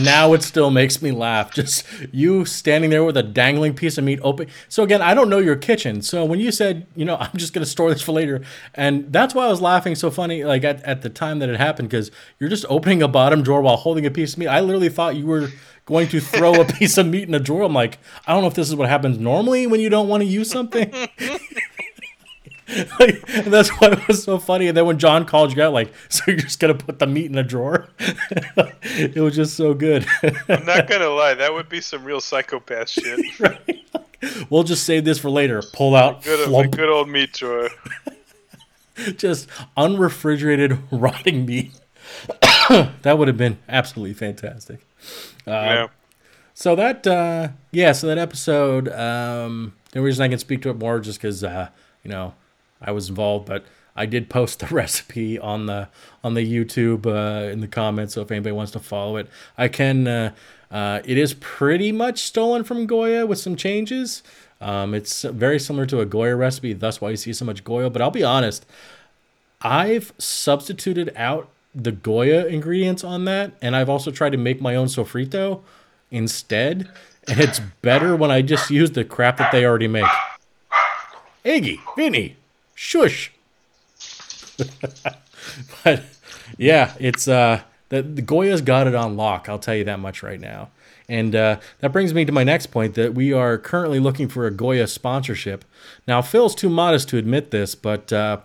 [0.03, 1.55] Now it still makes me laugh.
[1.55, 4.49] Just you standing there with a dangling piece of meat open.
[4.69, 6.03] So again, I don't know your kitchen.
[6.03, 8.43] So when you said, you know, I'm just gonna store this for later,
[8.75, 11.57] and that's why I was laughing so funny, like at, at the time that it
[11.57, 12.11] happened, because
[12.41, 14.49] you're just opening a bottom drawer while holding a piece of meat.
[14.49, 15.51] I literally thought you were
[15.85, 17.63] going to throw a piece of meat in a drawer.
[17.63, 20.23] I'm like, I don't know if this is what happens normally when you don't want
[20.23, 20.93] to use something.
[23.01, 24.67] like, and that's why it was so funny.
[24.69, 27.27] And then when John called you out, like, so you're just gonna put the meat
[27.27, 27.89] in a drawer?
[27.99, 30.07] it was just so good.
[30.49, 33.21] I'm not gonna lie, that would be some real psychopath shit.
[34.51, 35.63] we'll just save this for later.
[35.73, 37.69] Pull out, Good, the flump, good old meat drawer.
[39.17, 41.73] just unrefrigerated rotting meat.
[43.03, 44.81] that would have been absolutely fantastic.
[45.47, 45.87] Uh, yeah.
[46.55, 50.79] So that, uh, yeah, so that episode, um, the reason I can speak to it
[50.79, 51.69] more just because, uh,
[52.03, 52.35] you know,
[52.81, 55.89] I was involved, but I did post the recipe on the
[56.23, 58.15] on the YouTube uh, in the comments.
[58.15, 60.07] So if anybody wants to follow it, I can.
[60.07, 60.33] Uh,
[60.69, 64.25] uh, it is pretty much stolen from Goya with some changes.
[64.61, 66.73] Um, it's very similar to a Goya recipe.
[66.73, 67.89] That's why you see so much Goya.
[67.89, 68.67] But I'll be honest,
[69.63, 74.75] I've substituted out the Goya ingredients on that, and I've also tried to make my
[74.75, 75.63] own sofrito
[76.11, 76.89] instead.
[77.29, 80.07] And it's better when I just use the crap that they already make.
[81.45, 82.37] Iggy, Vinny,
[82.77, 83.33] shush.
[85.83, 86.05] but
[86.57, 89.49] yeah, it's uh the, Goya's got it on lock.
[89.49, 90.71] I'll tell you that much right now.
[91.09, 94.47] And uh, that brings me to my next point that we are currently looking for
[94.47, 95.65] a Goya sponsorship.
[96.07, 98.41] Now, Phil's too modest to admit this, but uh,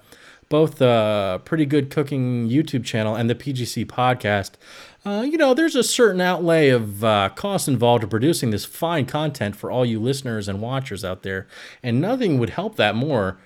[0.48, 4.52] both the Pretty Good Cooking YouTube channel and the PGC podcast,
[5.03, 9.08] uh, you know, there's a certain outlay of uh, cost involved in producing this fine
[9.08, 11.48] content for all you listeners and watchers out there.
[11.82, 13.40] And nothing would help that more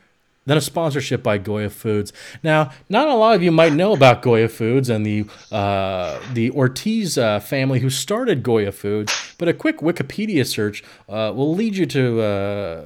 [0.45, 2.13] than a sponsorship by Goya Foods.
[2.43, 6.51] Now, not a lot of you might know about Goya Foods and the uh, the
[6.51, 11.76] Ortiz uh, family who started Goya Foods, but a quick Wikipedia search uh, will lead
[11.76, 12.85] you to uh,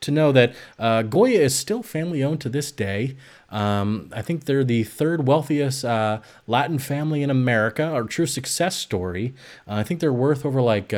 [0.00, 3.16] to know that uh, Goya is still family owned to this day.
[3.50, 8.76] Um, I think they're the third wealthiest uh, Latin family in America, a true success
[8.76, 9.34] story.
[9.66, 10.92] I think they're worth over like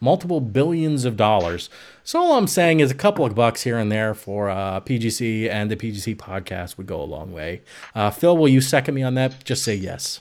[0.00, 1.68] multiple billions of dollars.
[2.04, 5.48] So all I'm saying is a couple of bucks here and there for uh, PGC
[5.50, 7.62] and the PGC podcast would go a long way.
[7.94, 9.44] Uh, Phil, will you second me on that?
[9.44, 10.20] Just say yes.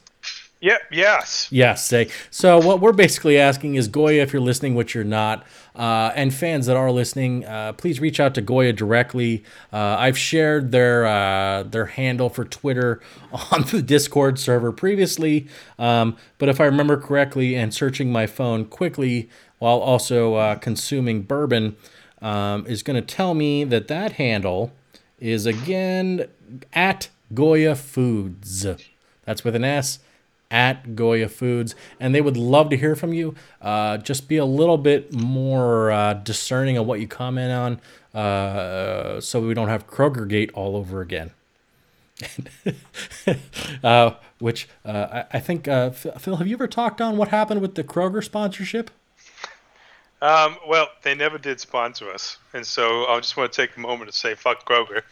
[0.59, 0.81] Yep.
[0.91, 1.47] Yes.
[1.51, 1.85] Yes.
[1.85, 2.59] Say so.
[2.59, 6.65] What we're basically asking is Goya, if you're listening, which you're not, uh, and fans
[6.65, 9.43] that are listening, uh, please reach out to Goya directly.
[9.71, 13.01] Uh, I've shared their uh, their handle for Twitter
[13.51, 15.47] on the Discord server previously,
[15.77, 19.29] um, but if I remember correctly, and searching my phone quickly
[19.59, 21.75] while also uh, consuming bourbon,
[22.21, 24.71] um, is going to tell me that that handle
[25.19, 26.27] is again
[26.73, 28.65] at Goya Foods.
[29.23, 29.99] That's with an S
[30.49, 33.35] at Goya Foods, and they would love to hear from you.
[33.61, 37.51] Uh, just be a little bit more uh, discerning of what you comment
[38.13, 41.31] on, uh, so we don't have Kroger Gate all over again.
[43.83, 47.61] Uh, which uh, I, I think, uh, Phil, have you ever talked on what happened
[47.61, 48.89] with the Kroger sponsorship?
[50.21, 53.79] Um, well, they never did sponsor us, and so I just want to take a
[53.79, 55.03] moment to say fuck Kroger.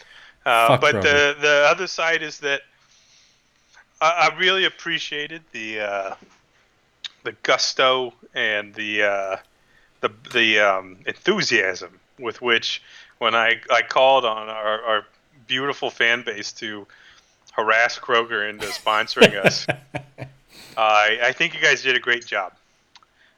[0.46, 1.02] Uh, Fuck but Kroger.
[1.04, 2.62] the the other side is that
[4.02, 6.16] I, I really appreciated the uh,
[7.24, 9.38] the gusto and the uh,
[10.02, 12.82] the the um, enthusiasm with which
[13.18, 15.06] when I I called on our, our
[15.48, 16.88] beautiful fan base to
[17.52, 19.66] harass Kroger into sponsoring us.
[20.78, 22.54] I I think you guys did a great job.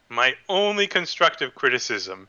[0.09, 2.27] My only constructive criticism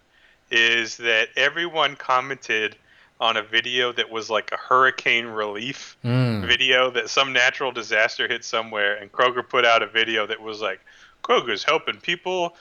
[0.50, 2.76] is that everyone commented
[3.20, 6.46] on a video that was like a hurricane relief Mm.
[6.46, 10.60] video that some natural disaster hit somewhere, and Kroger put out a video that was
[10.60, 10.80] like,
[11.24, 12.56] Kroger's helping people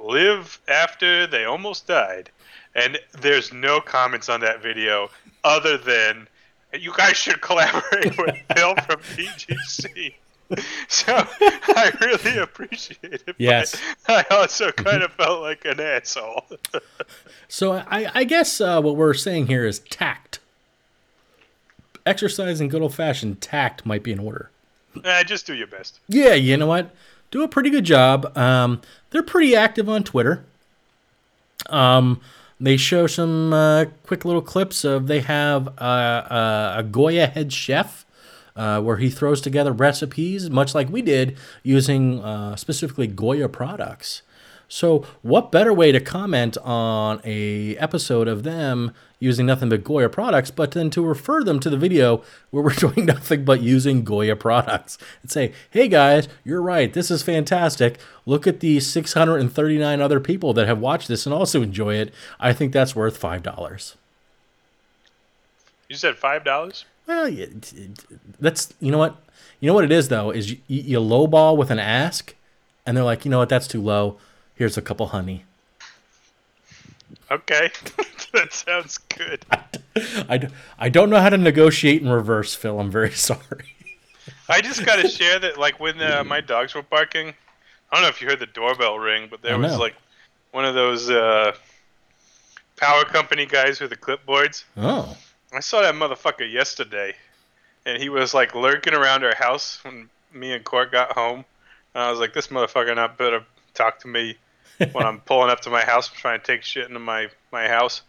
[0.00, 2.30] live after they almost died.
[2.74, 5.10] And there's no comments on that video
[5.42, 6.28] other than
[6.72, 10.14] you guys should collaborate with Phil from PGC.
[10.88, 13.36] So I really appreciate it.
[13.38, 13.80] Yes.
[14.08, 16.46] I also kind of felt like an asshole.
[17.48, 20.38] So I, I guess uh, what we're saying here is tact.
[22.06, 24.50] Exercise and good old fashioned tact might be in order.
[25.04, 25.98] Eh, just do your best.
[26.08, 26.94] Yeah, you know what?
[27.32, 28.36] Do a pretty good job.
[28.38, 30.44] Um, they're pretty active on Twitter.
[31.68, 32.20] Um,
[32.60, 37.52] they show some uh, quick little clips of they have uh, uh, a Goya head
[37.52, 38.04] chef
[38.60, 44.20] uh, where he throws together recipes, much like we did, using uh, specifically Goya products.
[44.68, 50.10] So, what better way to comment on a episode of them using nothing but Goya
[50.10, 54.04] products, but then to refer them to the video where we're doing nothing but using
[54.04, 56.92] Goya products and say, "Hey guys, you're right.
[56.92, 57.98] This is fantastic.
[58.26, 62.12] Look at the 639 other people that have watched this and also enjoy it.
[62.38, 63.96] I think that's worth five dollars."
[65.88, 66.84] You said five dollars?
[67.10, 68.04] Well, yeah, it- it-
[68.40, 69.16] that's you know what
[69.58, 72.36] you know what it is though is you, you lowball with an ask,
[72.86, 74.16] and they're like, you know what, that's too low.
[74.54, 75.44] Here's a couple honey.
[77.28, 77.70] Okay,
[78.32, 79.44] that sounds good.
[80.28, 82.78] I I don't know how to negotiate in reverse, Phil.
[82.78, 83.74] I'm very sorry.
[84.48, 87.34] I just got to share that, like when uh, my dogs were barking.
[87.90, 89.96] I don't know if you heard the doorbell ring, but there was like
[90.52, 91.52] one of those uh,
[92.76, 94.62] power company guys with the clipboards.
[94.76, 95.16] Oh,
[95.52, 97.14] I saw that motherfucker yesterday,
[97.84, 101.44] and he was like lurking around our house when me and Court got home.
[101.94, 103.44] And I was like, this motherfucker not better
[103.74, 104.36] talk to me
[104.92, 108.02] when I'm pulling up to my house trying to take shit into my, my house.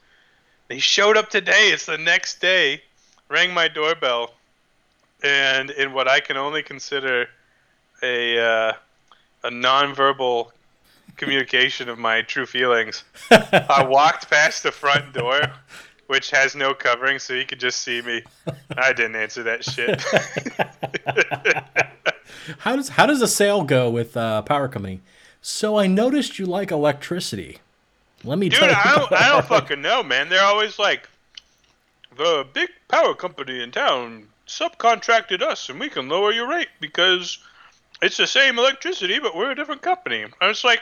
[0.70, 1.70] And he showed up today.
[1.72, 2.82] It's the next day.
[3.28, 4.34] Rang my doorbell,
[5.24, 7.28] and in what I can only consider
[8.04, 8.74] a uh,
[9.44, 10.52] a nonverbal
[11.16, 15.42] communication of my true feelings, I walked past the front door,
[16.12, 18.22] which has no covering, so he could just see me.
[18.76, 20.02] I didn't answer that shit.
[22.60, 25.00] how does how does a sale go with uh, power company?
[25.42, 27.60] So I noticed you like electricity.
[28.26, 28.76] Let me Dude, tell you.
[28.76, 30.28] I don't, I don't fucking know, man.
[30.28, 31.08] They're always like,
[32.18, 37.38] the big power company in town subcontracted us, and we can lower your rate because
[38.02, 40.26] it's the same electricity, but we're a different company.
[40.42, 40.82] I was like,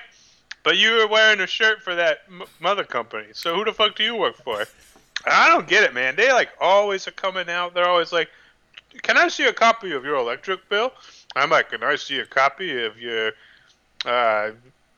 [0.63, 3.95] but you were wearing a shirt for that m- mother company, so who the fuck
[3.95, 4.65] do you work for?
[5.25, 6.15] I don't get it, man.
[6.15, 7.73] They like always are coming out.
[7.73, 8.29] They're always like,
[9.01, 10.91] "Can I see a copy of your electric bill?"
[11.35, 13.33] I'm like, "Can I see a copy of your
[14.05, 14.51] uh,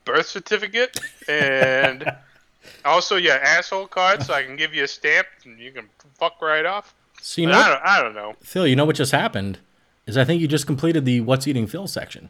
[0.05, 2.11] birth certificate and
[2.85, 5.89] also your asshole card, so I can give you a stamp and you can
[6.19, 8.35] fuck right off?" So you know, I don't, I don't know.
[8.41, 9.59] Phil, you know what just happened?
[10.07, 12.29] Is I think you just completed the "What's Eating Phil" section.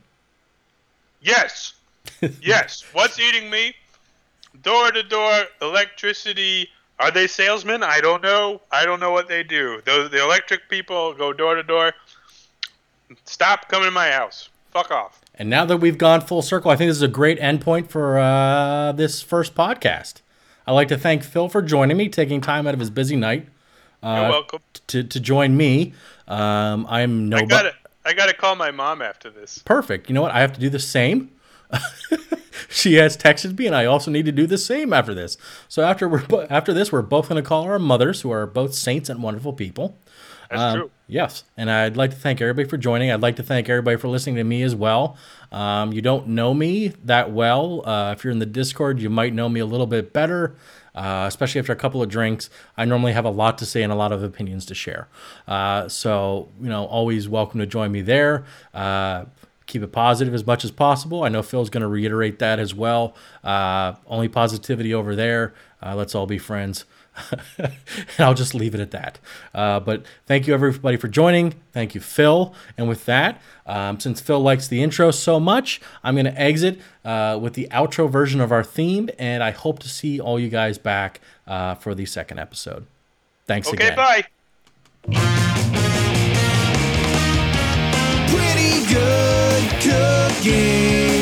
[1.22, 1.73] Yes,
[2.41, 2.84] yes.
[2.93, 3.73] What's eating me?
[4.63, 6.69] Door to door electricity.
[7.01, 7.83] Are they salesmen?
[7.83, 8.61] I don't know.
[8.71, 9.81] I don't know what they do.
[9.85, 11.93] Those the electric people go door to door.
[13.25, 14.49] Stop coming to my house.
[14.69, 15.19] Fuck off.
[15.35, 18.19] And now that we've gone full circle, I think this is a great endpoint for
[18.19, 20.21] uh, this first podcast.
[20.67, 23.47] I'd like to thank Phil for joining me, taking time out of his busy night
[24.03, 24.59] uh, You're welcome.
[24.87, 25.93] to, to join me.
[26.27, 27.73] Um, I'm no I got to
[28.05, 29.59] I got to call my mom after this.
[29.59, 30.09] perfect.
[30.09, 30.31] You know what?
[30.31, 31.31] I have to do the same.
[32.69, 35.37] she has texted me, and I also need to do the same after this.
[35.67, 38.73] So after we're after this, we're both going to call our mothers, who are both
[38.73, 39.97] saints and wonderful people.
[40.49, 40.91] That's Um, true.
[41.07, 43.11] Yes, and I'd like to thank everybody for joining.
[43.11, 45.17] I'd like to thank everybody for listening to me as well.
[45.51, 47.87] Um, you don't know me that well.
[47.87, 50.55] Uh, if you're in the Discord, you might know me a little bit better,
[50.95, 52.49] uh, especially after a couple of drinks.
[52.77, 55.09] I normally have a lot to say and a lot of opinions to share.
[55.47, 58.45] Uh, so, you know, always welcome to join me there.
[58.73, 59.25] Uh,
[59.72, 61.23] keep it positive as much as possible.
[61.23, 63.15] I know Phil's going to reiterate that as well.
[63.43, 65.53] Uh, only positivity over there.
[65.81, 66.85] Uh, let's all be friends.
[67.57, 67.72] and
[68.19, 69.19] I'll just leave it at that.
[69.53, 71.56] Uh, but thank you, everybody, for joining.
[71.72, 72.53] Thank you, Phil.
[72.77, 76.80] And with that, um, since Phil likes the intro so much, I'm going to exit
[77.03, 79.10] uh, with the outro version of our theme.
[79.18, 82.85] And I hope to see all you guys back uh, for the second episode.
[83.45, 83.99] Thanks okay, again.
[83.99, 84.27] Okay, bye.
[88.27, 89.40] Pretty good
[89.79, 91.20] cooking.